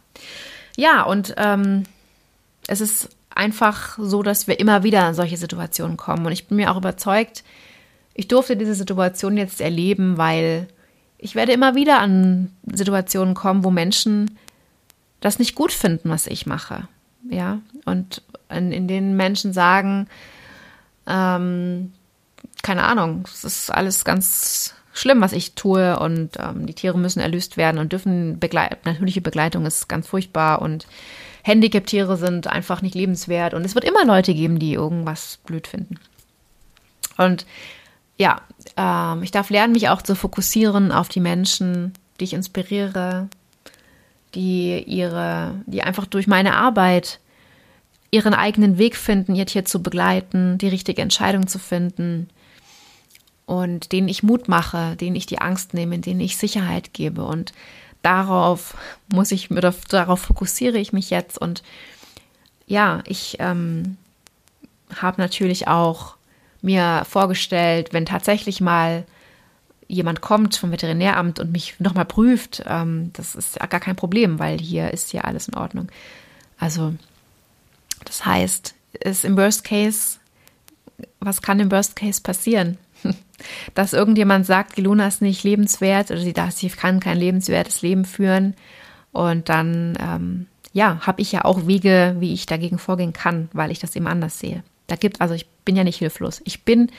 Ja, 0.77 1.03
und 1.03 1.35
ähm, 1.37 1.85
es 2.67 2.81
ist 2.81 3.09
einfach 3.35 3.99
so, 3.99 4.23
dass 4.23 4.47
wir 4.47 4.61
immer 4.61 4.83
wieder 4.83 5.09
in 5.09 5.15
solche 5.15 5.37
Situationen 5.37 5.97
kommen. 5.97 6.27
Und 6.27 6.33
ich 6.33 6.47
bin 6.47 6.57
mir 6.57 6.71
auch 6.71 6.77
überzeugt, 6.77 7.45
ich 8.15 8.29
durfte 8.29 8.57
diese 8.57 8.75
Situation 8.75 9.37
jetzt 9.37 9.61
erleben, 9.61 10.19
weil 10.19 10.69
ich 11.19 11.35
werde 11.35 11.53
immer 11.53 11.75
wieder 11.75 12.01
an 12.01 12.51
Situationen 12.71 13.35
kommen, 13.35 13.65
wo 13.65 13.71
Menschen 13.71 14.39
das 15.21 15.39
nicht 15.39 15.55
gut 15.55 15.73
finden, 15.73 16.11
was 16.11 16.27
ich 16.27 16.47
mache. 16.47 16.89
Ja, 17.31 17.61
und 17.85 18.23
in, 18.51 18.73
in 18.73 18.89
denen 18.89 19.17
Menschen 19.17 19.53
sagen, 19.53 20.09
ähm, 21.07 21.93
keine 22.63 22.85
Ahnung, 22.85 23.25
es 23.27 23.45
ist 23.45 23.71
alles 23.71 24.05
ganz 24.05 24.75
schlimm, 24.93 25.21
was 25.21 25.33
ich 25.33 25.55
tue 25.55 25.99
und 25.99 26.31
ähm, 26.39 26.67
die 26.67 26.75
Tiere 26.75 26.99
müssen 26.99 27.21
erlöst 27.21 27.57
werden 27.57 27.79
und 27.79 27.93
dürfen 27.93 28.39
Begleit 28.39 28.85
natürliche 28.85 29.21
Begleitung 29.21 29.67
ist 29.67 29.89
ganz 29.89 30.07
furchtbar 30.07 30.63
und 30.63 30.87
Handicap-Tiere 31.43 32.17
sind 32.17 32.47
einfach 32.47 32.83
nicht 32.83 32.95
lebenswert 32.95 33.55
und 33.55 33.65
es 33.65 33.75
wird 33.75 33.85
immer 33.85 34.05
Leute 34.05 34.33
geben, 34.35 34.59
die 34.59 34.75
irgendwas 34.75 35.39
blöd 35.45 35.67
finden. 35.67 35.99
Und 37.17 37.47
ja, 38.17 38.43
ähm, 38.77 39.23
ich 39.23 39.33
darf 39.33 39.51
lernen, 39.51 39.73
mich 39.73 39.89
auch 39.89 40.03
zu 40.03 40.15
fokussieren 40.15 40.93
auf 40.93 41.09
die 41.09 41.21
Menschen, 41.21 41.95
die 42.21 42.25
ich 42.25 42.35
inspiriere, 42.35 43.29
die 44.35 44.83
ihre, 44.83 45.61
die 45.67 45.83
einfach 45.83 46.07
durch 46.07 46.27
meine 46.27 46.55
Arbeit 46.55 47.19
ihren 48.11 48.35
eigenen 48.35 48.79
Weg 48.79 48.97
finden, 48.97 49.35
ihr 49.35 49.47
Tier 49.47 49.65
zu 49.65 49.83
begleiten, 49.83 50.59
die 50.59 50.69
richtige 50.69 51.03
Entscheidung 51.03 51.47
zu 51.47 51.59
finden 51.59 52.29
und 53.53 53.93
denen 53.93 54.09
ich 54.09 54.23
Mut 54.23 54.49
mache, 54.49 54.97
denen 54.97 55.15
ich 55.15 55.27
die 55.27 55.39
Angst 55.39 55.75
nehme, 55.75 55.99
denen 55.99 56.21
ich 56.21 56.39
Sicherheit 56.39 56.95
gebe 56.95 57.23
und 57.23 57.53
darauf 58.01 58.75
muss 59.13 59.31
ich 59.31 59.51
mir, 59.51 59.61
darauf 59.61 60.21
fokussiere 60.21 60.79
ich 60.79 60.95
mich 60.95 61.11
jetzt 61.11 61.37
und 61.37 61.63
ja, 62.67 63.03
ich 63.07 63.37
ähm, 63.41 63.99
habe 64.97 65.21
natürlich 65.21 65.69
auch 65.69 66.15
mir 66.63 67.05
vorgestellt, 67.07 67.93
wenn 67.93 68.07
tatsächlich 68.07 68.63
mal 68.63 69.05
jemand 69.87 70.23
kommt 70.23 70.57
vom 70.57 70.73
Veterinäramt 70.73 71.39
und 71.39 71.53
mich 71.53 71.79
nochmal 71.79 72.07
prüft, 72.07 72.63
ähm, 72.67 73.11
das 73.13 73.35
ist 73.35 73.57
ja 73.61 73.67
gar 73.67 73.81
kein 73.81 73.97
Problem, 73.97 74.39
weil 74.39 74.59
hier 74.59 74.93
ist 74.93 75.13
ja 75.13 75.25
alles 75.25 75.49
in 75.49 75.55
Ordnung. 75.55 75.89
Also, 76.59 76.95
das 78.07 78.25
heißt, 78.25 78.75
ist 79.01 79.27
im 79.27 79.37
Worst 79.37 79.65
Case, 79.65 80.19
was 81.21 81.43
kann 81.43 81.61
im 81.61 81.71
Worst 81.71 81.97
Case 81.97 82.23
passieren? 82.23 82.79
Dass 83.75 83.93
irgendjemand 83.93 84.47
sagt, 84.47 84.77
die 84.77 84.83
Luna 84.83 85.09
ist 85.09 85.23
nicht 85.23 85.43
lebenswert 85.43 86.11
oder 86.11 86.21
sie, 86.21 86.35
sie 86.51 86.69
kann 86.69 87.01
kein 87.01 87.19
lebenswertes 87.19 87.83
Leben 87.83 88.05
führen. 88.05 88.55
Und 89.11 89.49
dann, 89.49 89.99
ähm, 90.01 90.47
ja, 90.73 91.01
habe 91.01 91.21
ich 91.21 91.33
ja 91.33 91.45
auch 91.45 91.67
Wege, 91.67 92.17
wie 92.19 92.33
ich 92.33 92.47
dagegen 92.47 92.79
vorgehen 92.79 93.13
kann, 93.13 93.49
weil 93.53 93.71
ich 93.71 93.79
das 93.79 93.97
eben 93.97 94.07
anders 94.07 94.39
sehe. 94.39 94.63
Da 94.87 94.97
gibt, 94.97 95.21
also 95.21 95.35
ich 95.35 95.47
bin 95.65 95.77
ja 95.77 95.85
nicht 95.85 95.99
hilflos. 95.99 96.41
Ich 96.45 96.65
bin 96.65 96.91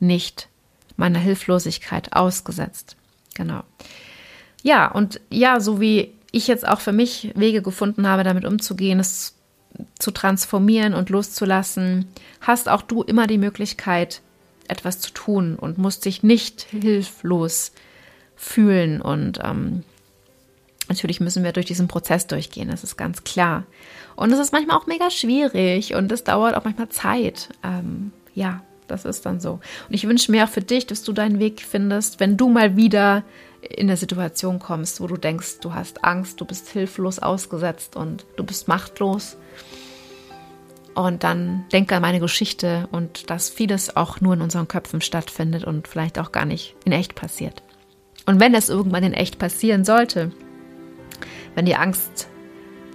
nicht 0.00 0.48
meiner 0.96 1.18
Hilflosigkeit 1.18 2.12
ausgesetzt. 2.12 2.96
Genau. 3.34 3.62
Ja, 4.62 4.90
und 4.90 5.20
ja, 5.30 5.60
so 5.60 5.80
wie 5.80 6.12
ich 6.32 6.46
jetzt 6.46 6.66
auch 6.66 6.80
für 6.80 6.92
mich 6.92 7.32
Wege 7.34 7.62
gefunden 7.62 8.06
habe, 8.06 8.24
damit 8.24 8.44
umzugehen, 8.44 9.00
es 9.00 9.34
zu 9.98 10.10
transformieren 10.10 10.94
und 10.94 11.10
loszulassen, 11.10 12.08
hast 12.40 12.68
auch 12.68 12.82
du 12.82 13.02
immer 13.02 13.26
die 13.26 13.38
Möglichkeit, 13.38 14.22
etwas 14.68 15.00
zu 15.00 15.10
tun 15.12 15.56
und 15.56 15.78
musst 15.78 16.04
dich 16.04 16.22
nicht 16.22 16.62
hilflos 16.62 17.72
fühlen. 18.36 19.00
Und 19.00 19.40
ähm, 19.42 19.82
natürlich 20.88 21.20
müssen 21.20 21.44
wir 21.44 21.52
durch 21.52 21.66
diesen 21.66 21.88
Prozess 21.88 22.26
durchgehen, 22.26 22.68
das 22.68 22.84
ist 22.84 22.96
ganz 22.96 23.24
klar. 23.24 23.64
Und 24.16 24.32
es 24.32 24.38
ist 24.38 24.52
manchmal 24.52 24.76
auch 24.76 24.86
mega 24.86 25.10
schwierig 25.10 25.94
und 25.94 26.10
es 26.10 26.24
dauert 26.24 26.56
auch 26.56 26.64
manchmal 26.64 26.88
Zeit. 26.88 27.50
Ähm, 27.62 28.12
ja, 28.34 28.62
das 28.88 29.04
ist 29.04 29.26
dann 29.26 29.40
so. 29.40 29.52
Und 29.88 29.94
ich 29.94 30.06
wünsche 30.08 30.30
mir 30.32 30.44
auch 30.44 30.48
für 30.48 30.62
dich, 30.62 30.86
dass 30.86 31.02
du 31.02 31.12
deinen 31.12 31.38
Weg 31.38 31.60
findest, 31.60 32.20
wenn 32.20 32.36
du 32.36 32.48
mal 32.48 32.76
wieder 32.76 33.22
in 33.60 33.88
der 33.88 33.96
Situation 33.96 34.58
kommst, 34.58 35.00
wo 35.00 35.06
du 35.06 35.16
denkst, 35.16 35.58
du 35.60 35.74
hast 35.74 36.04
Angst, 36.04 36.40
du 36.40 36.44
bist 36.44 36.68
hilflos 36.68 37.18
ausgesetzt 37.18 37.96
und 37.96 38.24
du 38.36 38.44
bist 38.44 38.68
machtlos. 38.68 39.36
Und 40.98 41.22
dann 41.22 41.64
denk 41.72 41.92
an 41.92 42.02
meine 42.02 42.18
Geschichte 42.18 42.88
und 42.90 43.30
dass 43.30 43.50
vieles 43.50 43.94
auch 43.94 44.20
nur 44.20 44.34
in 44.34 44.42
unseren 44.42 44.66
Köpfen 44.66 45.00
stattfindet 45.00 45.62
und 45.62 45.86
vielleicht 45.86 46.18
auch 46.18 46.32
gar 46.32 46.44
nicht 46.44 46.74
in 46.84 46.90
echt 46.90 47.14
passiert. 47.14 47.62
Und 48.26 48.40
wenn 48.40 48.52
es 48.52 48.68
irgendwann 48.68 49.04
in 49.04 49.12
echt 49.12 49.38
passieren 49.38 49.84
sollte, 49.84 50.32
wenn 51.54 51.66
die 51.66 51.76
Angst 51.76 52.26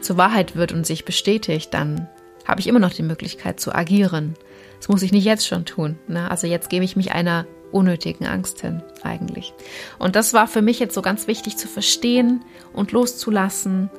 zur 0.01 0.17
Wahrheit 0.17 0.57
wird 0.57 0.73
und 0.73 0.85
sich 0.85 1.05
bestätigt, 1.05 1.73
dann 1.73 2.09
habe 2.43 2.59
ich 2.59 2.67
immer 2.67 2.79
noch 2.79 2.91
die 2.91 3.03
Möglichkeit 3.03 3.61
zu 3.61 3.73
agieren. 3.73 4.33
Das 4.79 4.89
muss 4.89 5.01
ich 5.01 5.13
nicht 5.13 5.23
jetzt 5.23 5.47
schon 5.47 5.63
tun. 5.63 5.97
Ne? 6.09 6.29
Also 6.29 6.45
jetzt 6.45 6.69
gebe 6.69 6.83
ich 6.83 6.97
mich 6.97 7.13
einer 7.13 7.47
unnötigen 7.71 8.25
Angst 8.25 8.59
hin, 8.59 8.83
eigentlich. 9.01 9.53
Und 9.97 10.17
das 10.17 10.33
war 10.33 10.47
für 10.47 10.61
mich 10.61 10.77
jetzt 10.77 10.93
so 10.93 11.01
ganz 11.01 11.27
wichtig 11.27 11.55
zu 11.55 11.69
verstehen 11.69 12.43
und 12.73 12.91
loszulassen. 12.91 13.89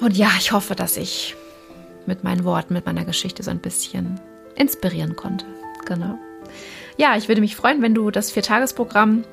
Und 0.00 0.16
ja, 0.16 0.30
ich 0.38 0.52
hoffe, 0.52 0.76
dass 0.76 0.96
ich 0.96 1.34
mit 2.06 2.24
meinen 2.24 2.44
Worten, 2.44 2.74
mit 2.74 2.86
meiner 2.86 3.04
Geschichte 3.04 3.42
so 3.42 3.50
ein 3.50 3.58
bisschen 3.58 4.20
inspirieren 4.54 5.16
konnte. 5.16 5.46
Genau. 5.84 6.18
Ja, 6.96 7.16
ich 7.16 7.28
würde 7.28 7.40
mich 7.40 7.56
freuen, 7.56 7.82
wenn 7.82 7.94
du 7.94 8.10
das 8.10 8.30
Viertagesprogramm, 8.30 9.24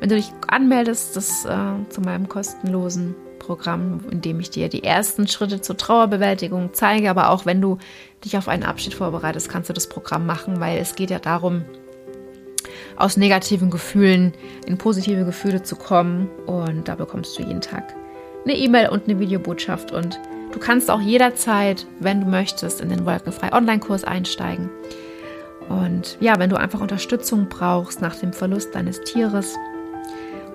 wenn 0.00 0.08
du 0.08 0.16
dich 0.16 0.30
anmeldest, 0.48 1.16
das 1.16 1.44
äh, 1.44 1.88
zu 1.88 2.00
meinem 2.00 2.28
kostenlosen 2.28 3.14
Programm, 3.38 4.00
in 4.10 4.20
dem 4.20 4.40
ich 4.40 4.50
dir 4.50 4.68
die 4.68 4.82
ersten 4.82 5.28
Schritte 5.28 5.60
zur 5.60 5.76
Trauerbewältigung 5.76 6.70
zeige. 6.72 7.10
Aber 7.10 7.30
auch 7.30 7.46
wenn 7.46 7.60
du 7.60 7.78
dich 8.24 8.36
auf 8.36 8.48
einen 8.48 8.64
Abschied 8.64 8.94
vorbereitest, 8.94 9.48
kannst 9.48 9.68
du 9.68 9.72
das 9.72 9.88
Programm 9.88 10.26
machen, 10.26 10.60
weil 10.60 10.78
es 10.78 10.94
geht 10.94 11.10
ja 11.10 11.18
darum, 11.18 11.64
aus 12.96 13.16
negativen 13.16 13.70
Gefühlen 13.70 14.32
in 14.66 14.78
positive 14.78 15.24
Gefühle 15.24 15.62
zu 15.62 15.76
kommen. 15.76 16.28
Und 16.46 16.88
da 16.88 16.94
bekommst 16.94 17.38
du 17.38 17.42
jeden 17.42 17.60
Tag 17.60 17.94
eine 18.44 18.56
E-Mail 18.56 18.88
und 18.88 19.08
eine 19.08 19.18
Videobotschaft. 19.20 19.92
Und 19.92 20.18
du 20.54 20.60
kannst 20.60 20.88
auch 20.90 21.00
jederzeit, 21.00 21.86
wenn 21.98 22.20
du 22.20 22.26
möchtest, 22.28 22.80
in 22.80 22.88
den 22.88 23.04
Wolkenfrei 23.04 23.52
Online-Kurs 23.52 24.04
einsteigen. 24.04 24.70
Und 25.68 26.16
ja, 26.20 26.38
wenn 26.38 26.48
du 26.48 26.56
einfach 26.56 26.80
Unterstützung 26.80 27.48
brauchst 27.48 28.00
nach 28.00 28.14
dem 28.14 28.32
Verlust 28.32 28.74
deines 28.74 29.00
Tieres, 29.00 29.56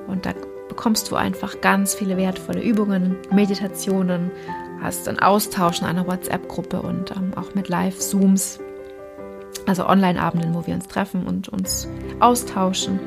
und 0.07 0.25
da 0.25 0.33
bekommst 0.69 1.11
du 1.11 1.15
einfach 1.15 1.59
ganz 1.61 1.93
viele 1.93 2.15
wertvolle 2.15 2.63
Übungen, 2.63 3.17
Meditationen, 3.31 4.31
hast 4.81 5.07
einen 5.09 5.19
Austausch 5.19 5.81
in 5.81 5.87
einer 5.87 6.07
WhatsApp-Gruppe 6.07 6.81
und 6.81 7.11
ähm, 7.11 7.33
auch 7.35 7.53
mit 7.53 7.67
Live-Zooms 7.67 8.59
also 9.65 9.85
Online-Abenden, 9.85 10.55
wo 10.55 10.65
wir 10.65 10.73
uns 10.73 10.87
treffen 10.87 11.27
und 11.27 11.49
uns 11.49 11.87
austauschen. 12.21 12.99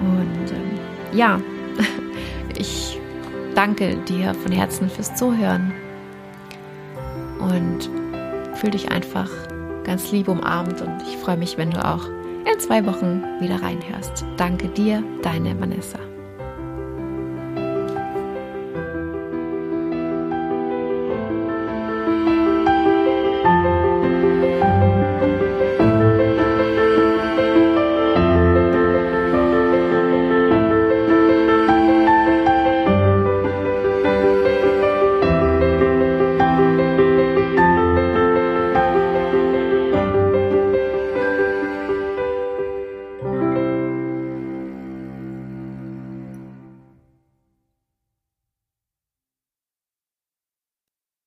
Und 0.00 0.52
ähm, 0.52 0.78
ja, 1.12 1.40
ich 2.58 2.99
danke 3.54 3.96
dir 4.08 4.34
von 4.34 4.52
Herzen 4.52 4.88
fürs 4.88 5.14
Zuhören 5.14 5.72
und 7.38 7.90
fühle 8.56 8.72
dich 8.72 8.90
einfach 8.90 9.30
ganz 9.84 10.12
lieb 10.12 10.28
umarmt 10.28 10.80
und 10.80 11.02
ich 11.02 11.16
freue 11.16 11.36
mich, 11.36 11.56
wenn 11.56 11.70
du 11.70 11.84
auch 11.84 12.06
in 12.06 12.58
zwei 12.58 12.84
Wochen 12.86 13.22
wieder 13.40 13.62
reinhörst. 13.62 14.24
Danke 14.36 14.68
dir, 14.68 15.02
deine 15.22 15.58
Vanessa. 15.60 16.09